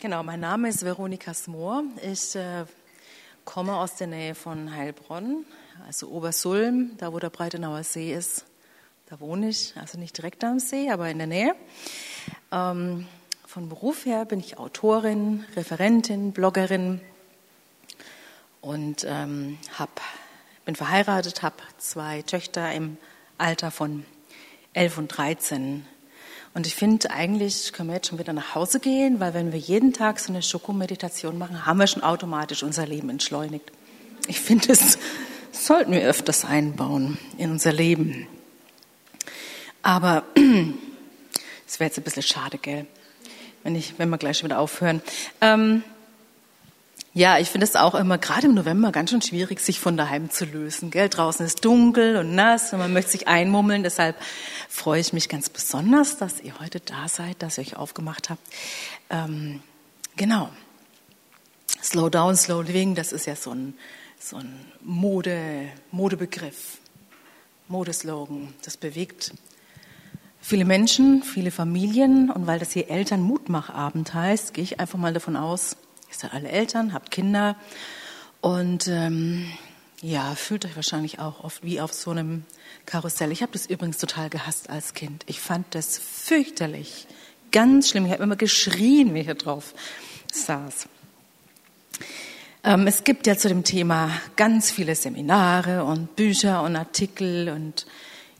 Genau, 0.00 0.22
mein 0.22 0.40
Name 0.40 0.70
ist 0.70 0.86
Veronika 0.86 1.34
Smoor. 1.34 1.84
Ich 2.02 2.34
äh, 2.34 2.64
komme 3.44 3.76
aus 3.76 3.96
der 3.96 4.06
Nähe 4.06 4.34
von 4.34 4.74
Heilbronn, 4.74 5.44
also 5.86 6.08
Obersulm, 6.08 6.92
da 6.96 7.12
wo 7.12 7.18
der 7.18 7.28
Breitenauer 7.28 7.84
See 7.84 8.14
ist. 8.14 8.46
Da 9.04 9.20
wohne 9.20 9.50
ich, 9.50 9.76
also 9.76 9.98
nicht 9.98 10.16
direkt 10.16 10.42
am 10.44 10.60
See, 10.60 10.90
aber 10.90 11.10
in 11.10 11.18
der 11.18 11.26
Nähe. 11.26 11.54
Ähm, 12.50 13.06
von 13.46 13.68
Beruf 13.68 14.06
her 14.06 14.24
bin 14.24 14.40
ich 14.40 14.56
Autorin, 14.56 15.44
Referentin, 15.56 16.32
Bloggerin 16.32 17.02
und 18.62 19.04
ähm, 19.06 19.58
hab, 19.78 20.00
bin 20.64 20.74
verheiratet, 20.74 21.42
habe 21.42 21.56
zwei 21.76 22.22
Töchter 22.22 22.72
im 22.72 22.96
Alter 23.36 23.70
von 23.70 24.06
11 24.72 24.96
und 24.96 25.08
13. 25.08 25.86
Und 26.56 26.66
ich 26.66 26.74
finde, 26.74 27.10
eigentlich 27.10 27.74
können 27.74 27.90
wir 27.90 27.96
jetzt 27.96 28.08
schon 28.08 28.18
wieder 28.18 28.32
nach 28.32 28.54
Hause 28.54 28.80
gehen, 28.80 29.20
weil 29.20 29.34
wenn 29.34 29.52
wir 29.52 29.58
jeden 29.58 29.92
Tag 29.92 30.18
so 30.18 30.32
eine 30.32 30.40
Schokomeditation 30.40 31.36
machen, 31.36 31.66
haben 31.66 31.78
wir 31.78 31.86
schon 31.86 32.02
automatisch 32.02 32.62
unser 32.62 32.86
Leben 32.86 33.10
entschleunigt. 33.10 33.70
Ich 34.26 34.40
finde, 34.40 34.68
das 34.68 34.96
sollten 35.52 35.92
wir 35.92 36.00
öfters 36.00 36.46
einbauen 36.46 37.18
in 37.36 37.50
unser 37.50 37.74
Leben. 37.74 38.26
Aber 39.82 40.22
es 41.66 41.78
wäre 41.78 41.90
jetzt 41.90 41.98
ein 41.98 42.04
bisschen 42.04 42.22
schade, 42.22 42.56
gell? 42.56 42.86
Wenn, 43.62 43.76
ich, 43.76 43.98
wenn 43.98 44.08
wir 44.08 44.16
gleich 44.16 44.42
wieder 44.42 44.58
aufhören. 44.58 45.02
Ähm, 45.42 45.84
ja, 47.16 47.38
ich 47.38 47.48
finde 47.48 47.64
es 47.64 47.76
auch 47.76 47.94
immer, 47.94 48.18
gerade 48.18 48.46
im 48.46 48.52
November, 48.52 48.92
ganz 48.92 49.08
schön 49.08 49.22
schwierig, 49.22 49.60
sich 49.60 49.80
von 49.80 49.96
daheim 49.96 50.28
zu 50.28 50.44
lösen. 50.44 50.90
Gell? 50.90 51.08
Draußen 51.08 51.46
ist 51.46 51.64
dunkel 51.64 52.16
und 52.16 52.34
nass 52.34 52.74
und 52.74 52.78
man 52.78 52.92
möchte 52.92 53.12
sich 53.12 53.26
einmummeln. 53.26 53.82
Deshalb 53.82 54.16
freue 54.68 55.00
ich 55.00 55.14
mich 55.14 55.30
ganz 55.30 55.48
besonders, 55.48 56.18
dass 56.18 56.42
ihr 56.42 56.60
heute 56.60 56.78
da 56.78 57.08
seid, 57.08 57.40
dass 57.40 57.56
ihr 57.56 57.62
euch 57.62 57.74
aufgemacht 57.74 58.28
habt. 58.28 58.42
Ähm, 59.08 59.62
genau. 60.16 60.50
Slow 61.82 62.10
down, 62.10 62.36
slow 62.36 62.60
living, 62.60 62.94
das 62.94 63.12
ist 63.12 63.24
ja 63.24 63.34
so 63.34 63.52
ein, 63.52 63.72
so 64.20 64.36
ein 64.36 64.54
Mode, 64.82 65.70
Modebegriff, 65.92 66.76
Modeslogan. 67.68 68.52
Das 68.62 68.76
bewegt 68.76 69.32
viele 70.42 70.66
Menschen, 70.66 71.22
viele 71.22 71.50
Familien. 71.50 72.30
Und 72.30 72.46
weil 72.46 72.58
das 72.58 72.72
hier 72.72 72.90
Elternmutmachabend 72.90 74.12
heißt, 74.12 74.52
gehe 74.52 74.64
ich 74.64 74.80
einfach 74.80 74.98
mal 74.98 75.14
davon 75.14 75.36
aus, 75.36 75.78
Ihr 76.16 76.20
seid 76.20 76.32
alle 76.32 76.48
Eltern, 76.48 76.94
habt 76.94 77.10
Kinder 77.10 77.56
und 78.40 78.88
ähm, 78.88 79.52
ja, 80.00 80.34
fühlt 80.34 80.64
euch 80.64 80.74
wahrscheinlich 80.74 81.18
auch 81.18 81.44
oft 81.44 81.62
wie 81.62 81.78
auf 81.78 81.92
so 81.92 82.10
einem 82.10 82.44
Karussell. 82.86 83.32
Ich 83.32 83.42
habe 83.42 83.52
das 83.52 83.66
übrigens 83.66 83.98
total 83.98 84.30
gehasst 84.30 84.70
als 84.70 84.94
Kind. 84.94 85.24
Ich 85.26 85.40
fand 85.40 85.74
das 85.74 85.98
fürchterlich, 85.98 87.06
ganz 87.52 87.90
schlimm. 87.90 88.06
Ich 88.06 88.12
habe 88.12 88.22
immer 88.22 88.36
geschrien, 88.36 89.08
wenn 89.12 89.20
ich 89.20 89.26
da 89.26 89.34
drauf 89.34 89.74
saß. 90.32 90.88
Ähm, 92.64 92.86
es 92.86 93.04
gibt 93.04 93.26
ja 93.26 93.36
zu 93.36 93.48
dem 93.48 93.62
Thema 93.62 94.10
ganz 94.36 94.70
viele 94.70 94.94
Seminare 94.94 95.84
und 95.84 96.16
Bücher 96.16 96.62
und 96.62 96.76
Artikel 96.76 97.50
und 97.50 97.86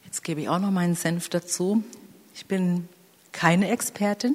jetzt 0.07 0.25
gebe 0.25 0.41
ich 0.41 0.49
auch 0.49 0.61
noch 0.61 0.71
meinen 0.71 0.95
Senf 0.95 1.29
dazu. 1.29 1.85
Ich 2.35 2.47
bin 2.47 2.89
keine 3.33 3.69
Expertin, 3.69 4.35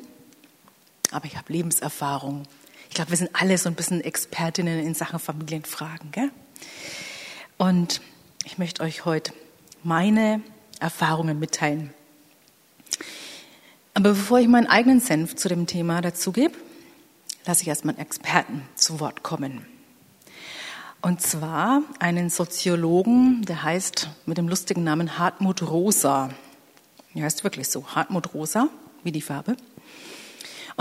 aber 1.09 1.25
ich 1.25 1.37
habe 1.37 1.51
Lebenserfahrung 1.51 2.45
ich 2.91 2.95
glaube, 2.95 3.11
wir 3.11 3.17
sind 3.17 3.29
alle 3.33 3.57
so 3.57 3.69
ein 3.69 3.75
bisschen 3.75 4.01
Expertinnen 4.01 4.85
in 4.85 4.93
Sachen 4.93 5.17
Familienfragen. 5.17 6.11
Gell? 6.11 6.29
Und 7.57 8.01
ich 8.43 8.57
möchte 8.57 8.83
euch 8.83 9.05
heute 9.05 9.31
meine 9.81 10.41
Erfahrungen 10.81 11.39
mitteilen. 11.39 11.93
Aber 13.93 14.09
bevor 14.09 14.39
ich 14.39 14.49
meinen 14.49 14.67
eigenen 14.67 14.99
Senf 14.99 15.37
zu 15.37 15.47
dem 15.47 15.67
Thema 15.67 16.01
dazu 16.01 16.33
gebe, 16.33 16.53
lasse 17.45 17.61
ich 17.61 17.69
erstmal 17.69 17.95
einen 17.95 18.05
Experten 18.05 18.63
zu 18.75 18.99
Wort 18.99 19.23
kommen. 19.23 19.65
Und 21.01 21.21
zwar 21.21 21.83
einen 21.99 22.29
Soziologen, 22.29 23.43
der 23.43 23.63
heißt 23.63 24.09
mit 24.25 24.37
dem 24.37 24.49
lustigen 24.49 24.83
Namen 24.83 25.17
Hartmut 25.17 25.61
Rosa. 25.61 26.29
Er 27.15 27.23
heißt 27.23 27.45
wirklich 27.45 27.69
so, 27.69 27.87
Hartmut 27.95 28.33
Rosa, 28.33 28.67
wie 29.05 29.13
die 29.13 29.21
Farbe. 29.21 29.55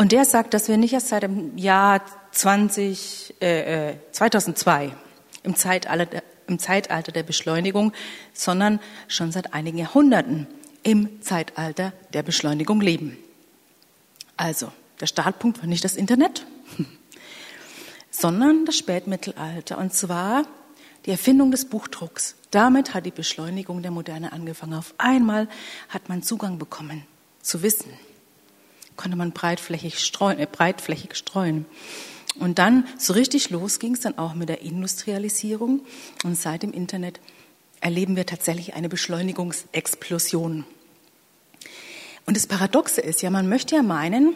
Und 0.01 0.13
der 0.13 0.25
sagt, 0.25 0.55
dass 0.55 0.69
wir 0.69 0.79
nicht 0.79 0.95
erst 0.95 1.09
seit 1.09 1.25
dem 1.25 1.59
Jahr 1.59 2.01
20, 2.33 3.35
äh, 3.43 3.97
2002 4.13 4.87
äh, 4.87 4.91
im 5.43 5.55
Zeitalter, 5.57 6.23
im 6.47 6.59
Zeitalter 6.59 7.13
der 7.13 7.23
Beschleunigung, 7.23 7.93
sondern 8.33 8.81
schon 9.09 9.31
seit 9.31 9.53
einigen 9.53 9.77
Jahrhunderten 9.77 10.47
im 10.83 11.21
Zeitalter 11.21 11.93
der 12.15 12.23
Beschleunigung 12.23 12.81
leben. 12.81 13.19
Also, 14.39 14.73
der 15.01 15.07
Startpunkt 15.07 15.59
war 15.59 15.67
nicht 15.67 15.85
das 15.85 15.97
Internet, 15.97 16.47
sondern 18.11 18.65
das 18.65 18.79
Spätmittelalter. 18.79 19.77
Und 19.77 19.93
zwar 19.93 20.45
die 21.05 21.11
Erfindung 21.11 21.51
des 21.51 21.67
Buchdrucks. 21.67 22.37
Damit 22.51 22.95
hat 22.95 23.05
die 23.05 23.11
Beschleunigung 23.11 23.83
der 23.83 23.91
Moderne 23.91 24.33
angefangen. 24.33 24.73
Auf 24.73 24.95
einmal 24.97 25.47
hat 25.91 26.09
man 26.09 26.23
Zugang 26.23 26.57
bekommen 26.57 27.05
zu 27.43 27.63
Wissen 27.63 27.93
konnte 29.01 29.17
man 29.17 29.33
breitflächig 29.33 29.99
streuen, 29.99 30.39
äh, 30.39 30.47
breitflächig 30.47 31.17
streuen. 31.17 31.65
Und 32.39 32.59
dann, 32.59 32.87
so 32.99 33.15
richtig 33.15 33.49
los 33.49 33.79
ging 33.79 33.95
es 33.95 34.01
dann 34.01 34.19
auch 34.19 34.35
mit 34.35 34.51
der 34.51 34.61
Industrialisierung. 34.61 35.81
Und 36.23 36.37
seit 36.37 36.63
dem 36.63 36.73
Internet 36.73 37.19
erleben 37.81 38.15
wir 38.15 38.27
tatsächlich 38.27 38.75
eine 38.75 38.91
Beschleunigungsexplosion. 38.91 40.67
Und 42.27 42.37
das 42.37 42.47
Paradoxe 42.47 43.01
ist 43.01 43.23
ja, 43.23 43.31
man 43.31 43.49
möchte 43.49 43.75
ja 43.75 43.83
meinen, 43.83 44.35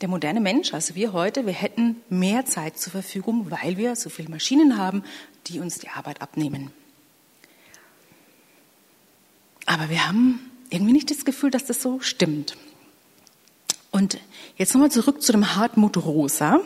der 0.00 0.08
moderne 0.08 0.40
Mensch, 0.40 0.74
also 0.74 0.96
wir 0.96 1.12
heute, 1.12 1.46
wir 1.46 1.52
hätten 1.52 1.96
mehr 2.08 2.44
Zeit 2.46 2.76
zur 2.76 2.90
Verfügung, 2.90 3.52
weil 3.52 3.76
wir 3.76 3.94
so 3.94 4.10
viele 4.10 4.28
Maschinen 4.28 4.76
haben, 4.76 5.04
die 5.46 5.60
uns 5.60 5.78
die 5.78 5.88
Arbeit 5.88 6.20
abnehmen. 6.20 6.72
Aber 9.66 9.88
wir 9.88 10.04
haben 10.04 10.40
irgendwie 10.68 10.92
nicht 10.92 11.12
das 11.12 11.24
Gefühl, 11.24 11.52
dass 11.52 11.64
das 11.64 11.80
so 11.80 12.00
stimmt. 12.00 12.56
Und 13.94 14.18
jetzt 14.56 14.74
nochmal 14.74 14.90
zurück 14.90 15.22
zu 15.22 15.30
dem 15.30 15.54
Hartmut 15.54 15.96
Rosa. 15.98 16.58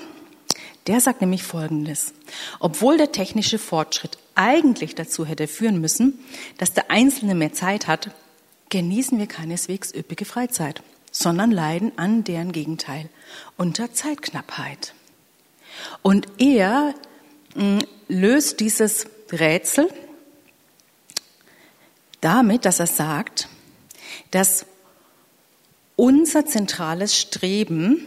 Der 0.87 0.99
sagt 0.99 1.21
nämlich 1.21 1.43
Folgendes. 1.43 2.15
Obwohl 2.59 2.97
der 2.97 3.13
technische 3.13 3.59
Fortschritt 3.59 4.17
eigentlich 4.35 4.95
dazu 4.95 5.27
hätte 5.27 5.47
führen 5.47 5.79
müssen, 5.79 6.19
dass 6.57 6.73
der 6.73 6.91
Einzelne 6.91 7.35
mehr 7.35 7.53
Zeit 7.53 7.87
hat, 7.87 8.13
genießen 8.71 9.19
wir 9.19 9.27
keineswegs 9.27 9.93
üppige 9.95 10.25
Freizeit, 10.25 10.83
sondern 11.13 11.51
leiden 11.51 11.93
an 11.97 12.25
deren 12.25 12.51
Gegenteil, 12.51 13.11
unter 13.59 13.93
Zeitknappheit. 13.93 14.95
Und 16.01 16.29
er 16.39 16.95
mh, 17.55 17.63
hm, 17.63 17.79
löst 18.09 18.61
dieses 18.61 19.07
Rätsel 19.31 19.91
damit, 22.23 22.65
dass 22.65 22.81
er 22.81 22.87
sagt, 22.87 23.51
dass 24.31 24.65
unser 25.99 26.47
zentrales 26.47 27.19
Streben 27.19 28.07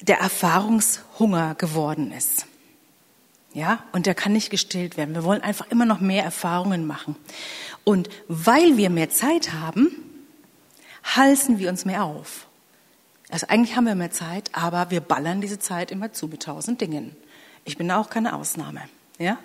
der 0.00 0.18
Erfahrungshunger 0.18 1.54
geworden 1.54 2.10
ist. 2.10 2.46
Ja, 3.54 3.84
und 3.92 4.06
der 4.06 4.16
kann 4.16 4.32
nicht 4.32 4.50
gestillt 4.50 4.96
werden. 4.96 5.14
Wir 5.14 5.22
wollen 5.22 5.42
einfach 5.42 5.70
immer 5.70 5.84
noch 5.84 6.00
mehr 6.00 6.24
Erfahrungen 6.24 6.88
machen. 6.88 7.14
Und 7.84 8.08
weil 8.26 8.76
wir 8.76 8.90
mehr 8.90 9.10
Zeit 9.10 9.52
haben, 9.52 9.90
halsen 11.04 11.60
wir 11.60 11.70
uns 11.70 11.84
mehr 11.84 12.02
auf. 12.02 12.48
Also 13.30 13.46
eigentlich 13.46 13.76
haben 13.76 13.86
wir 13.86 13.94
mehr 13.94 14.10
Zeit, 14.10 14.50
aber 14.52 14.90
wir 14.90 15.00
ballern 15.00 15.40
diese 15.40 15.60
Zeit 15.60 15.92
immer 15.92 16.12
zu 16.12 16.26
mit 16.26 16.42
tausend 16.42 16.80
Dingen. 16.80 17.16
Ich 17.64 17.78
bin 17.78 17.90
auch 17.92 18.10
keine 18.10 18.34
Ausnahme. 18.34 18.82
Ja? 19.18 19.38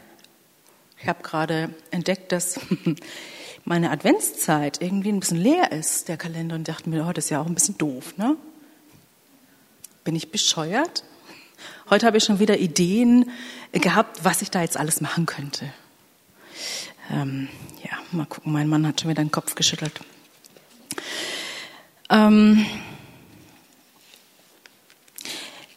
Ich 1.00 1.07
habe 1.07 1.22
gerade 1.22 1.69
entdeckt, 1.91 2.31
dass 2.31 2.59
meine 3.66 3.91
Adventszeit 3.91 4.81
irgendwie 4.81 5.09
ein 5.09 5.19
bisschen 5.19 5.38
leer 5.38 5.72
ist, 5.72 6.09
der 6.09 6.18
Kalender, 6.18 6.56
und 6.56 6.68
dachte 6.68 6.90
mir, 6.90 7.06
oh, 7.07 7.13
das 7.13 7.25
ist 7.25 7.29
ja 7.29 7.41
auch 7.41 7.46
ein 7.46 7.56
bisschen 7.56 7.78
doof, 7.78 8.18
ne? 8.18 8.35
Bin 10.03 10.16
ich 10.16 10.31
bescheuert? 10.31 11.03
Heute 11.90 12.05
habe 12.05 12.17
ich 12.17 12.23
schon 12.23 12.40
wieder 12.40 12.58
Ideen 12.58 13.29
gehabt, 13.72 14.23
was 14.23 14.41
ich 14.41 14.52
da 14.52 14.61
jetzt 14.61 14.78
alles 14.78 14.99
machen 14.99 15.26
könnte. 15.26 15.72
Ähm, 17.09 17.47
ja, 17.84 17.97
mal 18.11 18.26
gucken, 18.26 18.52
mein 18.52 18.67
Mann 18.67 18.85
hat 18.85 19.02
schon 19.02 19.09
wieder 19.09 19.23
den 19.23 19.32
Kopf 19.32 19.55
geschüttelt. 19.55 19.99
Ähm, 22.09 22.66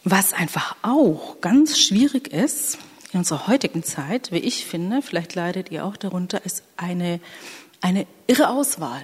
was 0.03 0.33
einfach 0.33 0.75
auch 0.81 1.41
ganz 1.41 1.79
schwierig 1.79 2.31
ist 2.31 2.77
in 3.11 3.19
unserer 3.19 3.47
heutigen 3.47 3.83
Zeit, 3.83 4.31
wie 4.31 4.37
ich 4.37 4.65
finde, 4.65 5.01
vielleicht 5.01 5.35
leidet 5.35 5.71
ihr 5.71 5.85
auch 5.85 5.97
darunter, 5.97 6.45
ist 6.45 6.63
eine 6.77 7.19
eine 7.81 8.07
irre 8.27 8.49
Auswahl. 8.49 9.03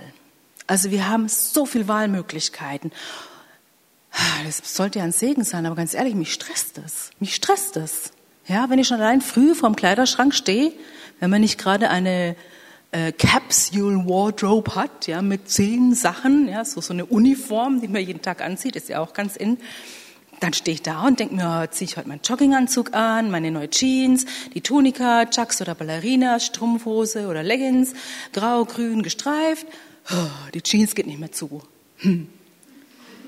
Also 0.68 0.92
wir 0.92 1.10
haben 1.10 1.28
so 1.28 1.66
viele 1.66 1.88
Wahlmöglichkeiten. 1.88 2.92
Das 4.46 4.62
sollte 4.75 5.00
ja 5.00 5.06
ein 5.06 5.12
Segen 5.12 5.44
sein, 5.44 5.66
aber 5.66 5.75
ganz 5.75 5.94
ehrlich, 5.94 6.16
mich 6.16 6.34
stresst 6.34 6.78
das. 6.78 7.10
Mich 7.20 7.36
stresst 7.36 7.75
das. 7.75 8.12
Ja, 8.48 8.70
wenn 8.70 8.80
ich 8.80 8.88
schon 8.88 9.00
allein 9.00 9.22
früh 9.22 9.56
vorm 9.56 9.75
Kleiderschrank 9.75 10.34
stehe, 10.36 10.74
wenn 11.20 11.30
man 11.30 11.42
nicht 11.42 11.58
gerade 11.58 11.90
eine 11.90 12.36
äh, 12.92 13.12
Capsule 13.12 14.06
Wardrobe 14.06 14.76
hat, 14.76 15.08
ja, 15.08 15.22
mit 15.22 15.50
zehn 15.50 15.96
Sachen, 15.96 16.48
ja, 16.48 16.64
so, 16.66 16.81
so 16.81 16.94
eine 16.94 17.06
Uniform, 17.06 17.81
die 17.81 17.88
man 17.88 18.06
jeden 18.06 18.22
Tag 18.22 18.42
anzieht, 18.42 18.76
ist 18.76 18.90
ja 18.90 19.00
auch 19.00 19.14
ganz 19.14 19.36
in, 19.36 19.58
Dann 20.44 20.51
stehe 20.51 20.75
ich 20.75 20.81
da 20.81 21.07
und 21.07 21.22
denke 21.22 21.36
mir, 21.36 21.69
ziehe 21.72 21.88
ich 21.88 21.95
heute 21.95 22.10
meinen 22.10 22.19
Jogginganzug 22.22 22.94
an, 22.94 23.31
meine 23.31 23.50
neue 23.50 23.69
Jeans, 23.69 24.25
die 24.54 24.60
Tunika, 24.60 25.25
Chucks 25.25 25.62
oder 25.62 25.74
Ballerina, 25.74 26.38
Strumpfhose 26.38 27.28
oder 27.30 27.44
Leggings, 27.44 27.94
grau, 28.34 28.66
grün, 28.66 29.04
gestreift. 29.04 29.66
Oh, 30.12 30.50
die 30.54 30.62
Jeans 30.62 30.95
geht 30.95 31.07
nicht 31.07 31.22
mehr 31.22 31.31
zu. 31.31 31.62
Hm. 32.00 32.28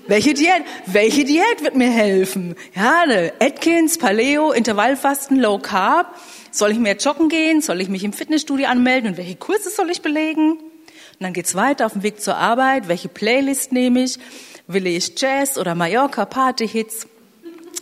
Welche 0.07 0.33
Diät? 0.33 0.63
Welche 0.87 1.23
Diät 1.23 1.63
wird 1.63 1.77
mir 1.77 1.89
helfen? 1.89 2.53
Ja, 2.75 3.03
eine 3.03 3.31
Atkins, 3.39 3.97
Paleo, 3.97 4.51
Intervallfasten, 4.51 5.39
Low 5.39 5.59
Carb. 5.59 6.19
Soll 6.51 6.71
ich 6.71 6.79
mehr 6.79 6.97
joggen 6.97 7.29
gehen? 7.29 7.61
Soll 7.61 7.79
ich 7.79 7.87
mich 7.87 8.03
im 8.03 8.11
Fitnessstudio 8.11 8.67
anmelden? 8.67 9.11
Und 9.11 9.17
welche 9.17 9.37
Kurse 9.37 9.69
soll 9.69 9.89
ich 9.89 10.01
belegen? 10.01 10.57
Und 10.57 11.21
dann 11.21 11.31
geht's 11.31 11.55
weiter 11.55 11.85
auf 11.85 11.93
dem 11.93 12.03
Weg 12.03 12.19
zur 12.19 12.35
Arbeit. 12.35 12.89
Welche 12.89 13.07
Playlist 13.07 13.71
nehme 13.71 14.03
ich? 14.03 14.19
Will 14.67 14.87
ich 14.87 15.19
Jazz 15.19 15.57
oder 15.57 15.75
Mallorca 15.75 16.25
Partyhits? 16.25 17.07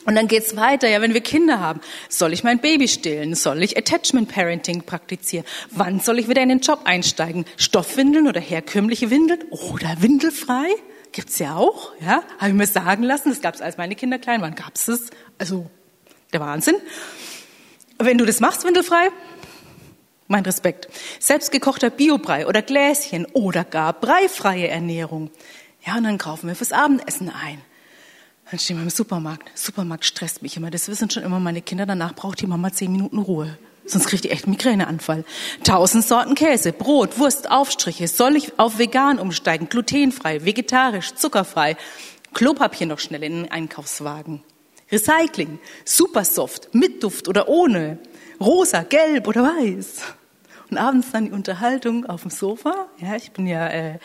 Und 0.06 0.16
dann 0.16 0.28
geht's 0.28 0.58
weiter. 0.58 0.90
Ja, 0.90 1.02
wenn 1.02 1.14
wir 1.14 1.22
Kinder 1.22 1.62
haben, 1.62 1.80
soll 2.10 2.34
ich 2.34 2.44
mein 2.44 2.60
Baby 2.60 2.90
stillen? 2.90 3.36
Soll 3.36 3.64
ich 3.64 3.78
Attachment 3.78 4.30
Parenting 4.30 4.84
praktizieren? 4.84 5.46
Wann 5.72 6.02
soll 6.02 6.20
ich 6.20 6.28
wieder 6.28 6.42
in 6.42 6.50
den 6.50 6.60
Job 6.60 6.82
einsteigen? 6.84 7.46
Stoffwindeln 7.56 8.28
oder 8.28 8.42
herkömmliche 8.42 9.10
Windeln 9.10 9.44
oder 9.50 9.96
windelfrei? 10.00 10.68
Gibt's 11.14 11.40
ja 11.40 11.56
auch, 11.56 11.94
ja, 12.02 12.24
habe 12.40 12.50
ich 12.50 12.54
mir 12.54 12.68
sagen 12.68 13.04
lassen. 13.04 13.30
Das 13.30 13.40
gab's, 13.40 13.62
als 13.62 13.78
meine 13.78 13.96
Kinder 13.96 14.20
klein 14.20 14.42
waren, 14.42 14.56
gab's 14.56 14.88
es. 14.88 15.10
Also 15.38 15.70
der 16.34 16.42
Wahnsinn. 16.42 16.76
Wenn 18.00 18.18
du 18.18 18.26
das 18.26 18.40
machst, 18.40 18.66
windelfrei, 18.66 19.10
mein 20.28 20.44
Respekt. 20.44 20.90
Selbstgekochter 21.20 21.92
Biobrei 21.92 22.48
oder 22.48 22.62
Gläschen 22.62 23.26
oder 23.34 23.64
gar 23.64 23.94
breifreie 23.94 24.68
Ernährung. 24.68 25.30
Ja, 25.86 25.98
und 25.98 26.04
dann 26.04 26.18
kaufen 26.18 26.48
wir 26.48 26.56
fürs 26.56 26.72
Abendessen 26.72 27.30
ein. 27.30 27.62
Dann 28.50 28.60
stehen 28.60 28.78
wir 28.78 28.84
im 28.84 28.90
Supermarkt. 28.90 29.52
Supermarkt 29.58 30.06
stresst 30.06 30.42
mich 30.42 30.58
immer. 30.58 30.72
Das 30.72 30.88
wissen 30.88 31.10
schon 31.10 31.24
immer 31.24 31.40
meine 31.40 31.62
Kinder. 31.62 31.86
Danach 31.86 32.14
braucht 32.16 32.42
die 32.42 32.48
Mama 32.48 32.72
zehn 32.72 32.92
Minuten 32.92 33.18
Ruhe. 33.18 33.58
Sonst 33.86 34.08
kriegt 34.08 34.24
die 34.24 34.32
echt 34.32 34.46
einen 34.46 34.54
Migräneanfall. 34.54 35.26
Tausend 35.64 36.06
Sorten 36.06 36.36
Käse, 36.36 36.72
Brot, 36.72 37.20
Wurst, 37.20 37.52
Aufstriche. 37.52 38.08
Soll 38.08 38.38
ich 38.38 38.58
auf 38.58 38.80
vegan 38.80 39.20
umsteigen? 39.20 39.68
Glutenfrei, 39.68 40.46
vegetarisch, 40.46 41.16
zuckerfrei. 41.16 41.76
Klopapier 42.34 42.88
noch 42.88 43.00
schnell 43.00 43.24
in 43.24 43.44
den 43.44 43.52
Einkaufswagen. 43.52 44.42
Recycling, 44.92 45.60
Supersoft, 45.84 46.74
mit 46.74 47.04
Duft 47.04 47.28
oder 47.28 47.50
ohne. 47.50 47.98
Rosa, 48.40 48.84
gelb 48.84 49.28
oder 49.28 49.44
weiß. 49.44 50.02
Und 50.70 50.78
abends 50.78 51.12
dann 51.12 51.26
die 51.26 51.32
Unterhaltung 51.32 52.06
auf 52.06 52.22
dem 52.22 52.32
Sofa. 52.32 52.88
Ja, 53.00 53.16
ich 53.16 53.32
bin 53.32 53.48
ja, 53.48 53.68
äh, 53.68 54.00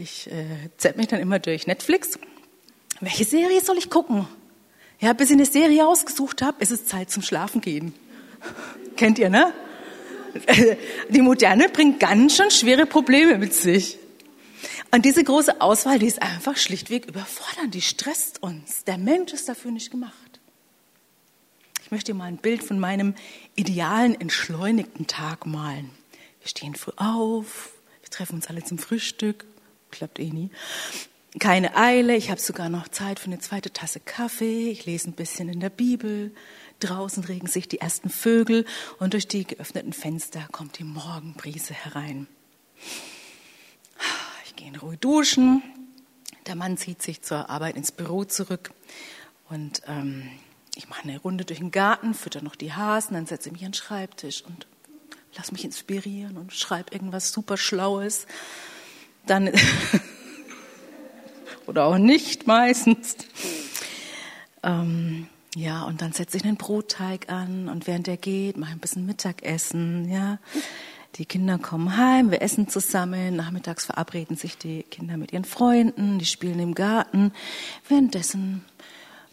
ich 0.00 0.30
äh, 0.30 0.70
zepp 0.78 0.96
mich 0.96 1.08
dann 1.08 1.20
immer 1.20 1.38
durch 1.38 1.66
Netflix. 1.66 2.18
Welche 3.00 3.24
Serie 3.24 3.60
soll 3.60 3.78
ich 3.78 3.90
gucken? 3.90 4.26
Ja, 5.00 5.12
bis 5.12 5.30
ich 5.30 5.36
eine 5.36 5.44
Serie 5.44 5.86
ausgesucht 5.86 6.40
habe, 6.40 6.62
ist 6.62 6.70
es 6.70 6.86
Zeit 6.86 7.10
zum 7.10 7.22
Schlafen 7.22 7.60
gehen. 7.60 7.92
Kennt 8.96 9.18
ihr, 9.18 9.28
ne? 9.28 9.52
Die 11.10 11.20
Moderne 11.20 11.68
bringt 11.68 12.00
ganz 12.00 12.36
schön 12.36 12.50
schwere 12.50 12.86
Probleme 12.86 13.38
mit 13.38 13.54
sich. 13.54 13.98
Und 14.90 15.04
diese 15.04 15.22
große 15.22 15.60
Auswahl, 15.60 15.98
die 15.98 16.06
ist 16.06 16.22
einfach 16.22 16.56
schlichtweg 16.56 17.06
überfordernd, 17.06 17.74
die 17.74 17.82
stresst 17.82 18.42
uns. 18.42 18.84
Der 18.84 18.98
Mensch 18.98 19.32
ist 19.32 19.48
dafür 19.48 19.70
nicht 19.70 19.90
gemacht. 19.90 20.14
Ich 21.82 21.90
möchte 21.90 22.12
dir 22.12 22.18
mal 22.18 22.24
ein 22.24 22.38
Bild 22.38 22.62
von 22.62 22.78
meinem 22.78 23.14
idealen, 23.56 24.18
entschleunigten 24.20 25.06
Tag 25.06 25.46
malen. 25.46 25.90
Wir 26.40 26.48
stehen 26.48 26.74
früh 26.74 26.92
auf, 26.96 27.72
wir 28.02 28.10
treffen 28.10 28.36
uns 28.36 28.48
alle 28.48 28.64
zum 28.64 28.78
Frühstück, 28.78 29.44
klappt 29.96 30.18
eh 30.18 30.30
nie. 30.30 30.50
Keine 31.38 31.76
Eile, 31.76 32.16
ich 32.16 32.30
habe 32.30 32.40
sogar 32.40 32.70
noch 32.70 32.88
Zeit 32.88 33.18
für 33.18 33.26
eine 33.26 33.38
zweite 33.38 33.72
Tasse 33.72 34.00
Kaffee, 34.00 34.70
ich 34.70 34.86
lese 34.86 35.10
ein 35.10 35.12
bisschen 35.12 35.48
in 35.48 35.60
der 35.60 35.70
Bibel, 35.70 36.32
Draußen 36.80 37.24
regen 37.24 37.46
sich 37.46 37.68
die 37.68 37.80
ersten 37.80 38.10
Vögel 38.10 38.66
und 38.98 39.14
durch 39.14 39.26
die 39.26 39.46
geöffneten 39.46 39.94
Fenster 39.94 40.46
kommt 40.52 40.78
die 40.78 40.84
Morgenbrise 40.84 41.72
herein. 41.72 42.26
Ich 44.44 44.56
gehe 44.56 44.68
in 44.68 44.76
Ruhe 44.76 44.98
duschen. 44.98 45.62
Der 46.46 46.54
Mann 46.54 46.76
zieht 46.76 47.02
sich 47.02 47.22
zur 47.22 47.48
Arbeit 47.48 47.76
ins 47.76 47.92
Büro 47.92 48.24
zurück 48.24 48.72
und 49.48 49.82
ähm, 49.86 50.28
ich 50.76 50.88
mache 50.88 51.04
eine 51.04 51.18
Runde 51.18 51.44
durch 51.46 51.60
den 51.60 51.70
Garten, 51.70 52.12
fütter 52.12 52.42
noch 52.42 52.56
die 52.56 52.74
Hasen, 52.74 53.14
dann 53.14 53.26
setze 53.26 53.48
ich 53.48 53.52
mich 53.54 53.64
an 53.64 53.72
den 53.72 53.74
Schreibtisch 53.74 54.44
und 54.44 54.66
lass 55.34 55.50
mich 55.50 55.64
inspirieren 55.64 56.36
und 56.36 56.52
schreibe 56.52 56.92
irgendwas 56.92 57.32
super 57.32 57.56
Schlaues. 57.56 58.26
Dann 59.26 59.50
oder 61.66 61.84
auch 61.84 61.98
nicht 61.98 62.46
meistens. 62.46 63.16
Ähm, 64.62 65.28
ja, 65.54 65.84
und 65.84 66.02
dann 66.02 66.12
setze 66.12 66.36
ich 66.36 66.44
einen 66.44 66.56
Brotteig 66.56 67.30
an 67.30 67.68
und 67.68 67.86
während 67.86 68.06
der 68.06 68.16
geht, 68.16 68.56
mache 68.56 68.70
ich 68.70 68.76
ein 68.76 68.80
bisschen 68.80 69.06
Mittagessen, 69.06 70.10
ja. 70.10 70.38
Die 71.16 71.24
Kinder 71.24 71.58
kommen 71.58 71.96
heim, 71.96 72.30
wir 72.30 72.42
essen 72.42 72.68
zusammen. 72.68 73.36
Nachmittags 73.36 73.86
verabreden 73.86 74.36
sich 74.36 74.58
die 74.58 74.82
Kinder 74.82 75.16
mit 75.16 75.32
ihren 75.32 75.46
Freunden, 75.46 76.18
die 76.18 76.26
spielen 76.26 76.58
im 76.58 76.74
Garten. 76.74 77.32
Währenddessen 77.88 78.66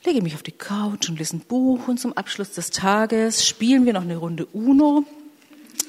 lege 0.06 0.20
ich 0.20 0.24
mich 0.24 0.36
auf 0.36 0.44
die 0.44 0.54
Couch 0.54 1.10
und 1.10 1.20
lese 1.20 1.38
ein 1.38 1.42
Buch 1.42 1.90
und 1.90 2.00
zum 2.00 2.14
Abschluss 2.14 2.52
des 2.52 2.70
Tages 2.70 3.46
spielen 3.46 3.86
wir 3.86 3.92
noch 3.92 4.04
eine 4.04 4.16
Runde 4.16 4.46
Uno. 4.46 5.04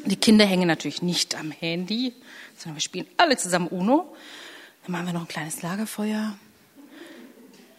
Die 0.06 0.16
Kinder 0.16 0.44
hängen 0.44 0.68
natürlich 0.68 1.02
nicht 1.02 1.34
am 1.34 1.50
Handy, 1.50 2.12
sondern 2.56 2.76
wir 2.76 2.82
spielen 2.82 3.06
alle 3.16 3.36
zusammen 3.36 3.68
Uno. 3.68 4.14
Dann 4.82 4.92
machen 4.92 5.06
wir 5.06 5.12
noch 5.12 5.22
ein 5.22 5.28
kleines 5.28 5.62
Lagerfeuer, 5.62 6.36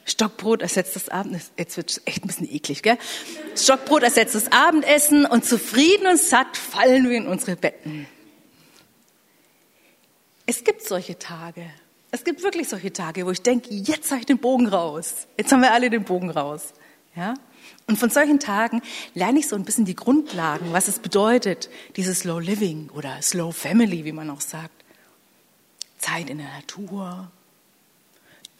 Stockbrot 0.05 0.61
ersetzt 0.61 0.95
das 0.95 1.09
Abendessen. 1.09 1.51
Jetzt 1.57 1.77
wird 1.77 1.89
es 1.89 2.01
echt 2.05 2.23
ein 2.23 2.27
bisschen 2.27 2.51
eklig, 2.51 2.83
gell? 2.83 2.97
Stockbrot 3.55 4.03
ersetzt 4.03 4.35
das 4.35 4.51
Abendessen 4.51 5.25
und 5.25 5.45
zufrieden 5.45 6.07
und 6.07 6.19
satt 6.19 6.55
fallen 6.55 7.09
wir 7.09 7.17
in 7.17 7.27
unsere 7.27 7.55
Betten. 7.55 8.05
Es 10.45 10.63
gibt 10.63 10.83
solche 10.83 11.17
Tage. 11.17 11.65
Es 12.11 12.23
gibt 12.23 12.43
wirklich 12.43 12.69
solche 12.69 12.93
Tage, 12.93 13.25
wo 13.25 13.31
ich 13.31 13.41
denke, 13.41 13.73
jetzt 13.73 14.11
habe 14.11 14.19
ich 14.19 14.27
den 14.27 14.37
Bogen 14.37 14.67
raus. 14.67 15.27
Jetzt 15.37 15.51
haben 15.51 15.61
wir 15.61 15.73
alle 15.73 15.89
den 15.89 16.03
Bogen 16.03 16.29
raus. 16.29 16.73
Ja? 17.15 17.33
Und 17.87 17.97
von 17.97 18.09
solchen 18.09 18.39
Tagen 18.39 18.81
lerne 19.13 19.39
ich 19.39 19.47
so 19.47 19.55
ein 19.55 19.65
bisschen 19.65 19.85
die 19.85 19.95
Grundlagen, 19.95 20.73
was 20.73 20.87
es 20.87 20.99
bedeutet, 20.99 21.69
dieses 21.95 22.19
Slow 22.19 22.39
Living 22.39 22.89
oder 22.89 23.21
Slow 23.21 23.51
Family, 23.51 24.05
wie 24.05 24.11
man 24.11 24.29
auch 24.29 24.41
sagt. 24.41 24.83
Zeit 25.97 26.29
in 26.29 26.37
der 26.37 26.51
Natur, 26.51 27.31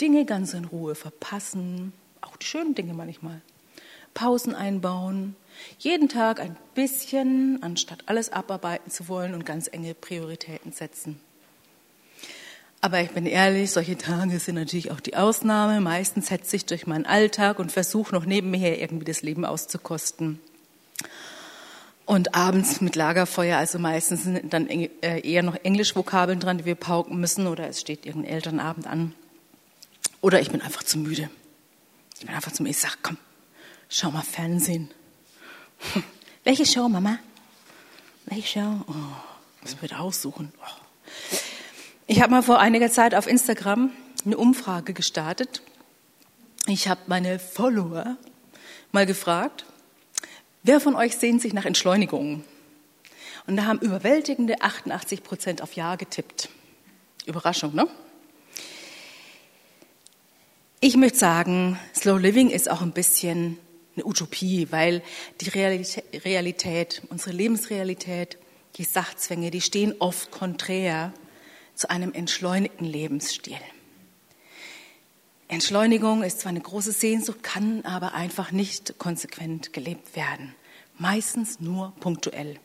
Dinge 0.02 0.26
ganz 0.26 0.54
in 0.54 0.66
Ruhe 0.66 0.96
verpassen, 0.96 1.94
auch 2.22 2.38
die 2.38 2.46
schönen 2.46 2.76
Dinge 2.76 2.94
manchmal. 2.94 3.42
Pausen 4.14 4.56
einbauen, 4.56 5.36
jeden 5.78 6.10
Tag 6.10 6.40
ein 6.40 6.56
bisschen, 6.74 7.62
anstatt 7.62 8.04
alles 8.08 8.32
abarbeiten 8.32 8.92
zu 8.92 9.08
wollen 9.08 9.34
und 9.34 9.46
ganz 9.46 9.68
enge 9.72 9.94
Prioritäten 9.94 10.72
setzen. 10.72 11.20
Aber 12.86 13.02
ich 13.02 13.10
bin 13.10 13.26
ehrlich, 13.26 13.72
solche 13.72 13.98
Tage 13.98 14.38
sind 14.38 14.54
natürlich 14.54 14.92
auch 14.92 15.00
die 15.00 15.18
Ausnahme. 15.18 15.82
Meistens 15.82 16.30
hetze 16.30 16.56
ich 16.56 16.68
durch 16.68 16.86
meinen 16.86 17.08
Alltag 17.08 17.58
und 17.58 17.72
versuche 17.72 18.14
noch 18.14 18.26
nebenher 18.26 18.80
irgendwie 18.80 19.06
das 19.06 19.24
Leben 19.24 19.44
auszukosten. 19.44 20.40
Und 22.06 22.36
abends 22.36 22.82
mit 22.82 22.96
Lagerfeuer, 22.96 23.58
also 23.58 23.80
meistens 23.80 24.26
sind 24.26 24.54
dann 24.54 24.70
äh, 24.70 24.92
eher 25.02 25.42
noch 25.42 25.56
Englischvokabeln 25.64 26.40
dran, 26.40 26.60
die 26.60 26.66
wir 26.66 26.76
pauken 26.76 27.20
müssen, 27.20 27.48
oder 27.48 27.68
es 27.68 27.82
steht 27.82 28.06
irgendein 28.06 28.34
Elternabend 28.34 28.86
an. 28.86 29.16
Oder 30.22 30.40
ich 30.40 30.52
bin 30.52 30.62
einfach 30.62 30.84
zu 30.84 31.00
müde. 31.00 31.32
Ich 32.20 32.28
bin 32.28 32.36
einfach 32.36 32.52
zu 32.52 32.62
müde. 32.62 32.76
Ich 32.76 32.82
sage, 32.82 32.98
komm, 33.02 33.18
schau 33.90 34.12
mal 34.12 34.22
Fernsehen. 34.22 34.92
Welche 36.44 36.68
Show, 36.68 36.88
Mama? 36.88 37.18
Welche 38.28 38.60
Show? 38.60 38.82
Oh, 38.88 39.64
müssen 39.64 39.82
wir 39.82 39.90
da 39.90 39.98
aussuchen. 39.98 40.54
Oh. 40.62 41.36
Ich 42.08 42.22
habe 42.22 42.30
mal 42.30 42.44
vor 42.44 42.60
einiger 42.60 42.92
Zeit 42.92 43.16
auf 43.16 43.26
Instagram 43.26 43.92
eine 44.26 44.38
Umfrage 44.38 44.94
gestartet. 44.94 45.64
Ich 46.68 46.88
habe 46.88 47.02
meine 47.08 47.40
Follower 47.40 48.18
mal 48.92 49.08
gefragt, 49.08 49.66
wer 50.62 50.80
von 50.80 50.96
euch 50.96 51.18
sehnt 51.18 51.42
sich 51.42 51.54
nach 51.54 51.66
Entschleunigung? 51.66 52.44
Und 53.48 53.58
da 53.58 53.66
haben 53.66 53.80
überwältigende 53.80 54.62
88 54.62 55.24
Prozent 55.24 55.64
auf 55.64 55.74
Ja 55.74 55.96
getippt. 55.96 56.50
Überraschung, 57.26 57.74
ne? 57.74 57.88
Ich 60.82 60.98
möchte 60.98 61.18
sagen, 61.18 61.80
Slow 61.96 62.20
Living 62.20 62.52
ist 62.52 62.70
auch 62.70 62.84
ein 62.84 62.92
bisschen 62.92 63.58
eine 63.96 64.06
Utopie, 64.06 64.68
weil 64.70 65.02
die 65.42 65.50
Realität, 65.50 67.02
unsere 67.10 67.32
Lebensrealität, 67.32 68.38
die 68.76 68.84
Sachzwänge, 68.84 69.50
die 69.50 69.62
stehen 69.62 69.96
oft 69.98 70.30
konträr 70.30 71.12
zu 71.76 71.90
einem 71.90 72.14
entschleunigten 72.14 72.86
Lebensstil. 72.86 73.58
Entschleunigung 75.48 76.24
ist 76.24 76.40
zwar 76.40 76.50
eine 76.50 76.62
große 76.62 76.92
Sehnsucht, 76.92 77.44
kann 77.44 77.86
aber 77.86 78.14
einfach 78.14 78.52
nicht 78.52 78.98
konsequent 78.98 79.74
gelebt 79.74 80.16
werden. 80.16 80.56
Meistens 80.98 81.60
nur 81.60 81.94
punktuell. 82.00 82.60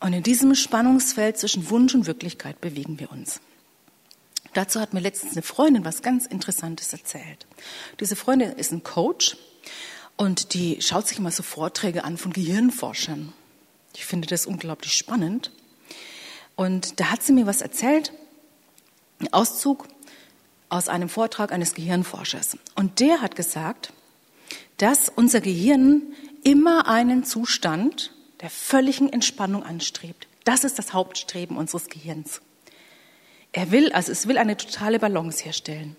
Und 0.00 0.12
in 0.12 0.22
diesem 0.22 0.54
Spannungsfeld 0.54 1.38
zwischen 1.38 1.70
Wunsch 1.70 1.94
und 1.94 2.06
Wirklichkeit 2.06 2.60
bewegen 2.60 2.98
wir 2.98 3.10
uns. 3.12 3.40
Dazu 4.54 4.80
hat 4.80 4.94
mir 4.94 5.00
letztens 5.00 5.32
eine 5.32 5.42
Freundin 5.42 5.84
was 5.84 6.02
ganz 6.02 6.26
Interessantes 6.26 6.92
erzählt. 6.92 7.46
Diese 8.00 8.16
Freundin 8.16 8.52
ist 8.52 8.72
ein 8.72 8.82
Coach 8.82 9.36
und 10.16 10.54
die 10.54 10.80
schaut 10.80 11.06
sich 11.06 11.18
immer 11.18 11.30
so 11.30 11.42
Vorträge 11.42 12.04
an 12.04 12.16
von 12.16 12.32
Gehirnforschern. 12.32 13.32
Ich 13.94 14.04
finde 14.04 14.26
das 14.26 14.46
unglaublich 14.46 14.94
spannend. 14.94 15.52
Und 16.58 16.98
da 16.98 17.12
hat 17.12 17.22
sie 17.22 17.32
mir 17.32 17.46
was 17.46 17.62
erzählt, 17.62 18.12
ein 19.20 19.32
Auszug 19.32 19.86
aus 20.68 20.88
einem 20.88 21.08
Vortrag 21.08 21.52
eines 21.52 21.72
Gehirnforschers. 21.72 22.58
Und 22.74 22.98
der 22.98 23.22
hat 23.22 23.36
gesagt, 23.36 23.92
dass 24.76 25.08
unser 25.08 25.40
Gehirn 25.40 26.02
immer 26.42 26.88
einen 26.88 27.22
Zustand 27.22 28.12
der 28.40 28.50
völligen 28.50 29.08
Entspannung 29.12 29.62
anstrebt. 29.62 30.26
Das 30.42 30.64
ist 30.64 30.80
das 30.80 30.92
Hauptstreben 30.92 31.56
unseres 31.56 31.86
Gehirns. 31.86 32.40
Er 33.52 33.70
will, 33.70 33.92
also 33.92 34.10
es 34.10 34.26
will 34.26 34.36
eine 34.36 34.56
totale 34.56 34.98
Balance 34.98 35.44
herstellen. 35.44 35.94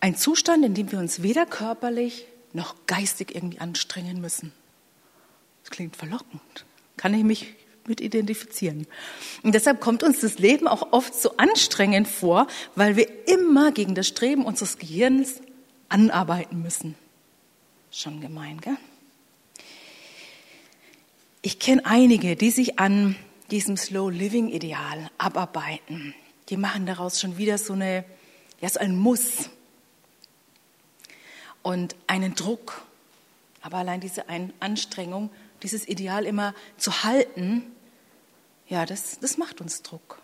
Ein 0.00 0.16
Zustand, 0.16 0.64
in 0.64 0.72
dem 0.72 0.90
wir 0.90 0.98
uns 0.98 1.22
weder 1.22 1.44
körperlich 1.44 2.26
noch 2.54 2.76
geistig 2.86 3.34
irgendwie 3.34 3.60
anstrengen 3.60 4.22
müssen. 4.22 4.52
Das 5.64 5.70
klingt 5.70 5.96
verlockend. 5.96 6.64
Kann 6.96 7.12
ich 7.12 7.24
mich 7.24 7.54
mit 7.88 8.00
identifizieren. 8.00 8.86
Und 9.42 9.54
deshalb 9.54 9.80
kommt 9.80 10.02
uns 10.02 10.20
das 10.20 10.38
Leben 10.38 10.68
auch 10.68 10.92
oft 10.92 11.14
so 11.14 11.36
anstrengend 11.36 12.08
vor, 12.08 12.46
weil 12.74 12.96
wir 12.96 13.28
immer 13.28 13.72
gegen 13.72 13.94
das 13.94 14.06
Streben 14.06 14.44
unseres 14.44 14.78
Gehirns 14.78 15.40
anarbeiten 15.88 16.62
müssen. 16.62 16.94
Schon 17.90 18.20
gemein, 18.20 18.60
gell? 18.60 18.76
Ich 21.42 21.60
kenne 21.60 21.86
einige, 21.86 22.34
die 22.34 22.50
sich 22.50 22.78
an 22.80 23.14
diesem 23.52 23.76
Slow 23.76 24.10
Living 24.10 24.48
Ideal 24.48 25.10
abarbeiten. 25.16 26.14
Die 26.48 26.56
machen 26.56 26.86
daraus 26.86 27.20
schon 27.20 27.38
wieder 27.38 27.56
so 27.58 27.74
eine, 27.74 28.04
ja, 28.60 28.68
so 28.68 28.80
ein 28.80 28.96
Muss 28.96 29.48
und 31.62 31.94
einen 32.08 32.34
Druck. 32.34 32.82
Aber 33.62 33.78
allein 33.78 34.00
diese 34.00 34.24
Anstrengung, 34.60 35.30
dieses 35.62 35.86
Ideal 35.88 36.24
immer 36.24 36.54
zu 36.78 37.04
halten, 37.04 37.62
ja, 38.68 38.86
das, 38.86 39.18
das 39.20 39.38
macht 39.38 39.60
uns 39.60 39.82
Druck. 39.82 40.20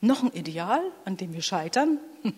Noch 0.00 0.22
ein 0.22 0.32
Ideal, 0.32 0.82
an 1.04 1.16
dem 1.16 1.32
wir 1.32 1.42
scheitern 1.42 1.98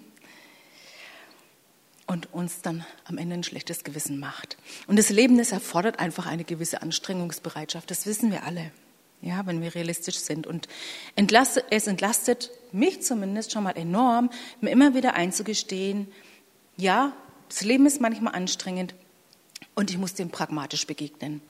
und 2.07 2.33
uns 2.33 2.63
dann 2.63 2.85
am 3.05 3.19
Ende 3.19 3.35
ein 3.35 3.43
schlechtes 3.43 3.85
Gewissen 3.85 4.21
macht. 4.21 4.57
Und 4.87 4.99
das 4.99 5.11
Leben, 5.11 5.39
das 5.39 5.53
erfordert 5.53 5.99
einfach 5.99 6.27
eine 6.27 6.45
gewisse 6.45 6.83
Anstrengungsbereitschaft. 6.83 7.91
Das 7.91 8.07
wissen 8.07 8.31
wir 8.31 8.45
alle, 8.45 8.71
ja, 9.23 9.47
wenn 9.47 9.63
wir 9.63 9.75
realistisch 9.75 10.19
sind. 10.19 10.47
Und 10.47 10.69
es 11.17 11.87
entlastet 11.87 12.51
mich 12.71 13.03
zumindest 13.03 13.53
schon 13.53 13.65
mal 13.65 13.77
enorm, 13.77 14.31
mir 14.61 14.71
immer 14.71 14.95
wieder 14.95 15.15
einzugestehen, 15.15 16.07
ja, 16.77 17.13
das 17.49 17.63
Leben 17.63 17.87
ist 17.87 18.01
manchmal 18.01 18.35
anstrengend 18.35 18.95
und 19.75 19.91
ich 19.91 19.99
muss 19.99 20.15
dem 20.15 20.31
pragmatisch 20.31 20.87
begegnen. 20.87 21.41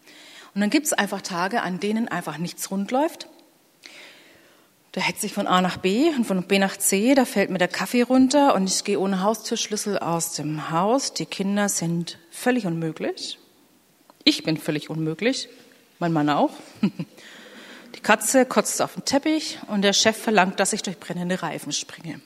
Und 0.57 0.63
dann 0.63 0.71
gibt 0.71 0.87
es 0.87 0.95
einfach 0.95 1.21
Tage, 1.21 1.61
an 1.61 1.81
denen 1.81 2.09
einfach 2.09 2.39
nichts 2.39 2.71
rund 2.71 2.91
läuft. 2.91 3.29
Da 4.93 5.03
hetze 5.03 5.27
ich 5.27 5.35
von 5.35 5.47
A 5.47 5.61
nach 5.61 5.77
B 5.77 6.09
und 6.09 6.25
von 6.25 6.43
B 6.45 6.59
nach 6.59 6.79
C, 6.79 7.15
da 7.15 7.27
fällt 7.27 7.51
mir 7.51 7.59
der 7.59 7.69
Kaffee 7.69 8.01
runter 8.01 8.55
und 8.55 8.67
ich 8.67 8.83
gehe 8.83 8.99
ohne 8.99 9.21
Haustürschlüssel 9.21 9.99
aus 9.99 10.33
dem 10.33 10.71
Haus. 10.71 11.13
Die 11.13 11.27
Kinder 11.27 11.69
sind 11.69 12.19
völlig 12.31 12.65
unmöglich. 12.65 13.39
Ich 14.25 14.45
bin 14.45 14.57
völlig 14.57 14.89
unmöglich, 14.89 15.51
mein 15.99 16.15
Mann 16.15 16.31
auch. 16.31 16.53
Die 17.95 18.01
Katze 18.01 18.47
kotzt 18.47 18.81
auf 18.81 18.95
den 18.95 19.05
Teppich 19.05 19.59
und 19.69 19.83
der 19.83 19.93
Chef 19.93 20.17
verlangt, 20.17 20.59
dass 20.59 20.73
ich 20.73 20.83
durch 20.83 20.99
brennende 20.99 21.43
Reifen 21.43 21.73
springe. 21.73 22.23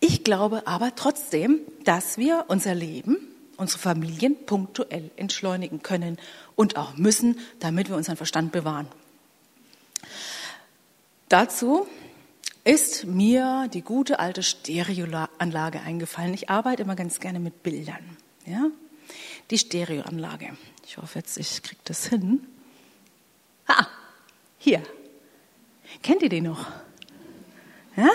Ich 0.00 0.24
glaube 0.24 0.66
aber 0.66 0.96
trotzdem, 0.96 1.60
dass 1.84 2.18
wir 2.18 2.46
unser 2.48 2.74
Leben 2.74 3.28
unsere 3.58 3.80
Familien 3.80 4.36
punktuell 4.46 5.10
entschleunigen 5.16 5.82
können 5.82 6.16
und 6.58 6.76
auch 6.76 6.96
müssen, 6.96 7.38
damit 7.60 7.88
wir 7.88 7.94
unseren 7.94 8.16
Verstand 8.16 8.50
bewahren. 8.50 8.88
Dazu 11.28 11.86
ist 12.64 13.06
mir 13.06 13.68
die 13.72 13.82
gute 13.82 14.18
alte 14.18 14.42
Stereoanlage 14.42 15.80
eingefallen. 15.80 16.34
Ich 16.34 16.50
arbeite 16.50 16.82
immer 16.82 16.96
ganz 16.96 17.20
gerne 17.20 17.38
mit 17.38 17.62
Bildern. 17.62 18.16
Ja? 18.44 18.66
Die 19.52 19.58
Stereoanlage. 19.58 20.56
Ich 20.84 20.98
hoffe 20.98 21.20
jetzt, 21.20 21.38
ich 21.38 21.62
kriege 21.62 21.80
das 21.84 22.06
hin. 22.06 22.44
Ah, 23.68 23.86
hier. 24.58 24.82
Kennt 26.02 26.22
ihr 26.22 26.28
den 26.28 26.44
noch? 26.44 26.66
Ja? 27.96 28.08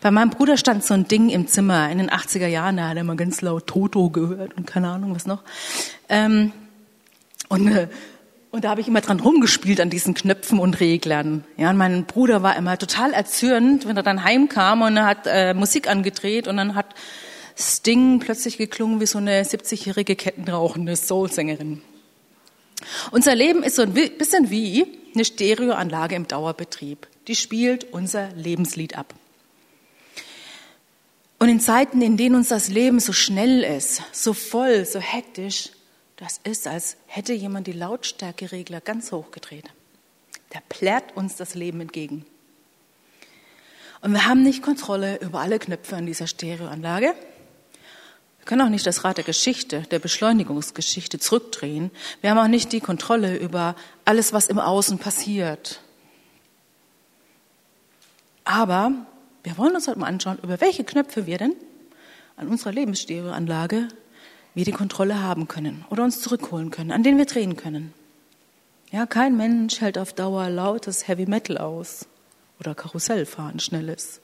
Bei 0.00 0.12
meinem 0.12 0.30
Bruder 0.30 0.56
stand 0.56 0.84
so 0.84 0.94
ein 0.94 1.08
Ding 1.08 1.30
im 1.30 1.48
Zimmer 1.48 1.90
in 1.90 1.98
den 1.98 2.10
80er 2.10 2.46
Jahren, 2.46 2.76
da 2.76 2.90
hat 2.90 2.96
er 2.96 3.00
immer 3.00 3.16
ganz 3.16 3.40
laut 3.40 3.66
Toto 3.66 4.08
gehört 4.08 4.54
und 4.54 4.68
keine 4.68 4.88
Ahnung 4.88 5.16
was 5.16 5.26
noch. 5.26 5.42
Ähm, 6.08 6.52
und, 7.52 7.68
äh, 7.68 7.88
und 8.50 8.64
da 8.64 8.70
habe 8.70 8.80
ich 8.80 8.88
immer 8.88 9.02
dran 9.02 9.20
rumgespielt 9.20 9.78
an 9.80 9.90
diesen 9.90 10.14
Knöpfen 10.14 10.58
und 10.58 10.80
Reglern. 10.80 11.44
Ja, 11.58 11.68
und 11.68 11.76
mein 11.76 12.06
Bruder 12.06 12.42
war 12.42 12.56
immer 12.56 12.78
total 12.78 13.12
erzürnt, 13.12 13.86
wenn 13.86 13.96
er 13.96 14.02
dann 14.02 14.24
heimkam 14.24 14.80
und 14.80 14.96
er 14.96 15.04
hat 15.04 15.26
äh, 15.26 15.52
Musik 15.52 15.86
angedreht 15.86 16.48
und 16.48 16.56
dann 16.56 16.74
hat 16.74 16.94
Sting 17.54 18.20
plötzlich 18.20 18.56
geklungen 18.56 19.00
wie 19.00 19.06
so 19.06 19.18
eine 19.18 19.42
70-jährige 19.42 20.16
kettenrauchende 20.16 20.96
Soul-Sängerin. 20.96 21.82
Unser 23.10 23.34
Leben 23.34 23.62
ist 23.62 23.76
so 23.76 23.82
ein 23.82 23.92
bisschen 23.92 24.50
wie 24.50 24.86
eine 25.14 25.26
Stereoanlage 25.26 26.14
im 26.14 26.26
Dauerbetrieb. 26.26 27.06
Die 27.28 27.36
spielt 27.36 27.92
unser 27.92 28.30
Lebenslied 28.32 28.96
ab. 28.96 29.14
Und 31.38 31.50
in 31.50 31.60
Zeiten, 31.60 32.00
in 32.00 32.16
denen 32.16 32.34
uns 32.34 32.48
das 32.48 32.68
Leben 32.68 32.98
so 32.98 33.12
schnell 33.12 33.62
ist, 33.62 34.02
so 34.12 34.32
voll, 34.32 34.86
so 34.86 35.00
hektisch, 35.00 35.70
das 36.22 36.38
ist, 36.44 36.68
als 36.68 36.96
hätte 37.06 37.32
jemand 37.32 37.66
die 37.66 37.72
Lautstärkeregler 37.72 38.80
ganz 38.80 39.10
hochgedreht. 39.10 39.64
Der 40.54 40.62
plärt 40.68 41.16
uns 41.16 41.34
das 41.34 41.56
Leben 41.56 41.80
entgegen. 41.80 42.24
Und 44.02 44.12
wir 44.12 44.24
haben 44.24 44.44
nicht 44.44 44.62
Kontrolle 44.62 45.18
über 45.18 45.40
alle 45.40 45.58
Knöpfe 45.58 45.96
an 45.96 46.06
dieser 46.06 46.28
Stereoanlage. 46.28 47.06
Wir 48.38 48.44
können 48.44 48.60
auch 48.60 48.68
nicht 48.68 48.86
das 48.86 49.02
Rad 49.02 49.16
der 49.16 49.24
Geschichte, 49.24 49.82
der 49.90 49.98
Beschleunigungsgeschichte 49.98 51.18
zurückdrehen. 51.18 51.90
Wir 52.20 52.30
haben 52.30 52.38
auch 52.38 52.46
nicht 52.46 52.70
die 52.70 52.80
Kontrolle 52.80 53.36
über 53.36 53.74
alles, 54.04 54.32
was 54.32 54.46
im 54.46 54.60
Außen 54.60 54.98
passiert. 54.98 55.80
Aber 58.44 58.92
wir 59.42 59.58
wollen 59.58 59.74
uns 59.74 59.88
heute 59.88 59.98
mal 59.98 60.06
anschauen, 60.06 60.38
über 60.40 60.60
welche 60.60 60.84
Knöpfe 60.84 61.26
wir 61.26 61.38
denn 61.38 61.56
an 62.36 62.46
unserer 62.46 62.70
Lebensstereoanlage 62.70 63.88
wir 64.54 64.64
die 64.64 64.72
Kontrolle 64.72 65.22
haben 65.22 65.48
können 65.48 65.84
oder 65.90 66.04
uns 66.04 66.20
zurückholen 66.20 66.70
können, 66.70 66.92
an 66.92 67.02
denen 67.02 67.18
wir 67.18 67.26
drehen 67.26 67.56
können. 67.56 67.92
Ja, 68.90 69.06
kein 69.06 69.36
Mensch 69.36 69.80
hält 69.80 69.96
auf 69.96 70.12
Dauer 70.12 70.50
lautes 70.50 71.08
Heavy 71.08 71.26
Metal 71.26 71.56
aus 71.56 72.06
oder 72.60 72.74
Karussellfahren 72.74 73.58
schnelles. 73.58 74.20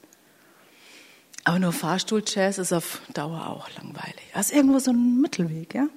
Aber 1.43 1.57
nur 1.57 1.73
Fahrstuhl-Jazz 1.73 2.59
ist 2.59 2.73
auf 2.73 3.01
Dauer 3.13 3.47
auch 3.47 3.69
langweilig. 3.77 4.21
Das 4.33 4.47
ist 4.47 4.55
irgendwo 4.55 4.79
so 4.79 4.91
ein 4.91 5.21
Mittelweg, 5.21 5.73
ja? 5.73 5.87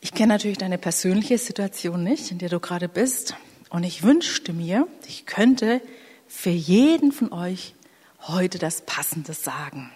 Ich 0.00 0.12
kenne 0.12 0.32
natürlich 0.32 0.58
deine 0.58 0.78
persönliche 0.78 1.38
Situation 1.38 2.02
nicht, 2.02 2.30
in 2.30 2.38
der 2.38 2.48
du 2.48 2.60
gerade 2.60 2.88
bist. 2.88 3.36
Und 3.70 3.84
ich 3.84 4.02
wünschte 4.02 4.52
mir, 4.52 4.86
ich 5.06 5.26
könnte 5.26 5.80
für 6.26 6.50
jeden 6.50 7.12
von 7.12 7.32
euch 7.32 7.74
heute 8.22 8.58
das 8.58 8.82
Passende 8.82 9.32
sagen. 9.32 9.92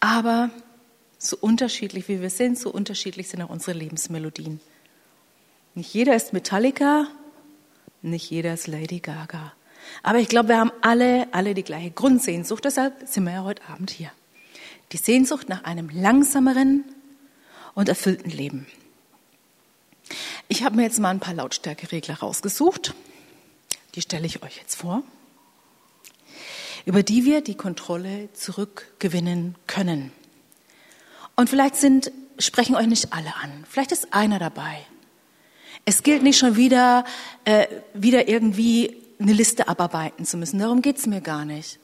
Aber 0.00 0.50
so 1.18 1.36
unterschiedlich 1.38 2.08
wie 2.08 2.20
wir 2.20 2.30
sind, 2.30 2.58
so 2.58 2.70
unterschiedlich 2.70 3.28
sind 3.28 3.42
auch 3.42 3.50
unsere 3.50 3.76
Lebensmelodien. 3.76 4.60
Nicht 5.74 5.92
jeder 5.92 6.16
ist 6.16 6.32
Metallica, 6.32 7.06
nicht 8.02 8.30
jeder 8.30 8.54
ist 8.54 8.66
Lady 8.66 9.00
Gaga. 9.00 9.52
Aber 10.02 10.18
ich 10.18 10.28
glaube, 10.28 10.48
wir 10.48 10.58
haben 10.58 10.72
alle, 10.80 11.32
alle 11.32 11.54
die 11.54 11.62
gleiche 11.62 11.90
Grundsehnsucht. 11.90 12.64
Deshalb 12.64 13.06
sind 13.06 13.24
wir 13.24 13.32
ja 13.32 13.44
heute 13.44 13.62
Abend 13.68 13.90
hier. 13.90 14.10
Die 14.92 14.96
Sehnsucht 14.96 15.48
nach 15.48 15.64
einem 15.64 15.88
langsameren 15.90 16.84
und 17.74 17.88
erfüllten 17.88 18.30
Leben. 18.30 18.66
Ich 20.48 20.64
habe 20.64 20.76
mir 20.76 20.82
jetzt 20.82 20.98
mal 20.98 21.10
ein 21.10 21.20
paar 21.20 21.34
Lautstärkeregler 21.34 22.18
rausgesucht 22.18 22.94
die 23.94 24.02
stelle 24.02 24.26
ich 24.26 24.42
euch 24.42 24.56
jetzt 24.56 24.76
vor, 24.76 25.02
über 26.90 27.04
die 27.04 27.24
wir 27.24 27.40
die 27.40 27.54
Kontrolle 27.54 28.32
zurückgewinnen 28.32 29.54
können. 29.68 30.10
Und 31.36 31.48
vielleicht 31.48 31.76
sind, 31.76 32.10
sprechen 32.40 32.74
euch 32.74 32.88
nicht 32.88 33.12
alle 33.12 33.32
an. 33.36 33.64
Vielleicht 33.70 33.92
ist 33.92 34.12
einer 34.12 34.40
dabei. 34.40 34.84
Es 35.84 36.02
gilt 36.02 36.24
nicht 36.24 36.36
schon 36.36 36.56
wieder, 36.56 37.04
äh, 37.44 37.68
wieder 37.94 38.26
irgendwie 38.26 38.96
eine 39.20 39.32
Liste 39.32 39.68
abarbeiten 39.68 40.24
zu 40.24 40.36
müssen. 40.36 40.58
Darum 40.58 40.82
geht's 40.82 41.06
mir 41.06 41.20
gar 41.20 41.44
nicht. 41.44 41.78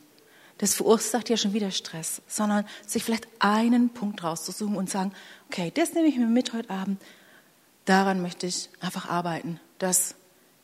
Das 0.58 0.74
verursacht 0.74 1.28
ja 1.28 1.36
schon 1.36 1.52
wieder 1.52 1.70
Stress, 1.70 2.20
sondern 2.26 2.66
sich 2.84 3.04
vielleicht 3.04 3.28
einen 3.38 3.90
Punkt 3.90 4.24
rauszusuchen 4.24 4.74
und 4.74 4.90
sagen, 4.90 5.12
okay, 5.48 5.70
das 5.72 5.94
nehme 5.94 6.08
ich 6.08 6.16
mir 6.16 6.26
mit 6.26 6.52
heute 6.52 6.70
Abend. 6.70 7.00
Daran 7.84 8.22
möchte 8.22 8.48
ich 8.48 8.70
einfach 8.80 9.08
arbeiten, 9.08 9.60
dass 9.78 10.16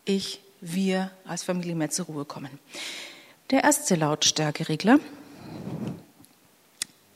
ich 0.04 0.40
wir 0.60 1.12
als 1.26 1.44
Familie 1.44 1.76
mehr 1.76 1.90
zur 1.90 2.06
Ruhe 2.06 2.24
kommen. 2.24 2.58
Der 3.52 3.62
erste 3.64 3.94
Lautstärkeregler. 3.96 4.98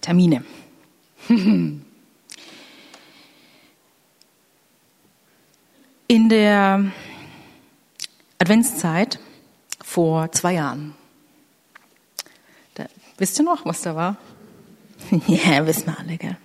Termine. 0.02 0.44
In 6.08 6.28
der 6.28 6.92
Adventszeit 8.38 9.18
vor 9.82 10.30
zwei 10.32 10.52
Jahren. 10.52 10.94
Da, 12.74 12.84
wisst 13.16 13.38
ihr 13.40 13.44
noch, 13.46 13.64
was 13.64 13.80
da 13.80 13.96
war? 13.96 14.18
ja, 15.26 15.66
wissen 15.66 15.86
wir 15.86 15.98
alle, 15.98 16.18
gell? 16.18 16.36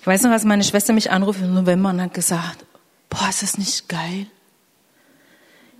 Ich 0.00 0.06
weiß 0.06 0.24
noch, 0.24 0.32
als 0.32 0.42
meine 0.42 0.64
Schwester 0.64 0.92
mich 0.92 1.12
anruft 1.12 1.40
im 1.40 1.54
November 1.54 1.90
und 1.90 2.02
hat 2.02 2.14
gesagt, 2.14 2.66
boah, 3.10 3.28
ist 3.28 3.44
das 3.44 3.58
nicht 3.58 3.88
geil? 3.88 4.26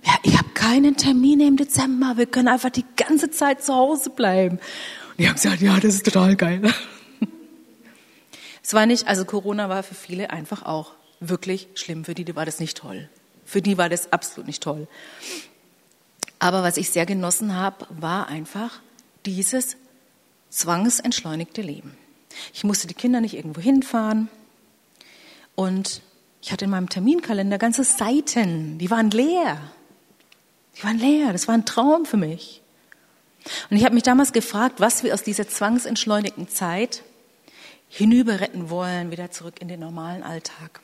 Ja, 0.05 0.13
ich 0.23 0.36
keinen 0.67 0.97
Termin 0.97 1.39
im 1.39 1.55
Dezember, 1.55 2.17
wir 2.17 2.25
können 2.25 2.49
einfach 2.49 2.69
die 2.69 2.83
ganze 2.97 3.29
Zeit 3.29 3.63
zu 3.63 3.73
Hause 3.73 4.09
bleiben. 4.09 4.57
Und 4.57 5.15
ich 5.17 5.27
habe 5.27 5.35
gesagt, 5.35 5.61
ja, 5.61 5.79
das 5.79 5.95
ist 5.95 6.05
total 6.05 6.35
geil. 6.35 6.61
Es 8.61 8.73
war 8.73 8.85
nicht, 8.85 9.07
also 9.07 9.23
Corona 9.23 9.69
war 9.69 9.81
für 9.81 9.95
viele 9.95 10.29
einfach 10.29 10.63
auch 10.63 10.91
wirklich 11.21 11.69
schlimm. 11.75 12.03
Für 12.03 12.13
die 12.13 12.35
war 12.35 12.45
das 12.45 12.59
nicht 12.59 12.77
toll. 12.77 13.07
Für 13.45 13.61
die 13.61 13.77
war 13.77 13.87
das 13.87 14.11
absolut 14.11 14.45
nicht 14.45 14.61
toll. 14.61 14.89
Aber 16.39 16.63
was 16.63 16.75
ich 16.75 16.89
sehr 16.89 17.05
genossen 17.05 17.55
habe, 17.55 17.87
war 17.89 18.27
einfach 18.27 18.81
dieses 19.25 19.77
zwangsentschleunigte 20.49 21.61
Leben. 21.61 21.95
Ich 22.53 22.65
musste 22.65 22.87
die 22.87 22.93
Kinder 22.93 23.21
nicht 23.21 23.35
irgendwo 23.35 23.61
hinfahren. 23.61 24.27
Und 25.55 26.01
ich 26.41 26.51
hatte 26.51 26.65
in 26.65 26.71
meinem 26.71 26.89
Terminkalender 26.89 27.57
ganze 27.57 27.85
Seiten, 27.85 28.77
die 28.79 28.91
waren 28.91 29.11
leer. 29.11 29.61
Die 30.77 30.83
waren 30.83 30.97
leer, 30.97 31.33
das 31.33 31.47
war 31.47 31.55
ein 31.55 31.65
Traum 31.65 32.05
für 32.05 32.17
mich. 32.17 32.61
Und 33.69 33.77
ich 33.77 33.85
habe 33.85 33.95
mich 33.95 34.03
damals 34.03 34.33
gefragt, 34.33 34.79
was 34.79 35.03
wir 35.03 35.13
aus 35.13 35.23
dieser 35.23 35.47
zwangsentschleunigten 35.47 36.47
Zeit 36.47 37.03
hinüber 37.89 38.39
retten 38.39 38.69
wollen, 38.69 39.11
wieder 39.11 39.31
zurück 39.31 39.55
in 39.59 39.67
den 39.67 39.79
normalen 39.79 40.23
Alltag. 40.23 40.81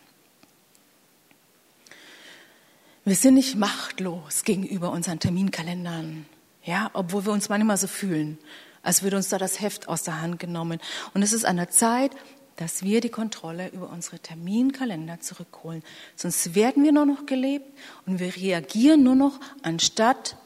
Wir 3.05 3.15
sind 3.15 3.33
nicht 3.33 3.55
machtlos 3.55 4.45
gegenüber 4.45 4.91
unseren 4.91 5.19
Terminkalendern, 5.19 6.25
ja, 6.63 6.89
obwohl 6.93 7.25
wir 7.25 7.33
uns 7.33 7.49
manchmal 7.49 7.77
so 7.77 7.87
fühlen 7.87 8.37
als 8.83 9.01
würde 9.01 9.15
uns 9.15 9.29
da 9.29 9.37
das 9.37 9.61
Heft 9.61 9.87
aus 9.87 10.03
der 10.03 10.21
Hand 10.21 10.39
genommen. 10.39 10.79
Und 11.13 11.23
es 11.23 11.33
ist 11.33 11.45
an 11.45 11.55
der 11.55 11.69
Zeit, 11.69 12.11
dass 12.57 12.83
wir 12.83 13.01
die 13.01 13.09
Kontrolle 13.09 13.69
über 13.69 13.89
unsere 13.89 14.19
Terminkalender 14.19 15.19
zurückholen. 15.19 15.83
Sonst 16.15 16.55
werden 16.55 16.83
wir 16.83 16.91
nur 16.91 17.05
noch 17.05 17.25
gelebt 17.25 17.67
und 18.05 18.19
wir 18.19 18.35
reagieren 18.35 19.03
nur 19.03 19.15
noch, 19.15 19.39
anstatt 19.61 20.37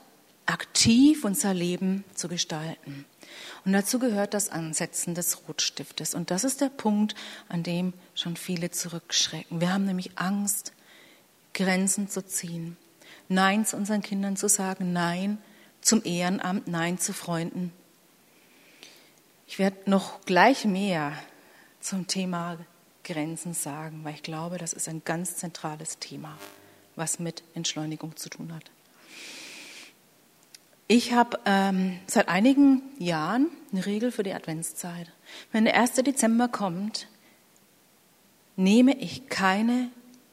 aktiv 0.46 1.26
unser 1.26 1.54
Leben 1.54 2.04
zu 2.14 2.28
gestalten. 2.28 3.06
Und 3.66 3.74
dazu 3.74 4.00
gehört 4.00 4.34
das 4.34 4.50
Ansetzen 4.50 5.14
des 5.14 5.48
Rotstiftes. 5.48 6.16
Und 6.16 6.32
das 6.32 6.46
ist 6.46 6.62
der 6.62 6.70
Punkt, 6.70 7.16
an 7.50 7.64
dem 7.64 7.94
schon 8.16 8.38
viele 8.38 8.72
zurückschrecken. 8.72 9.60
Wir 9.60 9.74
haben 9.74 9.86
nämlich 9.86 10.18
Angst, 10.18 10.72
Grenzen 11.54 12.10
zu 12.10 12.26
ziehen. 12.26 12.78
Nein 13.28 13.66
zu 13.66 13.76
unseren 13.76 14.02
Kindern 14.02 14.38
zu 14.38 14.48
sagen, 14.48 14.94
nein 14.94 15.38
zum 15.82 16.04
Ehrenamt, 16.06 16.68
nein 16.68 16.98
zu 16.98 17.14
Freunden, 17.14 17.74
ich 19.48 19.60
werde 19.60 19.90
noch 19.90 20.22
gleich 20.26 20.66
mehr 20.66 21.14
zum 21.79 22.07
Thema 22.07 22.57
Grenzen 23.03 23.53
sagen, 23.53 24.01
weil 24.03 24.15
ich 24.15 24.24
glaube, 24.24 24.57
das 24.57 24.74
ist 24.74 24.89
ein 24.89 25.01
ganz 25.05 25.38
zentrales 25.38 26.00
Thema, 26.00 26.38
was 26.96 27.19
mit 27.19 27.43
Entschleunigung 27.53 28.15
zu 28.17 28.29
tun 28.29 28.53
hat. 28.53 28.72
Ich 30.89 31.13
habe 31.13 31.39
ähm, 31.46 32.00
seit 32.07 32.29
einigen 32.29 32.81
Jahren 32.98 33.48
eine 33.72 33.86
Regel 33.86 34.12
für 34.12 34.24
die 34.24 34.34
Adventszeit. 34.34 35.12
Wenn 35.51 35.65
der 35.65 35.77
1. 35.77 35.96
Dezember 35.96 36.48
kommt, 36.48 37.07
nehme 38.55 38.97
ich 38.97 39.28
keine 39.28 39.89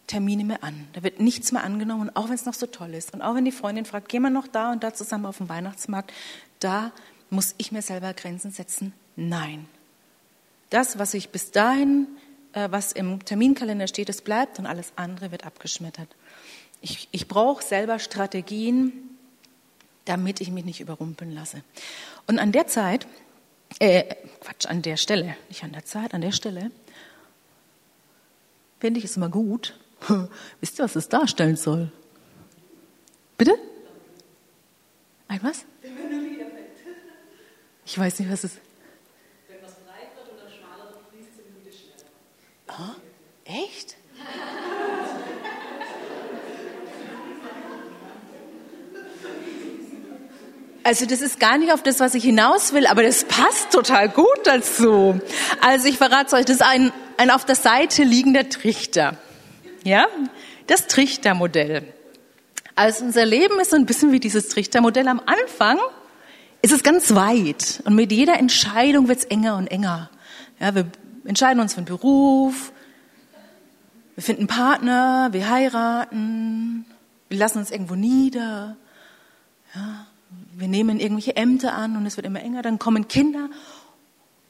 Termine 0.07 0.45
mehr 0.45 0.63
an. 0.63 0.87
Da 0.93 1.03
wird 1.03 1.19
nichts 1.19 1.51
mehr 1.51 1.65
angenommen, 1.65 2.15
auch 2.15 2.27
wenn 2.27 2.35
es 2.35 2.47
noch 2.47 2.55
so 2.55 2.67
toll 2.67 2.95
ist. 2.95 3.15
Und 3.15 3.23
auch 3.23 3.35
wenn 3.35 3.45
die 3.45 3.53
Freundin 3.53 3.85
fragt, 3.85 4.09
gehen 4.09 4.23
wir 4.23 4.31
noch 4.31 4.47
da 4.47 4.71
und 4.71 4.85
da 4.85 4.95
zusammen 4.95 5.27
auf 5.27 5.39
den 5.39 5.49
Weihnachtsmarkt, 5.49 6.13
da 6.61 6.93
muss 7.31 7.55
ich 7.59 7.73
mir 7.73 7.83
selber 7.83 8.15
Grenzen 8.15 8.51
setzen. 8.51 8.93
Nein. 9.17 9.67
Das, 10.75 10.99
was 10.99 11.15
ich 11.15 11.29
bis 11.29 11.53
dahin, 11.53 12.09
äh, 12.53 12.69
was 12.69 12.91
im 12.91 13.25
Terminkalender 13.25 13.87
steht, 13.87 14.09
das 14.09 14.23
bleibt 14.23 14.59
und 14.59 14.67
alles 14.67 14.93
andere 14.97 15.31
wird 15.31 15.47
abgeschmettert. 15.47 16.09
Ich, 16.81 17.09
ich 17.13 17.29
brauche 17.29 17.63
selber 17.63 18.01
Strategien, 18.01 19.17
damit 20.05 20.41
ich 20.41 20.51
mich 20.51 20.65
nicht 20.65 20.81
überrumpeln 20.81 21.33
lasse. 21.33 21.63
Und 22.27 22.41
an 22.41 22.51
der 22.51 22.67
Zeit, 22.67 23.07
äh, 23.79 24.17
Quatsch, 24.41 24.67
an 24.67 24.83
der 24.83 24.97
Stelle, 24.97 25.37
nicht 25.49 25.63
an 25.63 25.71
der 25.71 25.85
Zeit, 25.85 26.13
an 26.13 26.23
der 26.23 26.33
Stelle, 26.33 26.73
finde 28.81 28.99
ich 28.99 29.05
es 29.05 29.17
immer 29.17 29.29
gut. 29.29 29.79
Wisst 30.61 30.81
ihr, 30.81 30.87
was 30.87 30.97
es 30.97 31.09
darstellen 31.09 31.55
soll? 31.55 31.93
Bitte? 33.39 33.55
Ein 35.29 35.41
was? 35.41 35.67
Ich 37.87 37.97
weiß 37.97 38.19
nicht, 38.19 38.29
was 38.29 38.43
es 38.43 38.55
ist. 38.55 38.74
Oh, 42.79 42.83
echt? 43.45 43.97
Also 50.83 51.07
das 51.07 51.23
ist 51.23 51.41
gar 51.41 51.57
nicht 51.57 51.73
auf 51.73 51.83
das, 51.83 51.99
was 52.01 52.15
ich 52.15 52.25
hinaus 52.25 52.75
will, 52.75 52.87
aber 52.87 53.03
das 53.03 53.25
passt 53.25 53.71
total 53.71 54.11
gut 54.11 54.27
dazu. 54.45 55.19
Also 55.63 55.89
ich 55.89 55.97
verrate 55.97 56.37
euch, 56.37 56.45
das 56.45 56.57
ist 56.57 56.63
ein, 56.63 56.93
ein 57.17 57.31
auf 57.31 57.47
der 57.47 57.55
Seite 57.55 58.03
liegender 58.03 58.51
Trichter. 58.51 59.17
Ja, 59.83 60.07
das 60.67 60.87
Trichtermodell. 60.87 61.85
Also 62.77 63.05
unser 63.05 63.25
Leben 63.25 63.59
ist 63.61 63.71
so 63.71 63.77
ein 63.77 63.87
bisschen 63.87 64.13
wie 64.13 64.21
dieses 64.21 64.49
Trichtermodell. 64.49 65.09
Am 65.09 65.23
Anfang 65.25 65.79
ist 66.61 66.73
es 66.73 66.83
ganz 66.83 67.15
weit 67.15 67.83
und 67.87 67.95
mit 67.95 68.13
jeder 68.13 68.39
Entscheidung 68.39 69.09
wird 69.09 69.21
es 69.21 69.25
enger 69.25 69.57
und 69.57 69.69
enger. 69.69 70.11
Ja, 70.61 70.75
wir 70.75 70.87
entscheiden 71.25 71.61
uns 71.61 71.75
für 71.75 71.79
einen 71.79 71.87
Beruf, 71.87 72.73
wir 74.15 74.23
finden 74.23 74.47
Partner, 74.47 75.29
wir 75.33 75.49
heiraten, 75.51 76.85
wir 77.29 77.39
lassen 77.39 77.59
uns 77.59 77.71
irgendwo 77.71 77.95
nieder, 77.95 78.77
ja, 79.75 80.07
wir 80.57 80.69
nehmen 80.69 81.01
irgendwelche 81.01 81.37
Ämter 81.37 81.75
an 81.75 81.97
und 81.97 82.07
es 82.07 82.17
wird 82.17 82.27
immer 82.27 82.41
enger, 82.41 82.63
dann 82.63 82.79
kommen 82.79 83.09
Kinder 83.09 83.49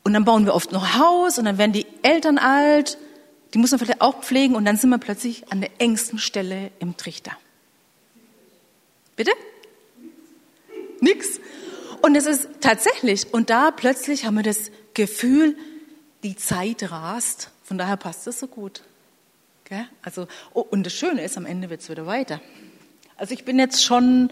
und 0.02 0.12
dann 0.12 0.24
bauen 0.24 0.44
wir 0.44 0.54
oft 0.54 0.72
noch 0.72 0.98
Haus 0.98 1.38
und 1.38 1.46
dann 1.46 1.58
werden 1.58 1.72
die 1.72 1.86
Eltern 2.02 2.38
alt, 2.38 2.98
die 3.54 3.58
muss 3.58 3.70
man 3.70 3.80
vielleicht 3.80 4.00
auch 4.00 4.20
pflegen 4.20 4.54
und 4.54 4.64
dann 4.64 4.76
sind 4.76 4.90
wir 4.90 4.98
plötzlich 4.98 5.50
an 5.50 5.60
der 5.60 5.70
engsten 5.78 6.18
Stelle 6.18 6.70
im 6.78 6.96
Trichter. 6.96 7.32
Bitte? 9.16 9.30
Nix. 11.00 11.40
Und 12.02 12.16
es 12.16 12.26
ist 12.26 12.48
tatsächlich, 12.60 13.32
und 13.32 13.48
da 13.48 13.70
plötzlich 13.70 14.26
haben 14.26 14.36
wir 14.36 14.42
das 14.42 14.70
Gefühl, 14.92 15.56
die 16.24 16.36
Zeit 16.36 16.90
rast. 16.90 17.50
Von 17.62 17.78
daher 17.78 17.96
passt 17.96 18.26
das 18.26 18.40
so 18.40 18.48
gut. 18.48 18.82
Gell? 19.64 19.86
Also, 20.02 20.26
oh, 20.52 20.60
und 20.60 20.84
das 20.84 20.92
Schöne 20.92 21.22
ist, 21.22 21.36
am 21.36 21.46
Ende 21.46 21.70
wird 21.70 21.82
es 21.82 21.88
wieder 21.88 22.06
weiter. 22.06 22.40
Also 23.16 23.32
ich 23.32 23.44
bin 23.44 23.58
jetzt 23.58 23.84
schon 23.84 24.24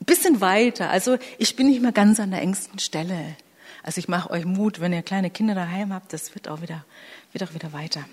ein 0.00 0.04
bisschen 0.06 0.40
weiter. 0.40 0.88
Also 0.88 1.18
ich 1.38 1.56
bin 1.56 1.68
nicht 1.68 1.82
mehr 1.82 1.92
ganz 1.92 2.18
an 2.18 2.30
der 2.30 2.40
engsten 2.40 2.78
Stelle. 2.78 3.36
Also 3.82 3.98
ich 3.98 4.08
mache 4.08 4.30
euch 4.30 4.44
Mut, 4.44 4.80
wenn 4.80 4.92
ihr 4.92 5.02
kleine 5.02 5.30
Kinder 5.30 5.54
daheim 5.54 5.92
habt, 5.92 6.12
das 6.12 6.34
wird 6.34 6.48
auch 6.48 6.62
wieder, 6.62 6.84
wird 7.32 7.48
auch 7.48 7.54
wieder 7.54 7.72
weiter. 7.72 8.04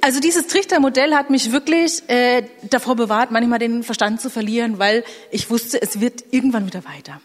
Also 0.00 0.20
dieses 0.20 0.48
Trichtermodell 0.48 1.14
hat 1.14 1.30
mich 1.30 1.52
wirklich 1.52 2.08
äh, 2.08 2.42
davor 2.68 2.96
bewahrt, 2.96 3.30
manchmal 3.30 3.58
den 3.60 3.84
Verstand 3.84 4.20
zu 4.20 4.28
verlieren, 4.28 4.78
weil 4.78 5.04
ich 5.30 5.50
wusste, 5.50 5.80
es 5.80 6.00
wird 6.00 6.24
irgendwann 6.32 6.66
wieder 6.66 6.84
weiter. 6.84 7.20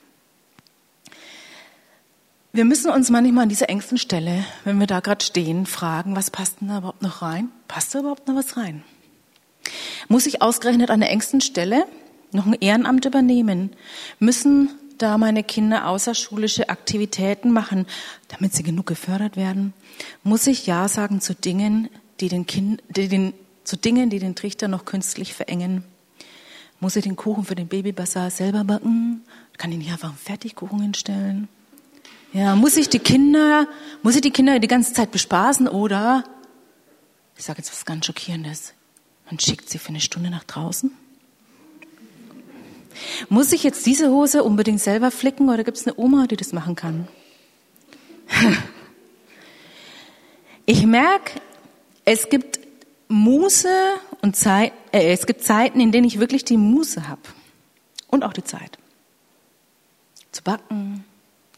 Wir 2.55 2.65
müssen 2.65 2.91
uns 2.91 3.09
manchmal 3.09 3.43
an 3.43 3.49
dieser 3.49 3.71
engsten 3.71 3.97
Stelle, 3.97 4.45
wenn 4.63 4.79
wir 4.79 4.85
da 4.85 4.99
gerade 4.99 5.25
stehen, 5.25 5.65
fragen, 5.65 6.15
was 6.15 6.29
passt 6.29 6.61
denn 6.61 6.67
da 6.67 6.77
überhaupt 6.77 7.01
noch 7.01 7.23
rein? 7.23 7.49
Passt 7.67 7.95
da 7.95 8.01
überhaupt 8.01 8.27
noch 8.27 8.35
was 8.35 8.57
rein? 8.57 8.83
Muss 10.07 10.27
ich 10.27 10.43
ausgerechnet 10.43 10.91
an 10.91 10.99
der 10.99 11.09
engsten 11.09 11.41
Stelle 11.41 11.87
noch 12.31 12.45
ein 12.45 12.53
Ehrenamt 12.53 13.05
übernehmen? 13.05 13.71
Müssen 14.19 14.69
da 14.99 15.17
meine 15.17 15.43
Kinder 15.43 15.87
außerschulische 15.87 16.69
Aktivitäten 16.69 17.51
machen, 17.51 17.87
damit 18.27 18.53
sie 18.53 18.61
genug 18.61 18.85
gefördert 18.85 19.35
werden? 19.35 19.73
Muss 20.21 20.45
ich 20.45 20.67
Ja 20.67 20.87
sagen 20.87 21.21
zu 21.21 21.33
Dingen, 21.33 21.89
die 22.19 22.27
den 22.29 22.45
kind, 22.45 22.83
die 22.87 23.07
den, 23.07 23.33
zu 23.63 23.77
Dingen, 23.77 24.11
die 24.11 24.19
den 24.19 24.35
Trichter 24.35 24.67
noch 24.67 24.85
künstlich 24.85 25.33
verengen? 25.33 25.85
Muss 26.79 26.97
ich 26.97 27.03
den 27.03 27.15
Kuchen 27.15 27.45
für 27.45 27.55
den 27.55 27.67
Babybasar 27.67 28.29
selber 28.29 28.63
backen? 28.63 29.23
Kann 29.57 29.71
ich 29.71 29.79
nicht 29.79 29.91
einfach 29.91 30.09
einen 30.09 30.17
Fertigkuchen 30.17 30.81
hinstellen? 30.81 31.47
Ja, 32.33 32.55
muss 32.55 32.77
ich 32.77 32.89
die 32.89 32.99
Kinder, 32.99 33.67
muss 34.01 34.15
ich 34.15 34.21
die 34.21 34.31
Kinder 34.31 34.57
die 34.57 34.67
ganze 34.67 34.93
Zeit 34.93 35.11
bespaßen 35.11 35.67
oder, 35.67 36.23
ich 37.37 37.45
sage 37.45 37.59
jetzt 37.59 37.71
was 37.71 37.85
ganz 37.85 38.07
Schockierendes, 38.07 38.73
man 39.27 39.39
schickt 39.39 39.69
sie 39.69 39.77
für 39.77 39.89
eine 39.89 40.01
Stunde 40.01 40.31
nach 40.31 40.43
draußen? 40.43 40.91
Muss 43.29 43.51
ich 43.51 43.63
jetzt 43.63 43.85
diese 43.85 44.09
Hose 44.09 44.43
unbedingt 44.43 44.81
selber 44.81 45.11
flicken 45.11 45.49
oder 45.49 45.63
gibt 45.63 45.77
es 45.77 45.85
eine 45.85 45.95
Oma, 45.97 46.25
die 46.25 46.35
das 46.35 46.53
machen 46.53 46.75
kann? 46.75 47.07
Ich 50.65 50.85
merke, 50.85 51.41
es 52.05 52.29
gibt 52.29 52.57
Muße 53.09 53.67
und 54.21 54.37
Zeit, 54.37 54.71
äh, 54.93 55.11
es 55.11 55.25
gibt 55.25 55.43
Zeiten, 55.43 55.81
in 55.81 55.91
denen 55.91 56.07
ich 56.07 56.19
wirklich 56.19 56.45
die 56.45 56.55
Muße 56.55 57.09
habe 57.09 57.21
und 58.07 58.23
auch 58.23 58.31
die 58.31 58.45
Zeit. 58.45 58.77
Zu 60.31 60.41
backen, 60.41 61.03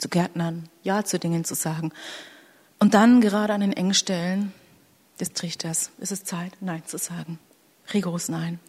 zu 0.06 0.10
Gärtnern, 0.10 0.70
Ja 0.84 1.04
zu 1.04 1.18
Dingen 1.18 1.46
zu 1.46 1.56
sagen. 1.56 1.92
Und 2.78 2.94
dann 2.94 3.22
gerade 3.22 3.54
an 3.54 3.62
den 3.62 3.74
Engstellen 3.74 4.54
des 5.20 5.34
Trichters 5.34 5.90
ist 5.98 6.12
es 6.12 6.24
Zeit, 6.24 6.52
Nein 6.62 6.84
zu 6.86 7.00
sagen. 7.00 7.40
Rigoros 7.92 8.30
Nein. 8.30 8.60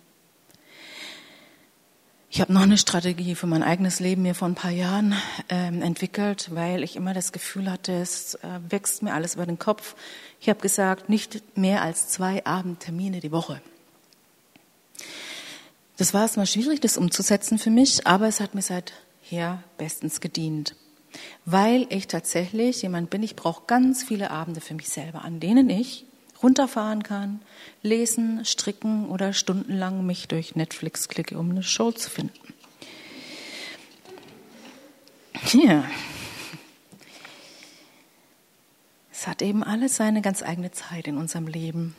Ich 2.30 2.40
habe 2.40 2.54
noch 2.54 2.62
eine 2.62 2.78
Strategie 2.78 3.34
für 3.34 3.46
mein 3.46 3.62
eigenes 3.62 4.00
Leben 4.00 4.22
mir 4.22 4.34
vor 4.34 4.48
ein 4.48 4.54
paar 4.54 4.70
Jahren 4.70 5.14
ähm, 5.50 5.82
entwickelt, 5.82 6.48
weil 6.54 6.82
ich 6.82 6.96
immer 6.96 7.12
das 7.12 7.32
Gefühl 7.32 7.70
hatte, 7.70 7.92
es 7.92 8.36
äh, 8.36 8.60
wächst 8.70 9.02
mir 9.02 9.12
alles 9.12 9.34
über 9.34 9.44
den 9.44 9.58
Kopf. 9.58 9.94
Ich 10.40 10.48
habe 10.48 10.60
gesagt, 10.60 11.10
nicht 11.10 11.58
mehr 11.58 11.82
als 11.82 12.08
zwei 12.08 12.46
Abendtermine 12.46 13.20
die 13.20 13.32
Woche. 13.32 13.60
Das 15.98 16.14
war 16.14 16.22
erstmal 16.22 16.46
schwierig, 16.46 16.80
das 16.80 16.96
umzusetzen 16.96 17.58
für 17.58 17.70
mich, 17.70 18.06
aber 18.06 18.26
es 18.26 18.40
hat 18.40 18.54
mir 18.54 18.62
seither 18.62 19.62
bestens 19.76 20.20
gedient, 20.22 20.74
weil 21.44 21.86
ich 21.90 22.06
tatsächlich 22.08 22.82
jemand 22.82 23.10
bin, 23.10 23.22
ich 23.22 23.36
brauche 23.36 23.64
ganz 23.66 24.02
viele 24.02 24.30
Abende 24.30 24.60
für 24.60 24.74
mich 24.74 24.88
selber, 24.88 25.24
an 25.24 25.40
denen 25.40 25.70
ich 25.70 26.04
runterfahren 26.42 27.02
kann, 27.02 27.40
lesen, 27.82 28.44
stricken 28.44 29.08
oder 29.08 29.32
stundenlang 29.32 30.04
mich 30.04 30.28
durch 30.28 30.54
Netflix 30.54 31.08
klicke, 31.08 31.38
um 31.38 31.50
eine 31.50 31.62
Show 31.62 31.92
zu 31.92 32.10
finden. 32.10 32.54
Ja. 35.52 35.84
Es 39.12 39.26
hat 39.26 39.42
eben 39.42 39.64
alles 39.64 39.96
seine 39.96 40.20
ganz 40.20 40.42
eigene 40.42 40.72
Zeit 40.72 41.06
in 41.08 41.16
unserem 41.16 41.46
Leben. 41.46 41.94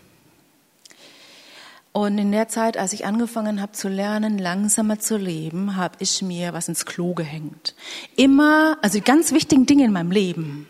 Und 1.97 2.19
in 2.19 2.31
der 2.31 2.47
Zeit, 2.47 2.77
als 2.77 2.93
ich 2.93 3.07
angefangen 3.07 3.60
habe 3.60 3.71
zu 3.71 3.89
lernen, 3.89 4.38
langsamer 4.38 4.99
zu 4.99 5.17
leben, 5.17 5.77
habe 5.77 5.95
ich 5.97 6.21
mir 6.21 6.53
was 6.53 6.67
ins 6.67 6.86
Klo 6.86 7.15
gehängt. 7.15 7.73
Immer, 8.15 8.77
also 8.83 8.99
die 8.99 9.03
ganz 9.03 9.31
wichtigen 9.31 9.65
Dinge 9.65 9.86
in 9.86 9.91
meinem 9.91 10.12
Leben, 10.12 10.69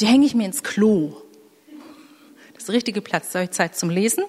die 0.00 0.06
hänge 0.06 0.24
ich 0.24 0.34
mir 0.34 0.46
ins 0.46 0.62
Klo 0.62 1.12
das 2.54 2.70
richtige 2.70 3.02
Platz. 3.02 3.30
Soll 3.30 3.42
ich 3.42 3.50
Zeit 3.50 3.76
zum 3.76 3.90
Lesen? 3.90 4.24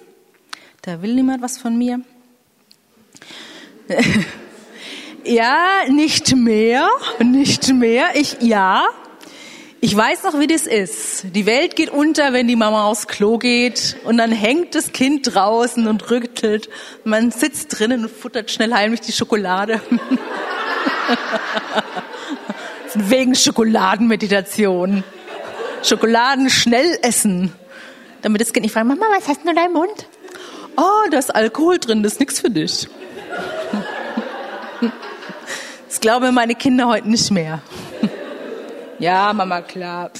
Da 0.82 1.00
will 1.00 1.14
niemand 1.14 1.40
was 1.40 1.56
von 1.56 1.74
mir. 1.74 2.02
ja, 5.24 5.84
nicht 5.88 6.36
mehr, 6.36 6.86
nicht 7.18 7.72
mehr. 7.72 8.08
Ich, 8.14 8.42
ja. 8.42 8.84
Ich 9.84 9.94
weiß 9.94 10.22
noch, 10.22 10.40
wie 10.40 10.46
das 10.46 10.66
ist. 10.66 11.26
Die 11.34 11.44
Welt 11.44 11.76
geht 11.76 11.90
unter, 11.90 12.32
wenn 12.32 12.48
die 12.48 12.56
Mama 12.56 12.86
aufs 12.86 13.06
Klo 13.06 13.36
geht 13.36 13.98
und 14.04 14.16
dann 14.16 14.32
hängt 14.32 14.74
das 14.74 14.92
Kind 14.92 15.34
draußen 15.34 15.86
und 15.86 16.10
rüttelt. 16.10 16.70
Man 17.04 17.30
sitzt 17.30 17.78
drinnen 17.78 18.04
und 18.04 18.10
futtert 18.10 18.50
schnell 18.50 18.72
heimlich 18.72 19.02
die 19.02 19.12
Schokolade. 19.12 19.82
Wegen 22.94 23.34
Schokoladenmeditation. 23.34 25.04
Schokoladen 25.82 26.48
schnell 26.48 26.98
essen 27.02 27.52
damit 28.24 28.40
das 28.40 28.54
Kind 28.54 28.64
nicht 28.64 28.72
fragt, 28.72 28.86
Mama, 28.86 29.04
was 29.14 29.28
hast 29.28 29.44
du 29.44 29.50
in 29.50 29.54
deinem 29.54 29.74
Mund? 29.74 30.08
Oh, 30.78 31.08
da 31.10 31.18
ist 31.18 31.34
Alkohol 31.34 31.78
drin, 31.78 32.02
das 32.02 32.14
ist 32.14 32.20
nichts 32.20 32.40
für 32.40 32.50
dich. 32.50 32.88
Das 35.86 36.00
glauben 36.00 36.34
meine 36.34 36.56
Kinder 36.56 36.88
heute 36.88 37.08
nicht 37.08 37.30
mehr. 37.30 37.62
Ja, 38.98 39.32
Mama, 39.32 39.60
klar. 39.62 40.10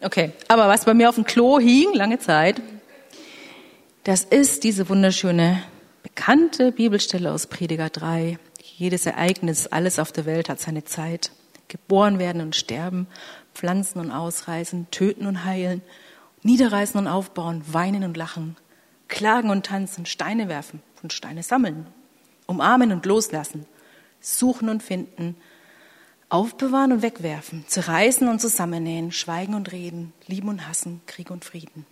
Okay, 0.00 0.32
aber 0.48 0.68
was 0.68 0.84
bei 0.84 0.94
mir 0.94 1.08
auf 1.08 1.16
dem 1.16 1.24
Klo 1.24 1.58
hing, 1.58 1.92
lange 1.92 2.18
Zeit, 2.18 2.62
das 4.04 4.24
ist 4.24 4.64
diese 4.64 4.88
wunderschöne, 4.88 5.62
bekannte 6.02 6.72
Bibelstelle 6.72 7.30
aus 7.30 7.46
Prediger 7.46 7.90
3. 7.90 8.38
Jedes 8.62 9.04
Ereignis, 9.04 9.66
alles 9.66 9.98
auf 9.98 10.12
der 10.12 10.24
Welt 10.24 10.48
hat 10.48 10.60
seine 10.60 10.84
Zeit. 10.84 11.32
Geboren 11.68 12.18
werden 12.18 12.40
und 12.40 12.56
sterben, 12.56 13.06
pflanzen 13.54 14.00
und 14.00 14.10
ausreißen, 14.10 14.90
töten 14.90 15.26
und 15.26 15.44
heilen, 15.44 15.82
Niederreißen 16.42 16.98
und 16.98 17.06
aufbauen, 17.06 17.62
weinen 17.70 18.02
und 18.02 18.16
lachen, 18.16 18.56
klagen 19.08 19.50
und 19.50 19.66
tanzen, 19.66 20.06
Steine 20.06 20.48
werfen 20.48 20.82
und 21.02 21.12
Steine 21.12 21.42
sammeln, 21.42 21.86
umarmen 22.46 22.92
und 22.92 23.04
loslassen, 23.04 23.66
suchen 24.20 24.70
und 24.70 24.82
finden, 24.82 25.36
aufbewahren 26.30 26.92
und 26.92 27.02
wegwerfen, 27.02 27.64
zerreißen 27.66 28.28
und 28.28 28.40
zusammennähen, 28.40 29.12
schweigen 29.12 29.54
und 29.54 29.72
reden, 29.72 30.12
lieben 30.26 30.48
und 30.48 30.66
hassen, 30.66 31.02
Krieg 31.06 31.30
und 31.30 31.44
Frieden. 31.44 31.84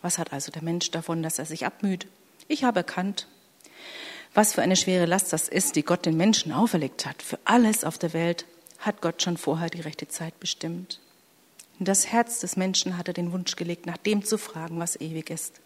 Was 0.00 0.18
hat 0.18 0.32
also 0.32 0.52
der 0.52 0.62
Mensch 0.62 0.90
davon, 0.90 1.22
dass 1.22 1.38
er 1.38 1.44
sich 1.44 1.66
abmüht? 1.66 2.06
Ich 2.46 2.64
habe 2.64 2.80
erkannt, 2.80 3.26
was 4.34 4.54
für 4.54 4.62
eine 4.62 4.76
schwere 4.76 5.06
Last 5.06 5.32
das 5.32 5.48
ist, 5.48 5.76
die 5.76 5.84
Gott 5.84 6.06
den 6.06 6.16
Menschen 6.16 6.52
auferlegt 6.52 7.06
hat. 7.06 7.22
Für 7.22 7.38
alles 7.44 7.84
auf 7.84 7.98
der 7.98 8.12
Welt 8.12 8.46
hat 8.78 9.00
Gott 9.00 9.22
schon 9.22 9.36
vorher 9.36 9.70
die 9.70 9.80
rechte 9.80 10.08
Zeit 10.08 10.38
bestimmt. 10.40 11.00
In 11.78 11.86
das 11.86 12.06
Herz 12.06 12.40
des 12.40 12.56
Menschen 12.56 12.96
hat 12.98 13.08
er 13.08 13.14
den 13.14 13.32
Wunsch 13.32 13.56
gelegt, 13.56 13.86
nach 13.86 13.96
dem 13.96 14.24
zu 14.24 14.38
fragen, 14.38 14.78
was 14.78 15.00
ewig 15.00 15.30
ist. 15.30 15.60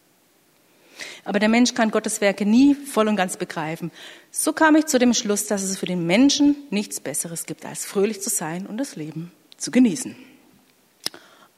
Aber 1.24 1.38
der 1.38 1.48
Mensch 1.48 1.74
kann 1.74 1.90
Gottes 1.90 2.20
Werke 2.20 2.46
nie 2.46 2.74
voll 2.74 3.08
und 3.08 3.16
ganz 3.16 3.36
begreifen. 3.36 3.90
So 4.30 4.52
kam 4.52 4.76
ich 4.76 4.86
zu 4.86 4.98
dem 4.98 5.14
Schluss, 5.14 5.46
dass 5.46 5.62
es 5.62 5.78
für 5.78 5.86
den 5.86 6.06
Menschen 6.06 6.56
nichts 6.70 7.00
Besseres 7.00 7.46
gibt, 7.46 7.64
als 7.64 7.84
fröhlich 7.84 8.20
zu 8.20 8.30
sein 8.30 8.66
und 8.66 8.78
das 8.78 8.96
Leben 8.96 9.32
zu 9.56 9.70
genießen. 9.70 10.16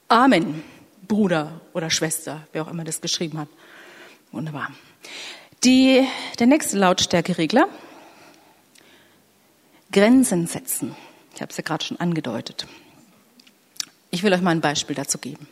Amen, 0.07 0.63
Bruder 1.07 1.61
oder 1.73 1.89
Schwester, 1.89 2.47
wer 2.51 2.63
auch 2.63 2.67
immer 2.67 2.83
das 2.83 3.01
geschrieben 3.01 3.39
hat. 3.39 3.47
Wunderbar. 4.31 4.71
Die, 5.63 6.05
der 6.39 6.47
nächste 6.47 6.77
Lautstärkeregler. 6.77 7.67
Grenzen 9.91 10.47
setzen. 10.47 10.95
Ich 11.35 11.41
habe 11.41 11.51
es 11.51 11.57
ja 11.57 11.63
gerade 11.63 11.83
schon 11.83 11.99
angedeutet. 11.99 12.65
Ich 14.09 14.23
will 14.23 14.33
euch 14.33 14.41
mal 14.41 14.51
ein 14.51 14.61
Beispiel 14.61 14.95
dazu 14.95 15.17
geben. 15.17 15.47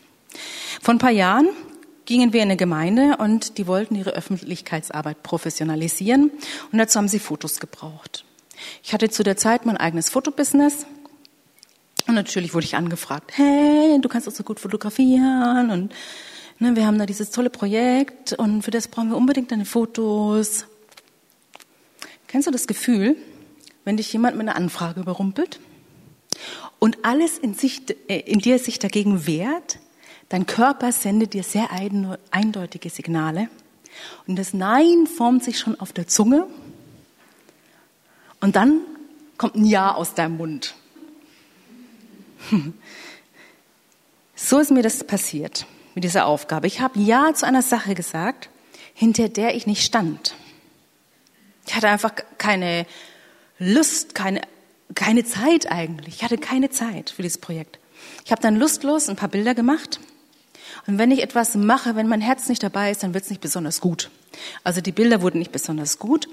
Vor 0.81 0.93
ein 0.93 0.99
paar 0.99 1.11
Jahren 1.11 1.49
gingen 2.09 2.33
wir 2.33 2.41
in 2.41 2.47
eine 2.47 2.57
Gemeinde 2.57 3.17
und 3.17 3.59
die 3.59 3.67
wollten 3.67 3.93
ihre 3.93 4.09
Öffentlichkeitsarbeit 4.09 5.21
professionalisieren 5.21 6.31
und 6.71 6.77
dazu 6.79 6.97
haben 6.97 7.07
sie 7.07 7.19
Fotos 7.19 7.59
gebraucht. 7.59 8.25
Ich 8.83 8.93
hatte 8.93 9.09
zu 9.09 9.21
der 9.23 9.37
Zeit 9.37 9.67
mein 9.67 9.77
eigenes 9.77 10.09
Fotobusiness 10.09 10.87
und 12.07 12.15
natürlich 12.15 12.55
wurde 12.55 12.65
ich 12.65 12.75
angefragt, 12.75 13.31
hey, 13.35 14.01
du 14.01 14.09
kannst 14.09 14.25
doch 14.25 14.33
so 14.33 14.43
gut 14.43 14.59
fotografieren 14.59 15.69
und 15.69 15.93
ne, 16.57 16.75
wir 16.75 16.87
haben 16.87 16.97
da 16.97 17.05
dieses 17.05 17.29
tolle 17.29 17.51
Projekt 17.51 18.33
und 18.33 18.63
für 18.63 18.71
das 18.71 18.87
brauchen 18.87 19.11
wir 19.11 19.15
unbedingt 19.15 19.51
deine 19.51 19.65
Fotos. 19.65 20.65
Kennst 22.27 22.47
du 22.47 22.51
das 22.51 22.65
Gefühl, 22.65 23.17
wenn 23.85 23.97
dich 23.97 24.11
jemand 24.11 24.35
mit 24.35 24.47
einer 24.47 24.57
Anfrage 24.57 24.99
überrumpelt? 24.99 25.59
und 26.79 27.03
alles 27.03 27.37
in, 27.37 27.53
sich, 27.53 27.81
äh, 28.07 28.19
in 28.21 28.39
dir 28.39 28.57
sich 28.57 28.79
dagegen 28.79 29.27
wehrt, 29.27 29.79
dein 30.29 30.45
Körper 30.45 30.91
sendet 30.91 31.33
dir 31.33 31.43
sehr 31.43 31.69
eindeutige 32.31 32.89
Signale. 32.89 33.49
Und 34.27 34.37
das 34.37 34.53
Nein 34.53 35.07
formt 35.07 35.43
sich 35.43 35.59
schon 35.59 35.79
auf 35.79 35.91
der 35.91 36.07
Zunge. 36.07 36.47
Und 38.39 38.55
dann 38.55 38.79
kommt 39.37 39.55
ein 39.55 39.65
Ja 39.65 39.93
aus 39.93 40.13
deinem 40.13 40.37
Mund. 40.37 40.75
So 44.41 44.57
ist 44.57 44.71
mir 44.71 44.81
das 44.81 45.03
passiert 45.03 45.65
mit 45.95 46.05
dieser 46.05 46.25
Aufgabe. 46.25 46.65
Ich 46.65 46.79
habe 46.79 46.97
Ja 46.97 47.33
zu 47.33 47.45
einer 47.45 47.61
Sache 47.61 47.93
gesagt, 47.93 48.49
hinter 48.93 49.27
der 49.27 49.53
ich 49.53 49.67
nicht 49.67 49.83
stand. 49.83 50.33
Ich 51.67 51.75
hatte 51.75 51.89
einfach 51.89 52.13
keine 52.37 52.85
Lust, 53.59 54.15
keine 54.15 54.39
keine 54.95 55.23
Zeit 55.23 55.71
eigentlich. 55.71 56.15
Ich 56.15 56.23
hatte 56.23 56.37
keine 56.37 56.69
Zeit 56.69 57.09
für 57.09 57.21
dieses 57.21 57.37
Projekt. 57.37 57.79
Ich 58.25 58.31
habe 58.31 58.41
dann 58.41 58.55
lustlos 58.55 59.09
ein 59.09 59.15
paar 59.15 59.29
Bilder 59.29 59.53
gemacht. 59.53 59.99
Und 60.87 60.97
wenn 60.97 61.11
ich 61.11 61.21
etwas 61.21 61.55
mache, 61.55 61.95
wenn 61.95 62.07
mein 62.07 62.21
Herz 62.21 62.49
nicht 62.49 62.63
dabei 62.63 62.91
ist, 62.91 63.03
dann 63.03 63.13
wird 63.13 63.23
es 63.23 63.29
nicht 63.29 63.41
besonders 63.41 63.81
gut. 63.81 64.09
Also 64.63 64.81
die 64.81 64.91
Bilder 64.91 65.21
wurden 65.21 65.39
nicht 65.39 65.51
besonders 65.51 65.99
gut. 65.99 66.27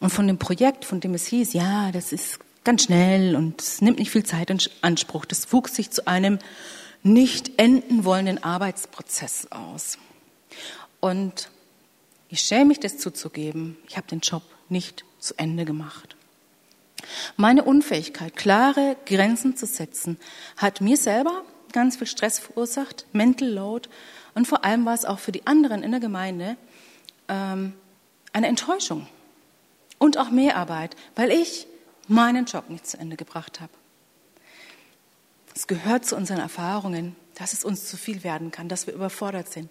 Und 0.00 0.10
von 0.10 0.26
dem 0.26 0.38
Projekt, 0.38 0.84
von 0.84 1.00
dem 1.00 1.14
es 1.14 1.26
hieß, 1.26 1.52
ja, 1.54 1.90
das 1.92 2.12
ist 2.12 2.38
ganz 2.64 2.84
schnell 2.84 3.34
und 3.34 3.60
es 3.60 3.80
nimmt 3.80 3.98
nicht 3.98 4.10
viel 4.10 4.24
Zeit 4.24 4.50
in 4.50 4.58
Anspruch, 4.82 5.24
das 5.24 5.52
wuchs 5.52 5.74
sich 5.74 5.90
zu 5.90 6.06
einem 6.06 6.38
nicht 7.02 7.58
enden 7.58 8.04
wollenden 8.04 8.42
Arbeitsprozess 8.42 9.48
aus. 9.50 9.98
Und 11.00 11.50
ich 12.28 12.40
schäme 12.40 12.66
mich, 12.66 12.80
das 12.80 12.98
zuzugeben. 12.98 13.76
Ich 13.88 13.96
habe 13.96 14.06
den 14.06 14.20
Job 14.20 14.42
nicht 14.68 15.04
zu 15.18 15.34
Ende 15.38 15.64
gemacht. 15.64 16.16
Meine 17.36 17.64
Unfähigkeit, 17.64 18.36
klare 18.36 18.96
Grenzen 19.06 19.56
zu 19.56 19.66
setzen, 19.66 20.18
hat 20.56 20.80
mir 20.80 20.96
selber 20.96 21.42
ganz 21.78 21.96
viel 21.96 22.06
Stress 22.06 22.38
verursacht, 22.38 23.06
Mental 23.12 23.48
Load 23.48 23.88
und 24.34 24.46
vor 24.46 24.64
allem 24.64 24.84
war 24.84 24.94
es 24.94 25.04
auch 25.04 25.18
für 25.18 25.32
die 25.32 25.46
anderen 25.46 25.82
in 25.82 25.90
der 25.90 26.00
Gemeinde 26.00 26.56
ähm, 27.28 27.74
eine 28.32 28.48
Enttäuschung. 28.48 29.06
Und 29.98 30.16
auch 30.16 30.30
Mehrarbeit, 30.30 30.94
weil 31.16 31.32
ich 31.32 31.66
meinen 32.06 32.44
Job 32.44 32.70
nicht 32.70 32.86
zu 32.86 32.98
Ende 32.98 33.16
gebracht 33.16 33.60
habe. 33.60 33.72
Es 35.56 35.66
gehört 35.66 36.04
zu 36.04 36.14
unseren 36.14 36.38
Erfahrungen, 36.38 37.16
dass 37.34 37.52
es 37.52 37.64
uns 37.64 37.88
zu 37.88 37.96
viel 37.96 38.22
werden 38.22 38.52
kann, 38.52 38.68
dass 38.68 38.86
wir 38.86 38.94
überfordert 38.94 39.48
sind, 39.48 39.68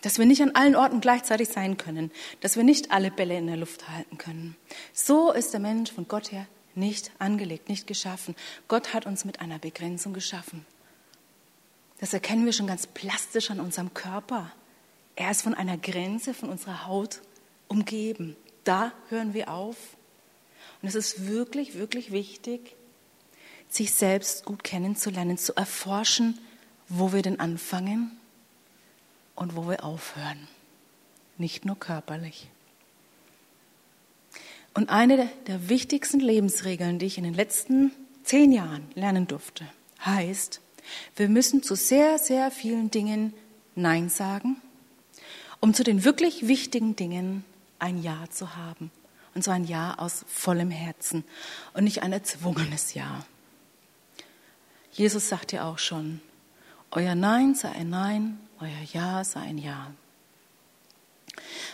dass 0.00 0.18
wir 0.18 0.24
nicht 0.24 0.42
an 0.42 0.52
allen 0.54 0.76
Orten 0.76 1.00
gleichzeitig 1.00 1.48
sein 1.48 1.76
können, 1.76 2.10
dass 2.40 2.56
wir 2.56 2.64
nicht 2.64 2.90
alle 2.90 3.10
Bälle 3.10 3.36
in 3.36 3.46
der 3.46 3.58
Luft 3.58 3.88
halten 3.88 4.16
können. 4.16 4.56
So 4.94 5.32
ist 5.32 5.52
der 5.52 5.60
Mensch 5.60 5.92
von 5.92 6.08
Gott 6.08 6.32
her 6.32 6.46
nicht 6.74 7.10
angelegt, 7.18 7.68
nicht 7.68 7.86
geschaffen. 7.86 8.34
Gott 8.68 8.94
hat 8.94 9.06
uns 9.06 9.24
mit 9.24 9.40
einer 9.40 9.58
Begrenzung 9.58 10.12
geschaffen. 10.12 10.64
Das 11.98 12.12
erkennen 12.12 12.44
wir 12.44 12.52
schon 12.52 12.66
ganz 12.66 12.86
plastisch 12.86 13.50
an 13.50 13.60
unserem 13.60 13.94
Körper. 13.94 14.50
Er 15.16 15.30
ist 15.30 15.42
von 15.42 15.54
einer 15.54 15.78
Grenze 15.78 16.34
von 16.34 16.50
unserer 16.50 16.86
Haut 16.86 17.20
umgeben. 17.68 18.36
Da 18.64 18.92
hören 19.08 19.34
wir 19.34 19.50
auf. 19.50 19.76
Und 20.82 20.88
es 20.88 20.94
ist 20.94 21.26
wirklich, 21.26 21.74
wirklich 21.74 22.10
wichtig, 22.10 22.74
sich 23.68 23.92
selbst 23.92 24.44
gut 24.44 24.64
kennenzulernen, 24.64 25.38
zu 25.38 25.54
erforschen, 25.54 26.38
wo 26.88 27.12
wir 27.12 27.22
denn 27.22 27.40
anfangen 27.40 28.18
und 29.34 29.56
wo 29.56 29.68
wir 29.68 29.84
aufhören. 29.84 30.48
Nicht 31.38 31.64
nur 31.64 31.78
körperlich. 31.78 32.48
Und 34.74 34.90
eine 34.90 35.28
der 35.46 35.68
wichtigsten 35.68 36.20
Lebensregeln, 36.20 36.98
die 36.98 37.06
ich 37.06 37.18
in 37.18 37.24
den 37.24 37.34
letzten 37.34 37.92
zehn 38.24 38.52
Jahren 38.52 38.86
lernen 38.94 39.26
durfte, 39.26 39.66
heißt, 40.04 40.60
wir 41.16 41.28
müssen 41.28 41.62
zu 41.62 41.74
sehr, 41.74 42.18
sehr 42.18 42.50
vielen 42.50 42.90
Dingen 42.90 43.34
Nein 43.74 44.08
sagen, 44.08 44.56
um 45.60 45.74
zu 45.74 45.82
den 45.84 46.04
wirklich 46.04 46.46
wichtigen 46.46 46.96
Dingen 46.96 47.44
ein 47.78 48.02
Ja 48.02 48.24
zu 48.30 48.56
haben. 48.56 48.90
Und 49.34 49.42
zwar 49.42 49.54
ein 49.54 49.64
Ja 49.64 49.94
aus 49.98 50.24
vollem 50.28 50.70
Herzen 50.70 51.24
und 51.72 51.84
nicht 51.84 52.02
ein 52.02 52.12
erzwungenes 52.12 52.94
Ja. 52.94 53.24
Jesus 54.92 55.28
sagt 55.28 55.52
ja 55.52 55.68
auch 55.68 55.78
schon, 55.78 56.20
euer 56.92 57.16
Nein 57.16 57.54
sei 57.54 57.70
ein 57.70 57.90
Nein, 57.90 58.38
euer 58.60 58.70
Ja 58.92 59.24
sei 59.24 59.40
ein 59.40 59.58
Ja. 59.58 59.92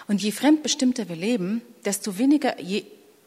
Und 0.09 0.23
je 0.23 0.33
fremdbestimmter 0.33 1.09
wir 1.09 1.17
leben, 1.17 1.61
desto 1.85 2.17
weniger, 2.17 2.61
je 2.61 2.85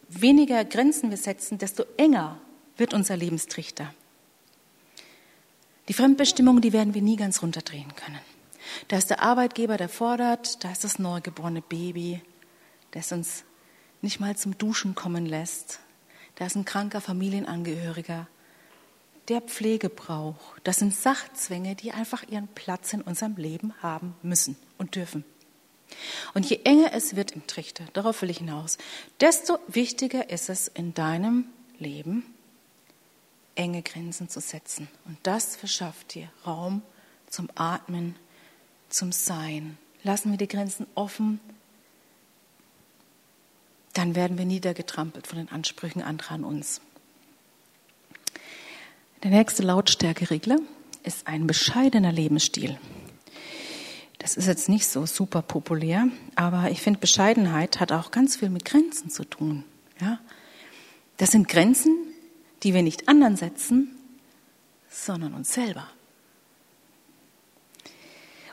weniger 0.09 0.65
Grenzen 0.65 1.11
wir 1.11 1.17
setzen, 1.17 1.57
desto 1.57 1.83
enger 1.97 2.39
wird 2.77 2.93
unser 2.93 3.15
Lebenstrichter. 3.15 3.93
Die 5.87 5.93
Fremdbestimmung, 5.93 6.61
die 6.61 6.73
werden 6.73 6.93
wir 6.93 7.01
nie 7.01 7.17
ganz 7.17 7.41
runterdrehen 7.41 7.93
können. 7.95 8.19
Da 8.87 8.97
ist 8.97 9.09
der 9.09 9.21
Arbeitgeber, 9.21 9.77
der 9.77 9.89
fordert, 9.89 10.63
da 10.63 10.71
ist 10.71 10.83
das 10.83 10.99
neugeborene 10.99 11.61
Baby, 11.61 12.21
das 12.91 13.11
uns 13.11 13.43
nicht 14.01 14.19
mal 14.19 14.37
zum 14.37 14.57
Duschen 14.57 14.95
kommen 14.95 15.25
lässt. 15.25 15.79
Da 16.35 16.45
ist 16.45 16.55
ein 16.55 16.65
kranker 16.65 17.01
Familienangehöriger, 17.01 18.27
der 19.27 19.41
Pflege 19.41 19.89
braucht. 19.89 20.61
Das 20.63 20.77
sind 20.77 20.93
Sachzwänge, 20.93 21.75
die 21.75 21.91
einfach 21.91 22.23
ihren 22.29 22.47
Platz 22.47 22.93
in 22.93 23.01
unserem 23.01 23.35
Leben 23.35 23.73
haben 23.81 24.15
müssen 24.21 24.57
und 24.77 24.95
dürfen. 24.95 25.23
Und 26.33 26.49
je 26.49 26.61
enger 26.63 26.93
es 26.93 27.15
wird 27.15 27.31
im 27.31 27.45
Trichter, 27.45 27.85
darauf 27.93 28.21
will 28.21 28.29
ich 28.29 28.39
hinaus, 28.39 28.77
desto 29.19 29.59
wichtiger 29.67 30.29
ist 30.29 30.49
es 30.49 30.67
in 30.67 30.93
deinem 30.93 31.45
Leben, 31.77 32.32
enge 33.55 33.81
Grenzen 33.81 34.29
zu 34.29 34.39
setzen. 34.39 34.87
Und 35.05 35.17
das 35.23 35.55
verschafft 35.55 36.15
dir 36.15 36.29
Raum 36.45 36.81
zum 37.29 37.49
Atmen, 37.55 38.15
zum 38.89 39.11
Sein. 39.11 39.77
Lassen 40.03 40.31
wir 40.31 40.37
die 40.37 40.47
Grenzen 40.47 40.85
offen, 40.95 41.39
dann 43.93 44.15
werden 44.15 44.37
wir 44.37 44.45
niedergetrampelt 44.45 45.27
von 45.27 45.37
den 45.37 45.49
Ansprüchen 45.49 46.01
anderer 46.01 46.31
an 46.31 46.43
uns. 46.43 46.81
Der 49.21 49.31
nächste 49.31 49.63
Lautstärkeregler 49.63 50.57
ist 51.03 51.27
ein 51.27 51.47
bescheidener 51.47 52.11
Lebensstil. 52.11 52.77
Das 54.19 54.35
ist 54.35 54.47
jetzt 54.47 54.69
nicht 54.69 54.87
so 54.87 55.05
super 55.05 55.41
populär, 55.41 56.07
aber 56.35 56.71
ich 56.71 56.81
finde, 56.81 56.99
Bescheidenheit 56.99 57.79
hat 57.79 57.91
auch 57.91 58.11
ganz 58.11 58.37
viel 58.37 58.49
mit 58.49 58.65
Grenzen 58.65 59.09
zu 59.09 59.25
tun. 59.25 59.63
Ja? 59.99 60.19
Das 61.17 61.31
sind 61.31 61.47
Grenzen, 61.47 61.95
die 62.63 62.73
wir 62.73 62.81
nicht 62.81 63.07
anderen 63.09 63.35
setzen, 63.35 63.95
sondern 64.89 65.33
uns 65.33 65.53
selber. 65.53 65.87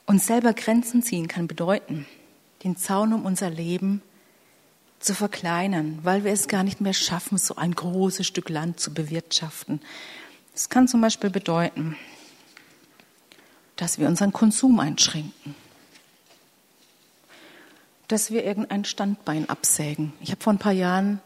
Uns 0.07 0.27
selber 0.27 0.53
Grenzen 0.53 1.03
ziehen 1.03 1.29
kann 1.29 1.46
bedeuten, 1.46 2.07
den 2.64 2.77
Zaun 2.77 3.12
um 3.12 3.25
unser 3.25 3.51
Leben 3.51 4.03
zu 4.99 5.14
verkleinern, 5.14 6.01
weil 6.03 6.25
wir 6.25 6.33
es 6.33 6.49
gar 6.49 6.64
nicht 6.64 6.81
mehr 6.81 6.92
schaffen, 6.92 7.38
so 7.38 7.57
ein 7.57 7.73
großes 7.73 8.27
Stück 8.27 8.49
Land 8.49 8.81
zu 8.81 8.92
bewirtschaften. 8.92 9.81
Das 10.53 10.68
kann 10.68 10.88
zum 10.88 11.01
Beispiel 11.01 11.31
bedeuten, 11.31 11.96
dass 13.77 13.99
wir 13.99 14.09
unseren 14.09 14.33
Konsum 14.33 14.81
einschränken, 14.81 15.55
dass 18.09 18.31
wir 18.31 18.44
irgendein 18.44 18.85
Standbein 18.85 19.49
absägen. 19.49 20.12
Ich 20.20 20.33
habe 20.33 20.42
vor 20.42 20.53
ein 20.53 20.59
paar 20.59 20.73
Jahren 20.73 21.20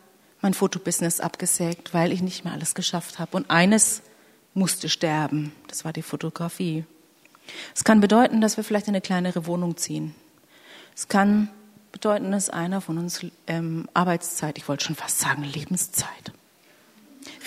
mein 0.44 0.52
Fotobusiness 0.52 1.20
abgesägt, 1.20 1.94
weil 1.94 2.12
ich 2.12 2.20
nicht 2.20 2.44
mehr 2.44 2.52
alles 2.52 2.74
geschafft 2.74 3.18
habe. 3.18 3.34
Und 3.34 3.50
eines 3.50 4.02
musste 4.52 4.90
sterben, 4.90 5.52
das 5.68 5.86
war 5.86 5.94
die 5.94 6.02
Fotografie. 6.02 6.84
Es 7.74 7.82
kann 7.82 8.02
bedeuten, 8.02 8.42
dass 8.42 8.58
wir 8.58 8.62
vielleicht 8.62 8.86
in 8.86 8.92
eine 8.92 9.00
kleinere 9.00 9.46
Wohnung 9.46 9.78
ziehen. 9.78 10.14
Es 10.94 11.08
kann 11.08 11.48
bedeuten, 11.92 12.30
dass 12.30 12.50
einer 12.50 12.82
von 12.82 12.98
uns 12.98 13.24
ähm, 13.46 13.88
Arbeitszeit, 13.94 14.58
ich 14.58 14.68
wollte 14.68 14.84
schon 14.84 14.96
fast 14.96 15.18
sagen 15.18 15.44
Lebenszeit, 15.44 16.32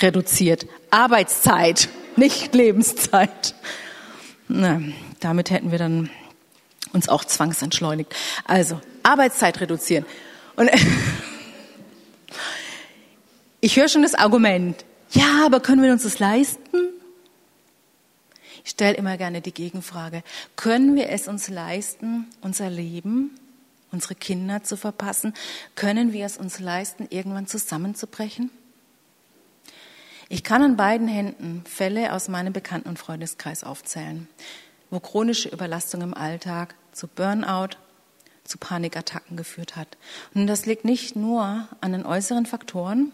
reduziert. 0.02 0.66
Arbeitszeit, 0.90 1.90
nicht 2.16 2.56
Lebenszeit. 2.56 3.54
Na, 4.48 4.82
damit 5.20 5.52
hätten 5.52 5.70
wir 5.70 5.78
dann 5.78 6.10
uns 6.94 7.10
auch 7.10 7.26
zwangsentschleunigt. 7.26 8.16
Also, 8.46 8.82
Arbeitszeit 9.04 9.62
reduzieren. 9.62 10.04
Und 10.56 10.72
ich 13.68 13.76
höre 13.76 13.90
schon 13.90 14.04
das 14.04 14.14
Argument, 14.14 14.86
ja, 15.12 15.46
aber 15.46 15.60
können 15.60 15.84
wir 15.84 15.92
uns 15.92 16.04
das 16.04 16.20
leisten? 16.20 16.78
Ich 18.64 18.72
stelle 18.72 18.96
immer 18.96 19.18
gerne 19.18 19.42
die 19.42 19.54
Gegenfrage, 19.54 20.24
können 20.56 20.96
wir 20.96 21.10
es 21.10 21.28
uns 21.28 21.50
leisten, 21.50 22.28
unser 22.40 22.70
Leben, 22.70 23.38
unsere 23.92 24.16
Kinder 24.16 24.64
zu 24.64 24.78
verpassen? 24.78 25.34
Können 25.76 26.14
wir 26.14 26.26
es 26.26 26.38
uns 26.38 26.62
leisten, 26.62 27.08
irgendwann 27.10 27.46
zusammenzubrechen? 27.46 28.52
Ich 30.30 30.46
kann 30.46 30.64
an 30.64 30.78
beiden 30.78 31.10
Händen 31.10 31.66
Fälle 31.70 32.14
aus 32.14 32.30
meinem 32.30 32.54
Bekannten- 32.54 32.88
und 32.88 33.00
Freundeskreis 33.00 33.66
aufzählen, 33.66 34.30
wo 34.92 35.02
chronische 35.02 35.50
Überlastung 35.50 36.00
im 36.04 36.14
Alltag 36.14 36.76
zu 36.94 37.10
Burnout, 37.10 37.76
zu 38.48 38.58
Panikattacken 38.58 39.38
geführt 39.38 39.76
hat. 39.76 39.98
Und 40.34 40.48
das 40.48 40.66
liegt 40.66 40.86
nicht 40.86 41.16
nur 41.16 41.68
an 41.82 41.92
den 41.92 42.06
äußeren 42.06 42.46
Faktoren, 42.46 43.12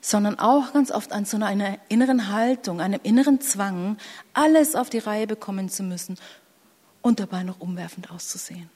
sondern 0.00 0.38
auch 0.38 0.72
ganz 0.72 0.90
oft 0.90 1.12
an 1.12 1.24
so 1.24 1.36
einer 1.36 1.78
inneren 1.88 2.28
Haltung, 2.32 2.80
einem 2.80 3.00
inneren 3.02 3.40
Zwang, 3.40 3.98
alles 4.32 4.74
auf 4.74 4.90
die 4.90 4.98
Reihe 4.98 5.26
bekommen 5.26 5.68
zu 5.68 5.82
müssen 5.82 6.18
und 7.02 7.20
dabei 7.20 7.42
noch 7.42 7.60
umwerfend 7.60 8.10
auszusehen. 8.10 8.70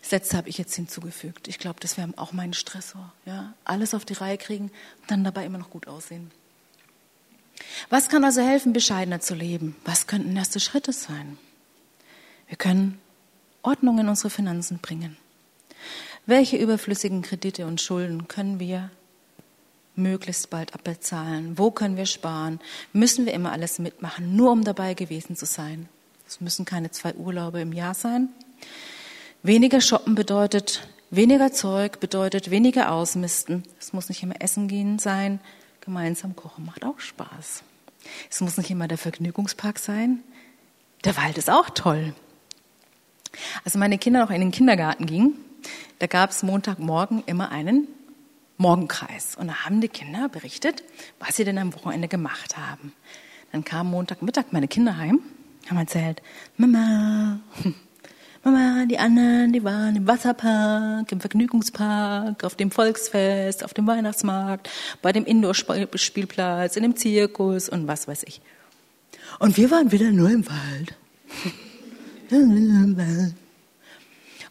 Das 0.00 0.12
letzte 0.12 0.36
habe 0.36 0.48
ich 0.48 0.58
jetzt 0.58 0.74
hinzugefügt. 0.74 1.48
Ich 1.48 1.58
glaube, 1.58 1.80
das 1.80 1.96
wäre 1.96 2.08
auch 2.16 2.32
mein 2.32 2.52
Stressor. 2.52 3.12
Ja? 3.24 3.54
Alles 3.64 3.94
auf 3.94 4.04
die 4.04 4.12
Reihe 4.14 4.38
kriegen 4.38 4.70
und 5.00 5.10
dann 5.10 5.24
dabei 5.24 5.44
immer 5.44 5.58
noch 5.58 5.70
gut 5.70 5.88
aussehen. 5.88 6.30
Was 7.90 8.08
kann 8.08 8.24
also 8.24 8.42
helfen, 8.42 8.72
bescheidener 8.72 9.20
zu 9.20 9.34
leben? 9.34 9.76
Was 9.84 10.06
könnten 10.06 10.36
erste 10.36 10.60
Schritte 10.60 10.92
sein? 10.92 11.38
Wir 12.48 12.56
können 12.56 13.00
Ordnung 13.62 13.98
in 13.98 14.08
unsere 14.08 14.30
Finanzen 14.30 14.78
bringen. 14.78 15.16
Welche 16.26 16.56
überflüssigen 16.56 17.22
Kredite 17.22 17.66
und 17.66 17.80
Schulden 17.80 18.28
können 18.28 18.60
wir 18.60 18.90
möglichst 19.96 20.50
bald 20.50 20.74
abbezahlen? 20.74 21.58
Wo 21.58 21.70
können 21.70 21.96
wir 21.96 22.06
sparen? 22.06 22.60
Müssen 22.92 23.26
wir 23.26 23.34
immer 23.34 23.52
alles 23.52 23.78
mitmachen, 23.78 24.36
nur 24.36 24.52
um 24.52 24.64
dabei 24.64 24.94
gewesen 24.94 25.36
zu 25.36 25.46
sein? 25.46 25.88
Es 26.26 26.40
müssen 26.40 26.64
keine 26.64 26.90
zwei 26.90 27.14
Urlaube 27.14 27.60
im 27.60 27.72
Jahr 27.72 27.94
sein. 27.94 28.28
Weniger 29.42 29.80
shoppen 29.80 30.14
bedeutet 30.14 30.88
weniger 31.10 31.52
Zeug, 31.52 32.00
bedeutet 32.00 32.50
weniger 32.50 32.90
ausmisten. 32.90 33.64
Es 33.78 33.92
muss 33.92 34.08
nicht 34.08 34.22
immer 34.22 34.40
essen 34.40 34.68
gehen 34.68 34.98
sein. 34.98 35.40
Gemeinsam 35.80 36.36
kochen 36.36 36.64
macht 36.64 36.84
auch 36.84 37.00
Spaß. 37.00 37.64
Es 38.30 38.40
muss 38.40 38.56
nicht 38.56 38.70
immer 38.70 38.88
der 38.88 38.98
Vergnügungspark 38.98 39.78
sein. 39.78 40.22
Der 41.04 41.16
Wald 41.16 41.38
ist 41.38 41.50
auch 41.50 41.70
toll. 41.70 42.14
Als 43.64 43.74
meine 43.76 43.98
Kinder 43.98 44.20
noch 44.20 44.30
in 44.30 44.40
den 44.40 44.50
Kindergarten 44.50 45.06
gingen, 45.06 45.34
da 45.98 46.06
gab 46.06 46.30
es 46.30 46.42
Montagmorgen 46.42 47.22
immer 47.26 47.50
einen 47.50 47.88
Morgenkreis. 48.56 49.36
Und 49.36 49.48
da 49.48 49.64
haben 49.64 49.80
die 49.80 49.88
Kinder 49.88 50.28
berichtet, 50.28 50.82
was 51.18 51.36
sie 51.36 51.44
denn 51.44 51.58
am 51.58 51.74
Wochenende 51.74 52.08
gemacht 52.08 52.56
haben. 52.56 52.92
Dann 53.52 53.64
kam 53.64 53.90
Montagmittag 53.90 54.46
meine 54.50 54.68
Kinder 54.68 54.96
heim, 54.96 55.20
haben 55.68 55.76
erzählt, 55.78 56.22
Mama, 56.56 57.40
Mama, 58.44 58.86
die 58.86 58.98
anderen, 58.98 59.52
die 59.52 59.62
waren 59.62 59.94
im 59.94 60.06
Wasserpark, 60.06 61.12
im 61.12 61.20
Vergnügungspark, 61.20 62.42
auf 62.42 62.56
dem 62.56 62.70
Volksfest, 62.70 63.64
auf 63.64 63.74
dem 63.74 63.86
Weihnachtsmarkt, 63.86 64.68
bei 65.02 65.12
dem 65.12 65.24
Indoor-Spielplatz, 65.24 66.76
in 66.76 66.82
dem 66.82 66.96
Zirkus 66.96 67.68
und 67.68 67.86
was 67.86 68.08
weiß 68.08 68.24
ich. 68.24 68.40
Und 69.38 69.56
wir 69.56 69.70
waren 69.70 69.92
wieder 69.92 70.10
nur 70.10 70.30
im 70.30 70.46
Wald. 70.46 70.96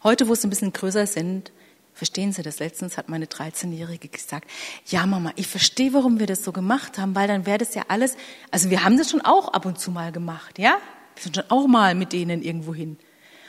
Heute, 0.04 0.28
wo 0.28 0.32
es 0.34 0.44
ein 0.44 0.50
bisschen 0.50 0.72
größer 0.72 1.04
sind, 1.06 1.50
verstehen 1.94 2.32
Sie 2.32 2.42
das? 2.42 2.60
Letztens 2.60 2.96
hat 2.96 3.08
meine 3.08 3.26
13-Jährige 3.26 4.08
gesagt, 4.08 4.48
ja 4.86 5.04
Mama, 5.04 5.32
ich 5.34 5.48
verstehe, 5.48 5.92
warum 5.92 6.20
wir 6.20 6.26
das 6.26 6.44
so 6.44 6.52
gemacht 6.52 6.96
haben, 6.98 7.16
weil 7.16 7.26
dann 7.26 7.44
wäre 7.44 7.58
das 7.58 7.74
ja 7.74 7.82
alles, 7.88 8.16
also 8.52 8.70
wir 8.70 8.84
haben 8.84 8.98
das 8.98 9.10
schon 9.10 9.20
auch 9.20 9.52
ab 9.52 9.66
und 9.66 9.80
zu 9.80 9.90
mal 9.90 10.12
gemacht, 10.12 10.60
ja? 10.60 10.78
Wir 11.16 11.22
sind 11.24 11.34
schon 11.36 11.44
auch 11.48 11.66
mal 11.66 11.96
mit 11.96 12.12
denen 12.12 12.42
irgendwo 12.42 12.72
hin. 12.72 12.98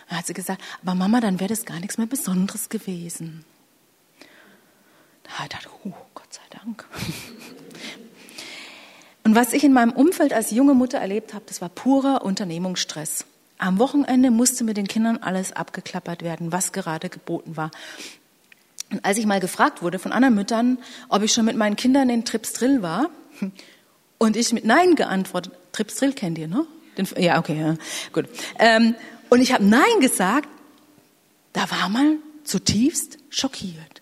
Dann 0.09 0.17
hat 0.17 0.25
sie 0.25 0.33
gesagt, 0.33 0.61
aber 0.81 0.95
Mama, 0.95 1.21
dann 1.21 1.39
wäre 1.39 1.49
das 1.49 1.65
gar 1.65 1.79
nichts 1.79 1.99
mehr 1.99 2.07
Besonderes 2.07 2.69
gewesen. 2.69 3.45
Da 5.23 5.31
habe 5.33 5.43
ich 5.43 5.49
gedacht, 5.57 5.69
oh, 5.83 5.93
Gott 6.15 6.33
sei 6.33 6.41
Dank. 6.49 6.87
Und 9.23 9.35
was 9.35 9.53
ich 9.53 9.63
in 9.63 9.73
meinem 9.73 9.91
Umfeld 9.93 10.33
als 10.33 10.49
junge 10.49 10.73
Mutter 10.73 10.97
erlebt 10.97 11.35
habe, 11.35 11.45
das 11.47 11.61
war 11.61 11.69
purer 11.69 12.25
Unternehmungsstress. 12.25 13.25
Am 13.63 13.79
Wochenende 13.79 14.29
musste 14.29 14.65
mit 14.65 14.75
den 14.75 14.89
Kindern 14.89 15.19
alles 15.19 15.53
abgeklappert 15.53 16.21
werden, 16.21 16.51
was 16.51 16.73
gerade 16.73 17.07
geboten 17.07 17.55
war. 17.55 17.71
Und 18.91 19.05
als 19.05 19.17
ich 19.17 19.25
mal 19.25 19.39
gefragt 19.39 19.81
wurde 19.81 19.99
von 19.99 20.11
anderen 20.11 20.35
Müttern, 20.35 20.79
ob 21.07 21.23
ich 21.23 21.31
schon 21.31 21.45
mit 21.45 21.55
meinen 21.55 21.77
Kindern 21.77 22.09
in 22.09 22.25
Trips 22.25 22.51
Drill 22.51 22.81
war, 22.81 23.09
und 24.17 24.35
ich 24.35 24.51
mit 24.51 24.65
Nein 24.65 24.95
geantwortet, 24.95 25.53
Trips 25.71 25.95
Drill 25.95 26.11
kennt 26.11 26.37
ihr, 26.39 26.49
ne? 26.49 26.67
Den, 26.97 27.07
ja, 27.17 27.39
okay, 27.39 27.57
ja, 27.57 27.75
gut. 28.11 28.27
Ähm, 28.59 28.95
und 29.29 29.39
ich 29.39 29.53
habe 29.53 29.63
Nein 29.63 30.01
gesagt, 30.01 30.49
da 31.53 31.71
war 31.71 31.87
man 31.87 32.17
zutiefst 32.43 33.17
schockiert. 33.29 34.01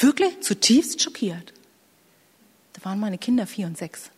Wirklich 0.00 0.40
zutiefst 0.40 1.00
schockiert. 1.00 1.52
Da 2.72 2.84
waren 2.84 2.98
meine 2.98 3.18
Kinder 3.18 3.46
vier 3.46 3.68
und 3.68 3.78
sechs. 3.78 4.10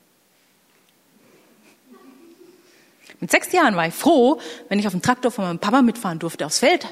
Mit 3.23 3.31
sechs 3.31 3.53
Jahren 3.53 3.77
war 3.77 3.87
ich 3.87 3.95
froh, 3.95 4.41
wenn 4.69 4.81
ich 4.81 4.87
auf 4.89 4.95
dem 4.95 5.01
Traktor 5.01 5.31
von 5.31 5.45
meinem 5.45 5.61
Papa 5.61 5.81
mitfahren 5.81 6.19
durfte 6.19 6.45
aufs 6.45 6.59
Feld. 6.59 6.85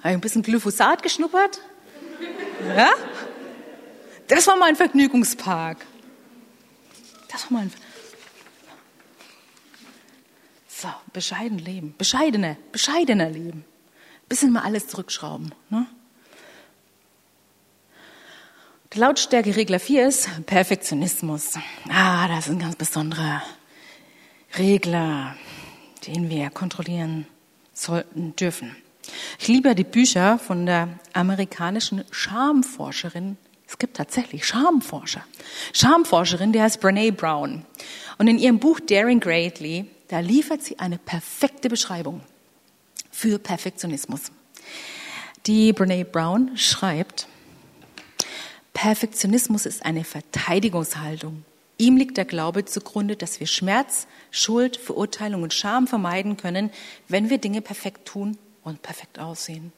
Habe 0.00 0.10
ich 0.10 0.14
ein 0.14 0.20
bisschen 0.20 0.42
Glyphosat 0.42 1.02
geschnuppert. 1.02 1.62
Ja? 2.76 2.90
Das 4.28 4.46
war 4.46 4.56
mein 4.56 4.76
Vergnügungspark. 4.76 5.78
Das 7.32 7.44
war 7.44 7.60
mein. 7.60 7.72
So, 10.68 10.88
bescheiden 11.14 11.58
leben. 11.58 11.94
Bescheidener, 11.96 12.58
bescheidener 12.70 13.30
leben. 13.30 13.64
Bisschen 14.28 14.52
mal 14.52 14.60
alles 14.60 14.88
zurückschrauben. 14.88 15.54
Ne? 15.70 15.86
Der 18.92 19.00
Lautstärkeregler 19.00 19.80
4 19.80 20.06
ist 20.06 20.28
Perfektionismus. 20.44 21.54
Ah, 21.88 22.28
das 22.28 22.48
ist 22.48 22.52
ein 22.52 22.58
ganz 22.58 22.76
besonderer 22.76 23.40
Regler, 24.58 25.36
den 26.06 26.28
wir 26.28 26.50
kontrollieren 26.50 27.26
sollten, 27.72 28.34
dürfen. 28.36 28.74
Ich 29.38 29.48
liebe 29.48 29.74
die 29.74 29.84
Bücher 29.84 30.38
von 30.38 30.66
der 30.66 30.88
amerikanischen 31.12 32.04
Schamforscherin. 32.10 33.36
Es 33.66 33.78
gibt 33.78 33.96
tatsächlich 33.96 34.44
Schamforscher. 34.44 35.24
Schamforscherin, 35.72 36.52
die 36.52 36.60
heißt 36.60 36.80
Brene 36.80 37.12
Brown. 37.12 37.64
Und 38.18 38.26
in 38.26 38.38
ihrem 38.38 38.58
Buch 38.58 38.80
Daring 38.80 39.20
Greatly, 39.20 39.86
da 40.08 40.18
liefert 40.18 40.62
sie 40.62 40.78
eine 40.78 40.98
perfekte 40.98 41.68
Beschreibung 41.68 42.20
für 43.10 43.38
Perfektionismus. 43.38 44.32
Die 45.46 45.72
Brene 45.72 46.04
Brown 46.04 46.56
schreibt, 46.56 47.28
Perfektionismus 48.72 49.66
ist 49.66 49.84
eine 49.84 50.04
Verteidigungshaltung 50.04 51.44
Ihm 51.80 51.96
liegt 51.96 52.18
der 52.18 52.26
Glaube 52.26 52.66
zugrunde, 52.66 53.16
dass 53.16 53.40
wir 53.40 53.46
Schmerz, 53.46 54.06
Schuld, 54.30 54.76
Verurteilung 54.76 55.42
und 55.42 55.54
Scham 55.54 55.86
vermeiden 55.86 56.36
können, 56.36 56.70
wenn 57.08 57.30
wir 57.30 57.38
Dinge 57.38 57.62
perfekt 57.62 58.06
tun 58.06 58.36
und 58.62 58.82
perfekt 58.82 59.18
aussehen. 59.18 59.72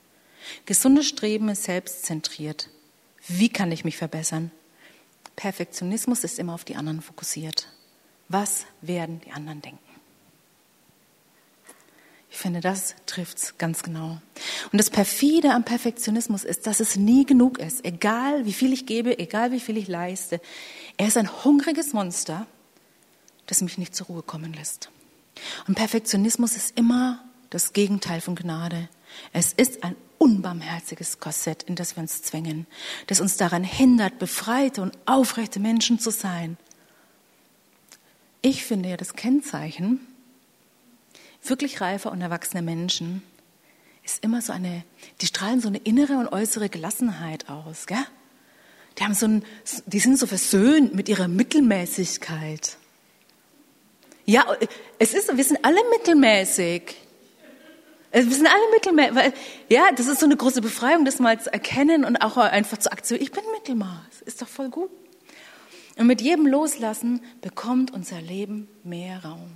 Gesundes 0.66 1.06
Streben 1.06 1.48
ist 1.48 1.62
selbstzentriert. 1.62 2.70
Wie 3.28 3.48
kann 3.48 3.70
ich 3.70 3.84
mich 3.84 3.96
verbessern? 3.98 4.50
Perfektionismus 5.36 6.24
ist 6.24 6.40
immer 6.40 6.54
auf 6.54 6.64
die 6.64 6.74
anderen 6.74 7.02
fokussiert. 7.02 7.68
Was 8.28 8.66
werden 8.80 9.20
die 9.24 9.30
anderen 9.30 9.62
denken? 9.62 9.91
Ich 12.32 12.38
finde, 12.38 12.60
das 12.60 12.94
trifft's 13.04 13.58
ganz 13.58 13.82
genau. 13.82 14.18
Und 14.72 14.78
das 14.78 14.88
perfide 14.88 15.52
am 15.52 15.64
Perfektionismus 15.64 16.44
ist, 16.44 16.66
dass 16.66 16.80
es 16.80 16.96
nie 16.96 17.26
genug 17.26 17.58
ist. 17.58 17.84
Egal 17.84 18.46
wie 18.46 18.54
viel 18.54 18.72
ich 18.72 18.86
gebe, 18.86 19.18
egal 19.18 19.52
wie 19.52 19.60
viel 19.60 19.76
ich 19.76 19.86
leiste. 19.86 20.40
Er 20.96 21.08
ist 21.08 21.18
ein 21.18 21.44
hungriges 21.44 21.92
Monster, 21.92 22.46
das 23.46 23.60
mich 23.60 23.76
nicht 23.76 23.94
zur 23.94 24.06
Ruhe 24.06 24.22
kommen 24.22 24.54
lässt. 24.54 24.90
Und 25.68 25.74
Perfektionismus 25.74 26.56
ist 26.56 26.78
immer 26.78 27.22
das 27.50 27.74
Gegenteil 27.74 28.22
von 28.22 28.34
Gnade. 28.34 28.88
Es 29.34 29.52
ist 29.52 29.84
ein 29.84 29.94
unbarmherziges 30.16 31.20
Korsett, 31.20 31.64
in 31.64 31.74
das 31.74 31.96
wir 31.96 32.00
uns 32.00 32.22
zwängen, 32.22 32.66
das 33.08 33.20
uns 33.20 33.36
daran 33.36 33.62
hindert, 33.62 34.18
befreite 34.18 34.80
und 34.80 34.96
aufrechte 35.04 35.60
Menschen 35.60 35.98
zu 35.98 36.10
sein. 36.10 36.56
Ich 38.40 38.64
finde 38.64 38.88
ja 38.88 38.96
das 38.96 39.12
Kennzeichen 39.16 40.00
wirklich 41.44 41.80
reifer 41.80 42.12
und 42.12 42.20
erwachsene 42.20 42.62
Menschen 42.62 43.22
ist 44.04 44.24
immer 44.24 44.42
so 44.42 44.52
eine, 44.52 44.84
die 45.20 45.26
strahlen 45.26 45.60
so 45.60 45.68
eine 45.68 45.78
innere 45.78 46.14
und 46.14 46.28
äußere 46.28 46.68
Gelassenheit 46.68 47.48
aus, 47.48 47.86
gell? 47.86 48.04
Die 48.98 49.04
haben 49.04 49.14
so 49.14 49.26
ein, 49.26 49.44
die 49.86 50.00
sind 50.00 50.18
so 50.18 50.26
versöhnt 50.26 50.94
mit 50.94 51.08
ihrer 51.08 51.28
Mittelmäßigkeit. 51.28 52.76
Ja, 54.26 54.44
es 54.98 55.14
ist, 55.14 55.34
wir 55.34 55.44
sind 55.44 55.64
alle 55.64 55.78
mittelmäßig. 55.90 56.94
Wir 58.12 58.22
sind 58.22 58.46
alle 58.46 58.70
mittelmäßig. 58.72 59.32
Ja, 59.70 59.90
das 59.96 60.08
ist 60.08 60.20
so 60.20 60.26
eine 60.26 60.36
große 60.36 60.60
Befreiung, 60.60 61.06
das 61.06 61.20
mal 61.20 61.40
zu 61.40 61.50
erkennen 61.50 62.04
und 62.04 62.18
auch 62.18 62.36
einfach 62.36 62.76
zu 62.76 62.92
akzeptieren. 62.92 63.22
Ich 63.22 63.32
bin 63.32 63.50
Mittelmaß. 63.52 64.20
Ist 64.26 64.42
doch 64.42 64.48
voll 64.48 64.68
gut. 64.68 64.90
Und 65.96 66.06
mit 66.06 66.20
jedem 66.20 66.46
Loslassen 66.46 67.22
bekommt 67.40 67.92
unser 67.92 68.20
Leben 68.20 68.68
mehr 68.84 69.24
Raum. 69.24 69.52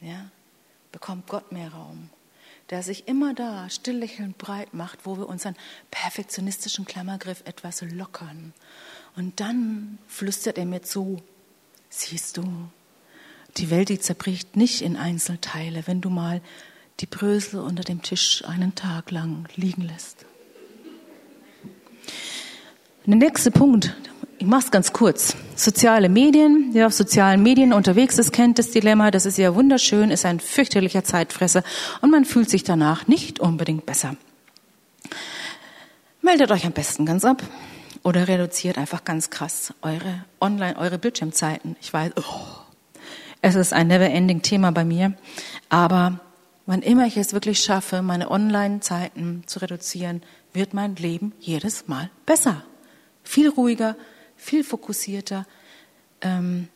Ja 0.00 0.30
bekommt 0.92 1.28
Gott 1.28 1.52
mehr 1.52 1.72
Raum, 1.72 2.10
der 2.70 2.82
sich 2.82 3.08
immer 3.08 3.34
da 3.34 3.68
stilllächelnd 3.70 4.38
breit 4.38 4.74
macht, 4.74 5.00
wo 5.04 5.18
wir 5.18 5.28
unseren 5.28 5.56
perfektionistischen 5.90 6.84
Klammergriff 6.84 7.42
etwas 7.44 7.82
lockern. 7.82 8.52
Und 9.16 9.40
dann 9.40 9.98
flüstert 10.06 10.58
er 10.58 10.66
mir 10.66 10.82
zu, 10.82 11.22
siehst 11.88 12.36
du, 12.36 12.44
die 13.56 13.70
Welt, 13.70 13.88
die 13.88 13.98
zerbricht 13.98 14.56
nicht 14.56 14.80
in 14.82 14.96
Einzelteile, 14.96 15.86
wenn 15.86 16.00
du 16.00 16.10
mal 16.10 16.40
die 17.00 17.06
Brösel 17.06 17.60
unter 17.60 17.82
dem 17.82 18.02
Tisch 18.02 18.44
einen 18.44 18.74
Tag 18.74 19.10
lang 19.10 19.48
liegen 19.56 19.82
lässt. 19.82 20.26
Der 23.06 23.16
nächste 23.16 23.50
Punkt, 23.50 23.96
ich 24.40 24.46
mache 24.46 24.64
es 24.64 24.70
ganz 24.70 24.94
kurz. 24.94 25.36
Soziale 25.54 26.08
Medien, 26.08 26.70
wer 26.72 26.86
auf 26.86 26.94
sozialen 26.94 27.42
Medien 27.42 27.74
unterwegs 27.74 28.16
ist, 28.16 28.32
kennt 28.32 28.58
das 28.58 28.70
Dilemma. 28.70 29.10
Das 29.10 29.26
ist 29.26 29.36
ja 29.36 29.54
wunderschön, 29.54 30.10
ist 30.10 30.24
ein 30.24 30.40
fürchterlicher 30.40 31.04
Zeitfresser 31.04 31.62
und 32.00 32.10
man 32.10 32.24
fühlt 32.24 32.48
sich 32.48 32.64
danach 32.64 33.06
nicht 33.06 33.38
unbedingt 33.38 33.84
besser. 33.84 34.16
Meldet 36.22 36.50
euch 36.50 36.64
am 36.64 36.72
besten 36.72 37.04
ganz 37.04 37.26
ab 37.26 37.42
oder 38.02 38.28
reduziert 38.28 38.78
einfach 38.78 39.04
ganz 39.04 39.28
krass 39.28 39.74
eure 39.82 40.24
Online, 40.40 40.78
eure 40.78 40.96
Bildschirmzeiten. 40.96 41.76
Ich 41.82 41.92
weiß, 41.92 42.12
oh, 42.16 42.22
es 43.42 43.56
ist 43.56 43.74
ein 43.74 43.88
never-ending 43.88 44.40
Thema 44.40 44.72
bei 44.72 44.86
mir, 44.86 45.12
aber 45.68 46.18
wann 46.64 46.80
immer 46.80 47.06
ich 47.06 47.18
es 47.18 47.34
wirklich 47.34 47.60
schaffe, 47.60 48.00
meine 48.00 48.30
Online-Zeiten 48.30 49.42
zu 49.44 49.58
reduzieren, 49.58 50.22
wird 50.54 50.72
mein 50.72 50.96
Leben 50.96 51.34
jedes 51.40 51.88
Mal 51.88 52.08
besser, 52.24 52.64
viel 53.22 53.50
ruhiger, 53.50 53.96
viel 54.40 54.64
fokussierter. 54.64 55.46
Ähm, 56.20 56.68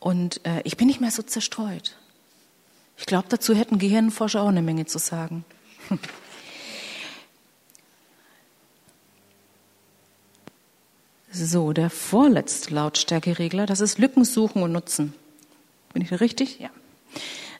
und 0.00 0.44
äh, 0.44 0.62
ich 0.64 0.76
bin 0.76 0.86
nicht 0.86 1.00
mehr 1.00 1.10
so 1.10 1.22
zerstreut. 1.22 1.96
Ich 2.96 3.06
glaube, 3.06 3.26
dazu 3.28 3.54
hätten 3.54 3.78
Gehirnforscher 3.78 4.42
auch 4.42 4.48
eine 4.48 4.62
Menge 4.62 4.86
zu 4.86 4.98
sagen. 4.98 5.44
So, 11.30 11.72
der 11.72 11.90
vorletzte 11.90 12.74
Lautstärkeregler, 12.74 13.66
das 13.66 13.80
ist 13.80 13.98
Lücken 13.98 14.24
suchen 14.24 14.62
und 14.62 14.72
nutzen. 14.72 15.12
Bin 15.92 16.02
ich 16.02 16.08
da 16.08 16.16
richtig? 16.16 16.58
Ja. 16.58 16.70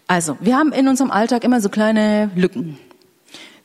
Also, 0.06 0.38
wir 0.40 0.56
haben 0.56 0.72
in 0.72 0.88
unserem 0.88 1.10
Alltag 1.10 1.44
immer 1.44 1.60
so 1.60 1.68
kleine 1.68 2.30
Lücken. 2.34 2.78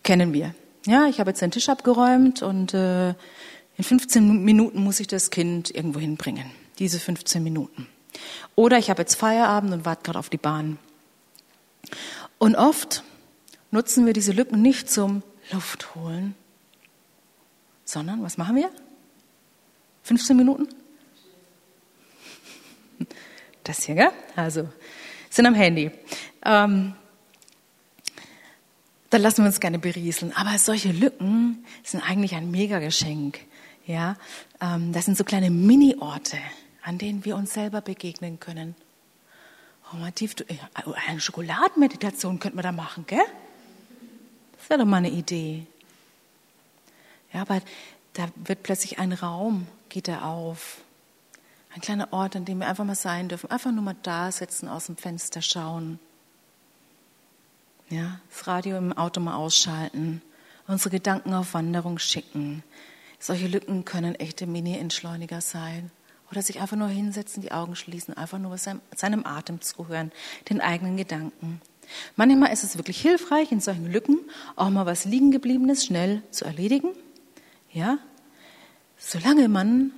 Kennen 0.03 0.33
wir. 0.33 0.53
Ja, 0.85 1.07
ich 1.07 1.19
habe 1.19 1.31
jetzt 1.31 1.41
den 1.41 1.51
Tisch 1.51 1.69
abgeräumt 1.69 2.43
und 2.43 2.73
äh, 2.73 3.15
in 3.77 3.83
15 3.83 4.43
Minuten 4.43 4.83
muss 4.83 4.99
ich 4.99 5.07
das 5.07 5.29
Kind 5.29 5.73
irgendwo 5.73 5.99
hinbringen. 5.99 6.51
Diese 6.79 6.99
15 6.99 7.43
Minuten. 7.43 7.87
Oder 8.55 8.77
ich 8.77 8.89
habe 8.89 9.01
jetzt 9.01 9.15
Feierabend 9.15 9.73
und 9.73 9.85
warte 9.85 10.03
gerade 10.03 10.19
auf 10.19 10.29
die 10.29 10.37
Bahn. 10.37 10.77
Und 12.37 12.55
oft 12.55 13.03
nutzen 13.71 14.05
wir 14.05 14.13
diese 14.13 14.31
Lücken 14.31 14.61
nicht 14.61 14.89
zum 14.89 15.23
Luft 15.51 15.95
holen, 15.95 16.35
sondern 17.85 18.21
was 18.23 18.37
machen 18.37 18.55
wir? 18.55 18.69
15 20.03 20.37
Minuten? 20.37 20.67
Das 23.63 23.83
hier, 23.83 23.95
gell? 23.95 24.11
Also, 24.35 24.67
sind 25.29 25.45
am 25.45 25.55
Handy. 25.55 25.89
Ähm, 26.43 26.95
dann 29.09 29.21
lassen 29.21 29.43
wir 29.43 29.47
uns 29.47 29.59
gerne 29.59 29.79
berieseln. 29.79 30.33
Aber 30.35 30.57
solche 30.57 30.91
Lücken 30.91 31.65
sind 31.83 32.01
eigentlich 32.01 32.35
ein 32.35 32.51
Mega-Geschenk. 32.51 33.39
Ja, 33.85 34.15
ähm, 34.61 34.93
das 34.93 35.05
sind 35.05 35.17
so 35.17 35.23
kleine 35.23 35.49
Mini-Orte, 35.49 36.37
an 36.83 36.97
denen 36.97 37.25
wir 37.25 37.35
uns 37.35 37.53
selber 37.53 37.81
begegnen 37.81 38.39
können. 38.39 38.75
Oh, 39.91 39.97
mal 39.97 40.11
tief, 40.11 40.35
äh, 40.47 40.55
eine 41.07 41.19
Schokoladenmeditation 41.19 42.39
könnten 42.39 42.57
wir 42.57 42.63
da 42.63 42.71
machen, 42.71 43.05
gell? 43.05 43.25
Das 44.57 44.69
wäre 44.69 44.79
doch 44.79 44.85
mal 44.85 44.97
eine 44.97 45.09
Idee. 45.09 45.67
Ja, 47.33 47.41
aber 47.41 47.61
da 48.13 48.29
wird 48.35 48.63
plötzlich 48.63 48.99
ein 48.99 49.11
Raum, 49.11 49.67
geht 49.89 50.07
er 50.07 50.25
auf. 50.25 50.77
Ein 51.75 51.81
kleiner 51.81 52.13
Ort, 52.13 52.35
an 52.35 52.45
dem 52.45 52.59
wir 52.59 52.67
einfach 52.67 52.85
mal 52.85 52.95
sein 52.95 53.27
dürfen. 53.27 53.49
Einfach 53.49 53.71
nur 53.71 53.83
mal 53.83 53.95
da 54.03 54.31
sitzen, 54.31 54.69
aus 54.69 54.85
dem 54.85 54.95
Fenster 54.95 55.41
schauen. 55.41 55.99
Ja, 57.89 58.19
das 58.29 58.47
Radio 58.47 58.77
im 58.77 58.93
Auto 58.93 59.19
mal 59.19 59.35
ausschalten. 59.35 60.21
Unsere 60.67 60.91
Gedanken 60.91 61.33
auf 61.33 61.53
Wanderung 61.53 61.99
schicken. 61.99 62.63
Solche 63.23 63.47
Lücken 63.47 63.85
können 63.85 64.15
echte 64.15 64.45
Mini-Entschleuniger 64.45 65.39
sein. 65.39 65.91
Oder 66.29 66.41
sich 66.41 66.59
einfach 66.59 66.75
nur 66.75 66.89
hinsetzen, 66.89 67.41
die 67.41 67.53
Augen 67.53 67.77
schließen, 67.77 68.17
einfach 68.17 68.37
nur 68.37 68.57
seinem, 68.57 68.81
seinem 68.93 69.25
Atem 69.25 69.61
zuhören, 69.61 70.11
den 70.49 70.59
eigenen 70.59 70.97
Gedanken. 70.97 71.61
Manchmal 72.17 72.51
ist 72.51 72.65
es 72.65 72.75
wirklich 72.75 72.99
hilfreich, 72.99 73.53
in 73.53 73.61
solchen 73.61 73.89
Lücken 73.89 74.19
auch 74.57 74.69
mal 74.69 74.85
was 74.85 75.05
Liegengebliebenes 75.05 75.85
schnell 75.85 76.21
zu 76.31 76.43
erledigen. 76.43 76.89
Ja, 77.71 77.97
solange 78.97 79.47
man 79.47 79.93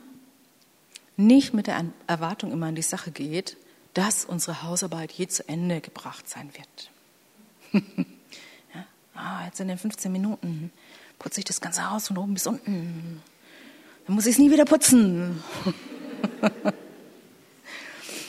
nicht 1.17 1.51
mit 1.51 1.65
der 1.65 1.83
Erwartung 2.05 2.51
immer 2.51 2.67
an 2.67 2.75
die 2.75 2.83
Sache 2.83 3.09
geht, 3.09 3.57
dass 3.95 4.23
unsere 4.25 4.61
Hausarbeit 4.61 5.11
je 5.11 5.25
zu 5.25 5.49
Ende 5.49 5.81
gebracht 5.81 6.29
sein 6.29 6.51
wird. 6.53 7.87
ja, 8.75 8.85
ah, 9.15 9.45
jetzt 9.45 9.59
in 9.59 9.67
den 9.67 9.79
15 9.79 10.11
Minuten 10.11 10.71
putze 11.19 11.39
ich 11.39 11.45
das 11.45 11.61
ganze 11.61 11.89
Haus 11.89 12.07
von 12.07 12.17
oben 12.17 12.33
bis 12.33 12.47
unten. 12.47 13.21
Dann 14.05 14.15
muss 14.15 14.25
ich 14.25 14.33
es 14.33 14.39
nie 14.39 14.51
wieder 14.51 14.65
putzen. 14.65 15.43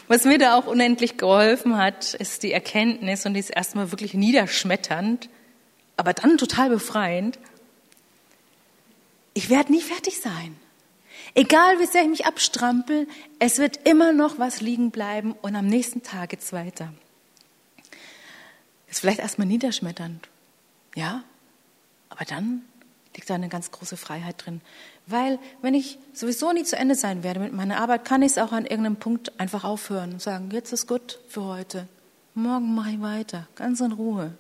Was 0.09 0.25
mir 0.25 0.39
da 0.39 0.55
auch 0.55 0.67
unendlich 0.67 1.17
geholfen 1.17 1.77
hat, 1.77 2.15
ist 2.15 2.43
die 2.45 2.53
Erkenntnis 2.53 3.27
und 3.27 3.35
die 3.35 3.41
ist 3.41 3.51
erstmal 3.51 3.91
wirklich 3.91 4.15
niederschmetternd, 4.15 5.29
aber 5.97 6.13
dann 6.13 6.39
total 6.39 6.71
befreiend. 6.71 7.39
Ich 9.35 9.51
werde 9.51 9.73
nie 9.73 9.83
fertig 9.83 10.21
sein. 10.21 10.57
Egal 11.35 11.81
wie 11.81 11.87
sehr 11.87 12.03
ich 12.03 12.09
mich 12.09 12.25
abstrampel, 12.25 13.09
es 13.41 13.59
wird 13.59 13.87
immer 13.87 14.13
noch 14.13 14.39
was 14.39 14.61
liegen 14.61 14.91
bleiben 14.91 15.33
und 15.43 15.57
am 15.57 15.67
nächsten 15.67 16.03
Tag 16.03 16.31
geht's 16.31 16.53
weiter. 16.53 16.95
Ist 18.89 19.01
vielleicht 19.01 19.19
erstmal 19.19 19.49
niederschmetternd, 19.49 20.29
ja, 20.95 21.25
aber 22.09 22.25
dann 22.25 22.63
liegt 23.17 23.31
da 23.31 23.35
eine 23.35 23.49
ganz 23.49 23.71
große 23.71 23.97
Freiheit 23.97 24.45
drin. 24.45 24.61
Weil 25.07 25.39
wenn 25.63 25.75
ich 25.75 25.99
sowieso 26.13 26.53
nie 26.53 26.65
zu 26.65 26.77
Ende 26.77 26.95
sein 26.95 27.23
werde 27.23 27.41
mit 27.41 27.53
meiner 27.53 27.81
Arbeit, 27.81 28.05
kann 28.05 28.23
ich 28.23 28.33
es 28.33 28.39
auch 28.39 28.53
an 28.53 28.67
irgendeinem 28.67 28.97
Punkt 28.97 29.39
einfach 29.41 29.65
aufhören 29.65 30.13
und 30.13 30.23
sagen, 30.23 30.51
jetzt 30.53 30.73
ist 30.73 30.87
gut 30.87 31.19
für 31.29 31.45
heute. 31.45 31.89
Morgen 32.35 32.75
mache 32.75 32.91
ich 32.91 33.01
weiter, 33.01 33.49
ganz 33.55 33.81
in 33.81 33.93
Ruhe. 33.93 34.35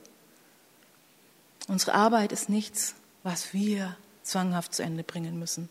Unsere 1.69 1.95
Arbeit 1.95 2.33
ist 2.33 2.49
nichts, 2.49 2.95
was 3.23 3.53
wir 3.53 3.97
zwanghaft 4.23 4.75
zu 4.75 4.83
Ende 4.83 5.03
bringen 5.03 5.39
müssen. 5.39 5.69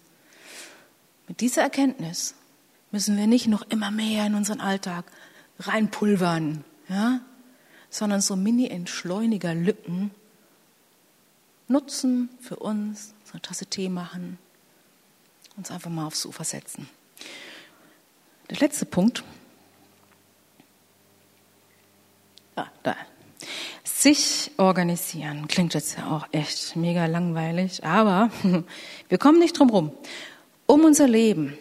Mit 1.27 1.41
dieser 1.41 1.61
Erkenntnis 1.61 2.35
müssen 2.91 3.17
wir 3.17 3.27
nicht 3.27 3.47
noch 3.47 3.63
immer 3.69 3.91
mehr 3.91 4.25
in 4.25 4.35
unseren 4.35 4.61
Alltag 4.61 5.05
reinpulvern, 5.59 6.63
ja? 6.89 7.21
sondern 7.89 8.21
so 8.21 8.35
Mini-Entschleuniger-Lücken 8.35 10.11
nutzen 11.67 12.29
für 12.39 12.57
uns, 12.57 13.13
so 13.23 13.33
eine 13.33 13.41
Tasse 13.41 13.65
Tee 13.65 13.89
machen, 13.89 14.37
uns 15.57 15.71
einfach 15.71 15.89
mal 15.89 16.05
aufs 16.05 16.25
Ufer 16.25 16.43
setzen. 16.43 16.89
Der 18.49 18.57
letzte 18.57 18.85
Punkt. 18.85 19.23
Ah, 22.55 22.67
da. 22.83 22.95
Sich 23.83 24.51
organisieren 24.57 25.47
klingt 25.47 25.73
jetzt 25.73 25.97
ja 25.97 26.15
auch 26.15 26.27
echt 26.31 26.75
mega 26.75 27.05
langweilig, 27.05 27.83
aber 27.83 28.29
wir 29.09 29.17
kommen 29.17 29.39
nicht 29.39 29.57
drum 29.57 29.69
rum. 29.69 29.91
Um 30.67 30.83
unser 30.83 31.07
Leben 31.07 31.57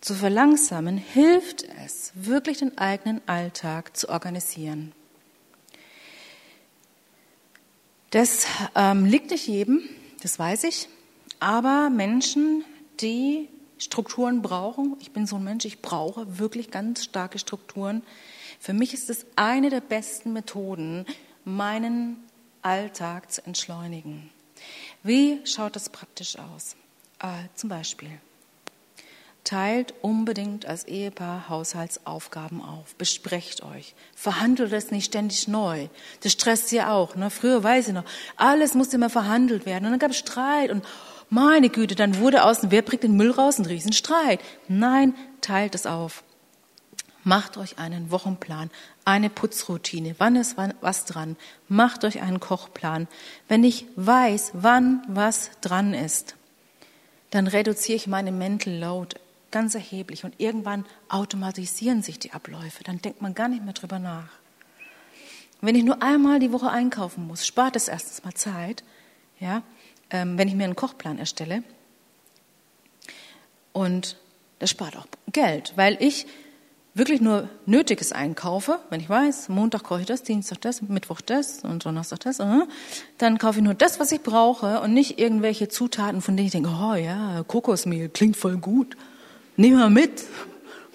zu 0.00 0.14
verlangsamen, 0.14 0.96
hilft 0.96 1.64
es, 1.84 2.12
wirklich 2.14 2.58
den 2.58 2.76
eigenen 2.78 3.20
Alltag 3.26 3.96
zu 3.96 4.08
organisieren. 4.08 4.92
Das 8.10 8.46
ähm, 8.74 9.04
liegt 9.04 9.30
nicht 9.30 9.46
jedem, 9.46 9.82
das 10.20 10.36
weiß 10.36 10.64
ich, 10.64 10.88
aber 11.38 11.90
Menschen, 11.90 12.64
die 13.00 13.48
Strukturen 13.78 14.42
brauchen, 14.42 14.96
ich 15.00 15.12
bin 15.12 15.26
so 15.26 15.36
ein 15.36 15.44
Mensch, 15.44 15.64
ich 15.64 15.80
brauche 15.80 16.38
wirklich 16.38 16.72
ganz 16.72 17.04
starke 17.04 17.38
Strukturen. 17.38 18.02
Für 18.58 18.72
mich 18.72 18.94
ist 18.94 19.10
es 19.10 19.24
eine 19.36 19.70
der 19.70 19.80
besten 19.80 20.32
Methoden, 20.32 21.06
meinen 21.44 22.16
Alltag 22.62 23.30
zu 23.30 23.46
entschleunigen. 23.46 24.28
Wie 25.04 25.40
schaut 25.46 25.76
das 25.76 25.88
praktisch 25.88 26.36
aus? 26.36 26.74
Äh, 27.20 27.48
zum 27.54 27.70
Beispiel, 27.70 28.10
Teilt 29.50 29.94
unbedingt 30.00 30.64
als 30.66 30.84
Ehepaar 30.84 31.48
Haushaltsaufgaben 31.48 32.62
auf. 32.62 32.94
Besprecht 32.94 33.64
euch. 33.64 33.96
Verhandelt 34.14 34.72
es 34.72 34.92
nicht 34.92 35.06
ständig 35.06 35.48
neu. 35.48 35.88
Das 36.22 36.30
stresst 36.30 36.70
ihr 36.70 36.88
auch. 36.88 37.16
Ne? 37.16 37.30
Früher 37.30 37.64
weiß 37.64 37.88
ich 37.88 37.94
noch, 37.94 38.04
alles 38.36 38.74
musste 38.74 38.94
immer 38.94 39.10
verhandelt 39.10 39.66
werden. 39.66 39.86
Und 39.86 39.90
dann 39.90 39.98
gab 39.98 40.12
es 40.12 40.18
Streit. 40.18 40.70
Und 40.70 40.84
meine 41.30 41.68
Güte, 41.68 41.96
dann 41.96 42.18
wurde 42.18 42.44
außen, 42.44 42.70
wer 42.70 42.82
bringt 42.82 43.02
den 43.02 43.16
Müll 43.16 43.32
raus? 43.32 43.58
Ein 43.58 43.66
Riesenstreit. 43.66 44.38
Nein, 44.68 45.16
teilt 45.40 45.74
es 45.74 45.84
auf. 45.84 46.22
Macht 47.24 47.56
euch 47.56 47.80
einen 47.80 48.12
Wochenplan, 48.12 48.70
eine 49.04 49.30
Putzroutine. 49.30 50.14
Wann 50.18 50.36
ist 50.36 50.58
was 50.80 51.06
dran? 51.06 51.36
Macht 51.66 52.04
euch 52.04 52.22
einen 52.22 52.38
Kochplan. 52.38 53.08
Wenn 53.48 53.64
ich 53.64 53.86
weiß, 53.96 54.52
wann 54.52 55.02
was 55.08 55.50
dran 55.60 55.92
ist, 55.92 56.36
dann 57.30 57.48
reduziere 57.48 57.96
ich 57.96 58.06
meine 58.06 58.30
Mental 58.30 58.72
Load 58.78 59.16
ganz 59.50 59.74
erheblich 59.74 60.24
und 60.24 60.34
irgendwann 60.38 60.84
automatisieren 61.08 62.02
sich 62.02 62.18
die 62.18 62.32
Abläufe. 62.32 62.84
Dann 62.84 63.00
denkt 63.02 63.22
man 63.22 63.34
gar 63.34 63.48
nicht 63.48 63.64
mehr 63.64 63.74
drüber 63.74 63.98
nach. 63.98 64.28
Wenn 65.60 65.74
ich 65.74 65.84
nur 65.84 66.02
einmal 66.02 66.38
die 66.38 66.52
Woche 66.52 66.70
einkaufen 66.70 67.26
muss, 67.26 67.46
spart 67.46 67.76
es 67.76 67.88
erstens 67.88 68.24
mal 68.24 68.34
Zeit, 68.34 68.82
ja, 69.38 69.62
ähm, 70.10 70.38
wenn 70.38 70.48
ich 70.48 70.54
mir 70.54 70.64
einen 70.64 70.76
Kochplan 70.76 71.18
erstelle. 71.18 71.62
Und 73.72 74.16
das 74.58 74.70
spart 74.70 74.96
auch 74.96 75.06
Geld, 75.32 75.74
weil 75.76 75.96
ich 76.00 76.26
wirklich 76.94 77.20
nur 77.20 77.48
Nötiges 77.66 78.12
einkaufe, 78.12 78.80
wenn 78.90 79.00
ich 79.00 79.08
weiß, 79.08 79.48
Montag 79.48 79.84
kaufe 79.84 80.00
ich 80.00 80.06
das, 80.06 80.22
Dienstag 80.22 80.60
das, 80.62 80.82
Mittwoch 80.82 81.20
das 81.20 81.62
und 81.62 81.84
Donnerstag 81.84 82.20
das, 82.20 82.38
dann 83.18 83.38
kaufe 83.38 83.58
ich 83.58 83.64
nur 83.64 83.74
das, 83.74 84.00
was 84.00 84.10
ich 84.12 84.22
brauche 84.22 84.80
und 84.80 84.92
nicht 84.92 85.18
irgendwelche 85.18 85.68
Zutaten, 85.68 86.20
von 86.20 86.36
denen 86.36 86.46
ich 86.46 86.52
denke, 86.52 86.70
oh 86.70 86.94
ja, 86.94 87.44
Kokosmehl 87.46 88.08
klingt 88.08 88.36
voll 88.36 88.56
gut 88.56 88.96
Nehmen 89.60 89.78
wir 89.78 89.90
mit. 89.90 90.24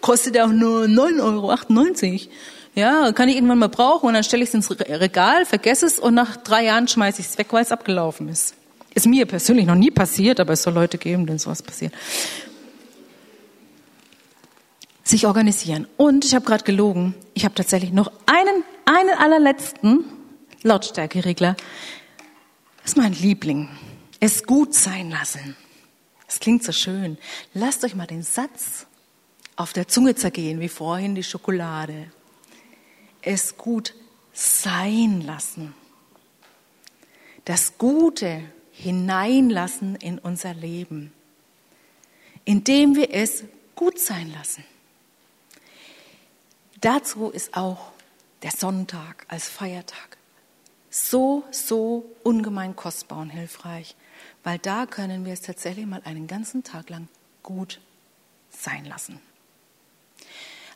Kostet 0.01 0.35
ja 0.35 0.45
auch 0.45 0.51
nur 0.51 0.85
9,98 0.85 1.21
Euro. 1.21 2.31
Ja, 2.73 3.11
kann 3.11 3.29
ich 3.29 3.35
irgendwann 3.35 3.59
mal 3.59 3.69
brauchen 3.69 4.07
und 4.07 4.15
dann 4.15 4.23
stelle 4.23 4.41
ich 4.41 4.49
es 4.49 4.55
ins 4.55 4.71
Regal, 4.71 5.45
vergesse 5.45 5.85
es 5.85 5.99
und 5.99 6.15
nach 6.15 6.35
drei 6.37 6.65
Jahren 6.65 6.87
schmeiße 6.87 7.21
ich 7.21 7.27
es 7.27 7.37
weg, 7.37 7.47
weil 7.51 7.61
es 7.61 7.71
abgelaufen 7.71 8.27
ist. 8.27 8.55
Ist 8.95 9.05
mir 9.05 9.27
persönlich 9.27 9.67
noch 9.67 9.75
nie 9.75 9.91
passiert, 9.91 10.39
aber 10.39 10.53
es 10.53 10.63
soll 10.63 10.73
Leute 10.73 10.97
geben, 10.97 11.27
denen 11.27 11.37
sowas 11.37 11.61
passiert. 11.61 11.93
Sich 15.03 15.27
organisieren. 15.27 15.87
Und 15.95 16.25
ich 16.25 16.33
habe 16.33 16.45
gerade 16.45 16.63
gelogen. 16.63 17.13
Ich 17.35 17.45
habe 17.45 17.53
tatsächlich 17.53 17.93
noch 17.93 18.11
einen, 18.25 18.63
einen 18.85 19.15
allerletzten 19.17 20.05
Lautstärkeregler. 20.63 21.55
Das 22.81 22.91
ist 22.93 22.97
mein 22.97 23.13
Liebling. 23.13 23.69
Es 24.19 24.43
gut 24.43 24.73
sein 24.73 25.11
lassen. 25.11 25.55
Das 26.27 26.39
klingt 26.39 26.63
so 26.63 26.71
schön. 26.71 27.17
Lasst 27.53 27.83
euch 27.83 27.95
mal 27.95 28.07
den 28.07 28.23
Satz 28.23 28.87
auf 29.55 29.73
der 29.73 29.87
Zunge 29.87 30.15
zergehen, 30.15 30.59
wie 30.59 30.69
vorhin 30.69 31.15
die 31.15 31.23
Schokolade. 31.23 32.11
Es 33.21 33.57
gut 33.57 33.93
sein 34.33 35.21
lassen. 35.21 35.73
Das 37.45 37.77
Gute 37.77 38.41
hineinlassen 38.71 39.95
in 39.95 40.19
unser 40.19 40.53
Leben, 40.53 41.13
indem 42.43 42.95
wir 42.95 43.13
es 43.13 43.43
gut 43.75 43.99
sein 43.99 44.31
lassen. 44.31 44.65
Dazu 46.81 47.29
ist 47.29 47.55
auch 47.55 47.91
der 48.41 48.51
Sonntag 48.51 49.25
als 49.29 49.47
Feiertag 49.47 50.17
so, 50.95 51.43
so 51.51 52.05
ungemein 52.23 52.75
kostbar 52.75 53.19
und 53.19 53.29
hilfreich, 53.29 53.95
weil 54.45 54.59
da 54.59 54.85
können 54.85 55.25
wir 55.25 55.33
es 55.33 55.41
tatsächlich 55.41 55.87
mal 55.87 56.01
einen 56.05 56.27
ganzen 56.27 56.63
Tag 56.63 56.91
lang 56.91 57.07
gut 57.41 57.81
sein 58.51 58.85
lassen. 58.85 59.19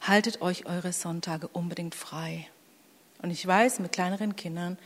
Haltet 0.02 0.42
euch 0.42 0.66
eure 0.66 0.92
Sonntage 0.92 1.48
unbedingt 1.48 1.94
frei. 1.94 2.48
Und 3.22 3.30
ich 3.30 3.46
weiß, 3.46 3.80
mit 3.80 3.92
kleineren 3.92 4.36
Kindern 4.36 4.80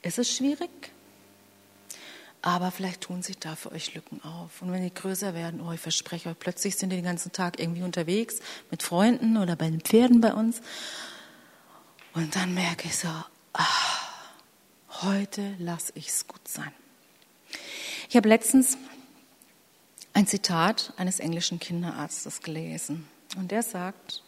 ist 0.00 0.18
es 0.18 0.34
schwierig, 0.34 0.70
aber 2.40 2.70
vielleicht 2.70 3.02
tun 3.02 3.22
sich 3.22 3.36
da 3.38 3.56
für 3.56 3.72
euch 3.72 3.94
Lücken 3.94 4.24
auf. 4.24 4.62
Und 4.62 4.72
wenn 4.72 4.82
die 4.82 4.94
größer 4.94 5.34
werden, 5.34 5.60
oh, 5.60 5.72
ich 5.72 5.80
verspreche 5.80 6.30
euch, 6.30 6.38
plötzlich 6.38 6.76
sind 6.76 6.90
die 6.90 6.96
den 6.96 7.04
ganzen 7.04 7.32
Tag 7.32 7.60
irgendwie 7.60 7.82
unterwegs 7.82 8.38
mit 8.70 8.82
Freunden 8.82 9.36
oder 9.36 9.54
bei 9.54 9.68
den 9.68 9.82
Pferden 9.82 10.22
bei 10.22 10.32
uns. 10.32 10.62
Und 12.14 12.34
dann 12.36 12.54
merke 12.54 12.88
ich 12.88 12.96
so, 12.96 13.08
ach, 13.52 14.22
heute 15.02 15.56
lasse 15.58 15.92
ich 15.94 16.08
es 16.08 16.26
gut 16.26 16.48
sein. 16.48 16.72
Ich 18.10 18.16
habe 18.16 18.28
letztens 18.28 18.76
ein 20.14 20.26
Zitat 20.26 20.92
eines 20.96 21.20
englischen 21.20 21.60
Kinderarztes 21.60 22.40
gelesen. 22.40 23.06
Und 23.36 23.52
der 23.52 23.62
sagt, 23.62 24.24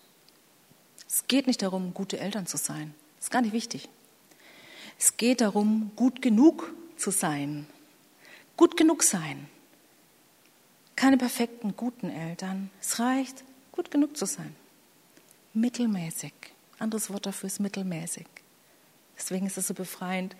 es 1.08 1.26
geht 1.26 1.48
nicht 1.48 1.62
darum, 1.62 1.92
gute 1.92 2.20
Eltern 2.20 2.46
zu 2.46 2.58
sein. 2.58 2.94
Das 3.16 3.24
ist 3.24 3.30
gar 3.32 3.42
nicht 3.42 3.52
wichtig. 3.52 3.88
Es 5.00 5.16
geht 5.16 5.40
darum, 5.40 5.90
gut 5.96 6.22
genug 6.22 6.72
zu 6.96 7.10
sein. 7.10 7.66
Gut 8.56 8.76
genug 8.76 9.02
sein. 9.02 9.48
Keine 10.94 11.16
perfekten, 11.16 11.74
guten 11.76 12.08
Eltern. 12.08 12.70
Es 12.80 13.00
reicht, 13.00 13.42
gut 13.72 13.90
genug 13.90 14.16
zu 14.16 14.26
sein. 14.26 14.54
Mittelmäßig. 15.54 16.32
Anderes 16.78 17.10
Wort 17.10 17.26
dafür 17.26 17.48
ist 17.48 17.58
mittelmäßig. 17.58 18.28
Deswegen 19.18 19.48
ist 19.48 19.58
es 19.58 19.66
so 19.66 19.74
befreiend 19.74 20.36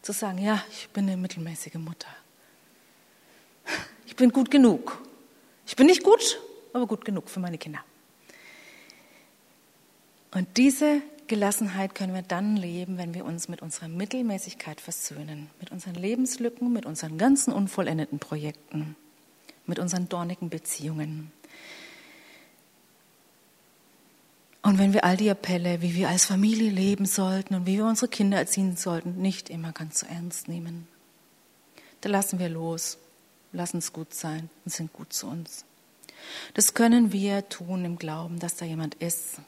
zu 0.00 0.12
sagen, 0.12 0.38
ja, 0.38 0.64
ich 0.70 0.88
bin 0.88 1.04
eine 1.04 1.18
mittelmäßige 1.18 1.74
Mutter. 1.74 2.08
Ich 4.06 4.16
bin 4.16 4.30
gut 4.30 4.50
genug. 4.50 4.98
Ich 5.66 5.76
bin 5.76 5.86
nicht 5.86 6.02
gut, 6.02 6.40
aber 6.72 6.86
gut 6.86 7.04
genug 7.04 7.28
für 7.28 7.40
meine 7.40 7.58
Kinder. 7.58 7.80
Und 10.32 10.56
diese 10.56 11.02
Gelassenheit 11.26 11.94
können 11.94 12.14
wir 12.14 12.22
dann 12.22 12.56
leben, 12.56 12.98
wenn 12.98 13.14
wir 13.14 13.24
uns 13.24 13.48
mit 13.48 13.62
unserer 13.62 13.88
Mittelmäßigkeit 13.88 14.80
versöhnen, 14.80 15.50
mit 15.60 15.72
unseren 15.72 15.94
Lebenslücken, 15.94 16.72
mit 16.72 16.86
unseren 16.86 17.18
ganzen 17.18 17.52
unvollendeten 17.52 18.18
Projekten, 18.18 18.96
mit 19.66 19.78
unseren 19.78 20.08
dornigen 20.08 20.50
Beziehungen. 20.50 21.32
Und 24.62 24.78
wenn 24.78 24.92
wir 24.92 25.04
all 25.04 25.16
die 25.16 25.30
Appelle, 25.30 25.80
wie 25.80 25.94
wir 25.94 26.08
als 26.08 26.26
Familie 26.26 26.70
leben 26.70 27.06
sollten 27.06 27.54
und 27.54 27.66
wie 27.66 27.76
wir 27.76 27.86
unsere 27.86 28.08
Kinder 28.08 28.38
erziehen 28.38 28.76
sollten, 28.76 29.22
nicht 29.22 29.48
immer 29.48 29.72
ganz 29.72 30.00
so 30.00 30.06
ernst 30.06 30.48
nehmen, 30.48 30.88
dann 32.00 32.12
lassen 32.12 32.38
wir 32.38 32.48
los, 32.48 32.98
lassen 33.56 33.78
es 33.78 33.92
gut 33.92 34.14
sein 34.14 34.48
und 34.64 34.70
sind 34.70 34.92
gut 34.92 35.12
zu 35.12 35.26
uns. 35.26 35.64
Das 36.54 36.74
können 36.74 37.12
wir 37.12 37.48
tun 37.48 37.84
im 37.84 37.98
Glauben, 37.98 38.38
dass 38.38 38.56
da 38.56 38.64
jemand 38.64 38.94
ist, 38.96 39.38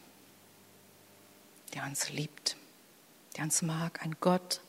der 1.75 1.85
uns 1.85 2.11
liebt, 2.11 2.57
der 3.37 3.45
uns 3.45 3.63
mag, 3.63 4.03
ein 4.03 4.17
Gott, 4.21 4.61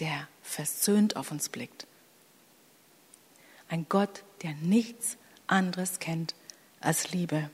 der 0.00 0.28
versöhnt 0.42 1.16
auf 1.16 1.30
uns 1.30 1.48
blickt. 1.48 1.86
Ein 3.68 3.86
Gott, 3.88 4.24
der 4.42 4.52
nichts 4.54 5.16
anderes 5.46 6.00
kennt 6.00 6.34
als 6.80 7.12
Liebe. 7.12 7.50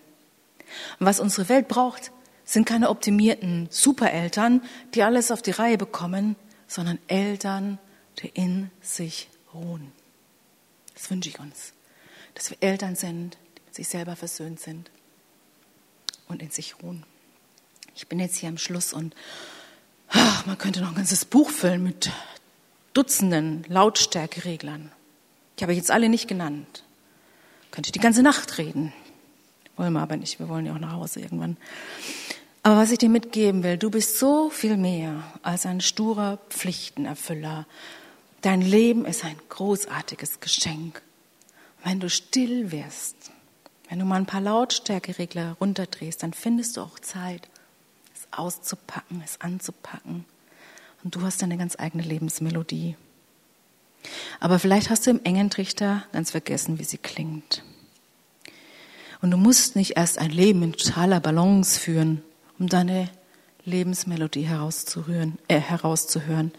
Und 0.98 1.06
was 1.06 1.20
unsere 1.20 1.48
Welt 1.48 1.68
braucht, 1.68 2.12
sind 2.44 2.66
keine 2.66 2.88
optimierten 2.88 3.68
Supereltern, 3.70 4.62
die 4.94 5.02
alles 5.02 5.30
auf 5.30 5.42
die 5.42 5.52
Reihe 5.52 5.78
bekommen, 5.78 6.36
sondern 6.66 6.98
Eltern, 7.06 7.78
die 8.18 8.28
in 8.28 8.70
sich 8.80 9.28
ruhen. 9.54 9.92
Das 11.00 11.10
wünsche 11.10 11.30
ich 11.30 11.40
uns, 11.40 11.72
dass 12.34 12.50
wir 12.50 12.58
Eltern 12.60 12.94
sind, 12.94 13.38
die 13.56 13.62
mit 13.64 13.74
sich 13.74 13.88
selber 13.88 14.16
versöhnt 14.16 14.60
sind 14.60 14.90
und 16.28 16.42
in 16.42 16.50
sich 16.50 16.82
ruhen. 16.82 17.04
Ich 17.96 18.06
bin 18.06 18.20
jetzt 18.20 18.36
hier 18.36 18.50
am 18.50 18.58
Schluss 18.58 18.92
und 18.92 19.14
ach, 20.10 20.44
man 20.44 20.58
könnte 20.58 20.82
noch 20.82 20.90
ein 20.90 20.96
ganzes 20.96 21.24
Buch 21.24 21.48
füllen 21.48 21.82
mit 21.82 22.10
Dutzenden 22.92 23.64
Lautstärkereglern. 23.68 24.92
Ich 25.56 25.62
habe 25.62 25.72
jetzt 25.72 25.90
alle 25.90 26.10
nicht 26.10 26.28
genannt. 26.28 26.84
Könnte 27.70 27.92
die 27.92 27.98
ganze 27.98 28.22
Nacht 28.22 28.58
reden. 28.58 28.92
Wollen 29.76 29.94
wir 29.94 30.02
aber 30.02 30.18
nicht. 30.18 30.38
Wir 30.38 30.50
wollen 30.50 30.66
ja 30.66 30.74
auch 30.74 30.78
nach 30.78 30.92
Hause 30.92 31.20
irgendwann. 31.20 31.56
Aber 32.62 32.76
was 32.76 32.90
ich 32.90 32.98
dir 32.98 33.08
mitgeben 33.08 33.62
will, 33.62 33.78
du 33.78 33.90
bist 33.90 34.18
so 34.18 34.50
viel 34.50 34.76
mehr 34.76 35.22
als 35.42 35.64
ein 35.64 35.80
sturer 35.80 36.38
Pflichtenerfüller. 36.50 37.66
Dein 38.42 38.62
Leben 38.62 39.04
ist 39.04 39.24
ein 39.24 39.36
großartiges 39.50 40.40
Geschenk. 40.40 41.02
Wenn 41.84 42.00
du 42.00 42.08
still 42.08 42.72
wirst, 42.72 43.30
wenn 43.88 43.98
du 43.98 44.04
mal 44.04 44.16
ein 44.16 44.26
paar 44.26 44.40
Lautstärkeregler 44.40 45.56
runterdrehst, 45.60 46.22
dann 46.22 46.32
findest 46.32 46.76
du 46.76 46.80
auch 46.82 46.98
Zeit, 46.98 47.48
es 48.14 48.26
auszupacken, 48.30 49.22
es 49.24 49.40
anzupacken. 49.40 50.24
Und 51.02 51.14
du 51.14 51.22
hast 51.22 51.42
deine 51.42 51.58
ganz 51.58 51.76
eigene 51.78 52.02
Lebensmelodie. 52.02 52.96
Aber 54.38 54.58
vielleicht 54.58 54.88
hast 54.88 55.06
du 55.06 55.10
im 55.10 55.24
engen 55.24 55.50
Trichter 55.50 56.04
ganz 56.12 56.30
vergessen, 56.30 56.78
wie 56.78 56.84
sie 56.84 56.98
klingt. 56.98 57.62
Und 59.20 59.30
du 59.30 59.36
musst 59.36 59.76
nicht 59.76 59.96
erst 59.96 60.18
ein 60.18 60.30
Leben 60.30 60.62
in 60.62 60.72
totaler 60.72 61.20
Balance 61.20 61.78
führen, 61.78 62.22
um 62.58 62.68
deine 62.68 63.10
Lebensmelodie 63.64 64.42
herauszurühren, 64.42 65.38
äh, 65.48 65.60
herauszuhören. 65.60 66.52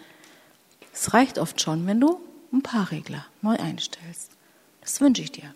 Es 0.93 1.13
reicht 1.13 1.39
oft 1.39 1.61
schon, 1.61 1.87
wenn 1.87 1.99
du 1.99 2.19
ein 2.51 2.61
paar 2.61 2.91
Regler 2.91 3.25
neu 3.41 3.55
einstellst. 3.55 4.31
Das 4.81 4.99
wünsche 5.01 5.21
ich 5.21 5.31
dir, 5.31 5.53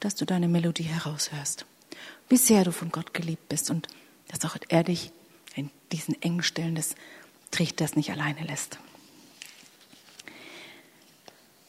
dass 0.00 0.14
du 0.14 0.24
deine 0.24 0.48
Melodie 0.48 0.84
heraushörst. 0.84 1.64
Wie 2.28 2.36
sehr 2.36 2.64
du 2.64 2.72
von 2.72 2.90
Gott 2.90 3.14
geliebt 3.14 3.48
bist 3.48 3.70
und 3.70 3.88
dass 4.28 4.44
auch 4.44 4.56
er 4.68 4.84
dich 4.84 5.12
in 5.54 5.70
diesen 5.92 6.20
engen 6.22 6.42
Stellen 6.42 6.74
des 6.74 6.94
Trichters 7.50 7.96
nicht 7.96 8.10
alleine 8.10 8.44
lässt. 8.44 8.78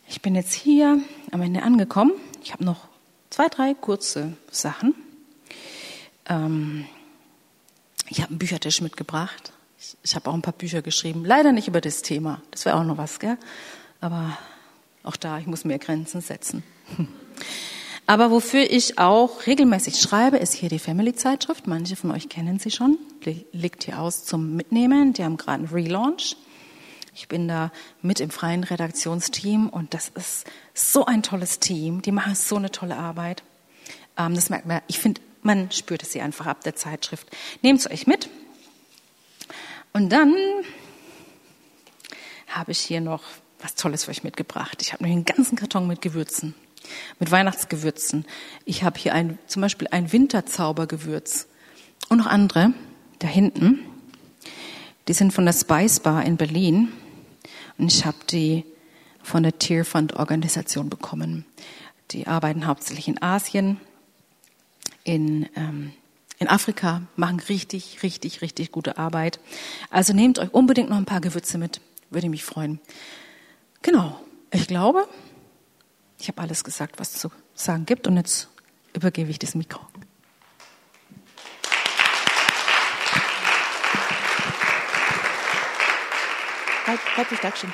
Ich 0.08 0.22
bin 0.22 0.36
jetzt 0.36 0.54
hier 0.54 1.00
am 1.32 1.42
Ende 1.42 1.64
angekommen. 1.64 2.12
Ich 2.44 2.54
habe 2.54 2.64
noch 2.64 2.88
zwei, 3.30 3.48
drei 3.48 3.74
kurze 3.74 4.34
Sachen. 4.52 4.94
Ähm, 6.28 6.86
ich 8.10 8.20
habe 8.20 8.32
einen 8.32 8.40
Büchertisch 8.40 8.82
mitgebracht. 8.82 9.54
Ich, 9.82 9.98
ich 10.04 10.16
habe 10.16 10.30
auch 10.30 10.36
ein 10.36 10.44
paar 10.44 10.54
Bücher 10.54 10.84
geschrieben. 10.84 11.26
Leider 11.26 11.52
nicht 11.52 11.68
über 11.68 11.82
das 11.82 12.04
Thema. 12.04 12.40
Das 12.52 12.66
wäre 12.66 12.76
auch 12.76 12.84
noch 12.84 13.00
was, 13.00 13.20
gell? 13.20 13.38
Aber 14.00 14.38
auch 15.02 15.16
da, 15.16 15.40
ich 15.40 15.48
muss 15.48 15.66
mehr 15.66 15.80
Grenzen 15.80 16.22
setzen. 16.22 16.64
Aber 18.06 18.30
wofür 18.30 18.70
ich 18.70 19.00
auch 19.00 19.48
regelmäßig 19.48 20.00
schreibe, 20.00 20.38
ist 20.38 20.54
hier 20.54 20.70
die 20.70 20.78
Family-Zeitschrift. 20.78 21.66
Manche 21.66 21.96
von 21.96 22.12
euch 22.12 22.30
kennen 22.30 22.60
sie 22.60 22.70
schon. 22.70 23.00
Die 23.26 23.46
liegt 23.54 23.86
hier 23.86 24.00
aus 24.00 24.24
zum 24.24 24.56
Mitnehmen. 24.56 25.14
Die 25.14 25.24
haben 25.24 25.38
gerade 25.38 25.64
einen 25.64 25.74
Relaunch. 25.74 26.36
Ich 27.16 27.28
bin 27.28 27.48
da 27.48 27.72
mit 28.04 28.20
im 28.20 28.30
freien 28.30 28.64
Redaktionsteam 28.64 29.68
und 29.68 29.96
das 29.96 30.10
ist 30.10 30.46
so 30.76 31.06
ein 31.06 31.24
tolles 31.24 31.60
Team. 31.60 32.04
Die 32.04 32.12
machen 32.12 32.36
so 32.36 32.56
eine 32.56 32.70
tolle 32.70 32.98
Arbeit. 32.98 33.42
Ähm, 34.16 34.36
das 34.36 34.52
merkt 34.52 34.68
man. 34.68 34.82
Ich 34.88 35.00
finde, 35.00 35.22
man 35.42 35.72
spürt 35.72 36.04
es 36.04 36.12
sie 36.12 36.22
einfach 36.22 36.46
ab 36.46 36.64
der 36.64 36.76
Zeitschrift. 36.76 37.28
Nehmt 37.64 37.80
es 37.80 37.90
euch 37.90 38.06
mit. 38.06 38.30
Und 39.94 40.10
dann 40.10 40.34
habe 42.48 42.72
ich 42.72 42.80
hier 42.80 43.02
noch 43.02 43.24
was 43.60 43.76
Tolles 43.76 44.06
für 44.06 44.12
euch 44.12 44.24
mitgebracht. 44.24 44.82
Ich 44.82 44.94
habe 44.94 45.04
nämlich 45.04 45.18
einen 45.18 45.38
ganzen 45.38 45.56
Karton 45.58 45.88
mit 45.88 46.02
Gewürzen, 46.02 46.56
mit 47.20 47.32
Weihnachtsgewürzen. 47.32 48.26
Ich 48.66 48.84
habe 48.84 49.00
hier 49.00 49.14
ein, 49.14 49.38
zum 49.48 49.62
Beispiel 49.62 49.88
ein 49.92 50.12
Winterzaubergewürz 50.12 51.48
und 52.10 52.18
noch 52.18 52.28
andere 52.28 52.74
da 53.20 53.28
hinten. 53.28 53.80
Die 55.08 55.14
sind 55.14 55.34
von 55.34 55.46
der 55.46 55.54
Spice 55.54 56.00
Bar 56.00 56.26
in 56.26 56.38
Berlin 56.38 56.92
und 57.78 57.92
ich 57.92 58.06
habe 58.06 58.18
die 58.30 58.66
von 59.24 59.44
der 59.44 59.58
Tier 59.60 59.86
Fund 59.86 60.14
Organisation 60.16 60.90
bekommen. 60.90 61.46
Die 62.12 62.28
arbeiten 62.28 62.66
hauptsächlich 62.66 63.08
in 63.08 63.22
Asien 63.22 63.80
in, 65.04 65.48
ähm, 65.56 65.94
in 66.42 66.48
Afrika, 66.48 67.04
machen 67.16 67.40
richtig, 67.40 68.02
richtig, 68.02 68.42
richtig 68.42 68.72
gute 68.72 68.98
Arbeit. 68.98 69.40
Also 69.92 70.12
nehmt 70.12 70.40
euch 70.40 70.52
unbedingt 70.52 70.90
noch 70.90 70.98
ein 70.98 71.06
paar 71.06 71.22
Gewürze 71.22 71.60
mit, 71.60 71.82
würde 72.10 72.30
mich 72.30 72.44
freuen. 72.44 72.80
Genau, 73.84 74.20
ich 74.50 74.68
glaube, 74.68 75.08
ich 76.18 76.30
habe 76.30 76.42
alles 76.42 76.64
gesagt, 76.64 77.00
was 77.00 77.14
zu 77.14 77.32
sagen 77.54 77.86
gibt 77.86 78.08
und 78.08 78.18
jetzt 78.18 78.50
übergebe 78.94 79.30
ich 79.30 79.38
das 79.38 79.54
Mikro. 79.54 79.82
Halt, 86.88 87.00
Dankeschön. 87.44 87.72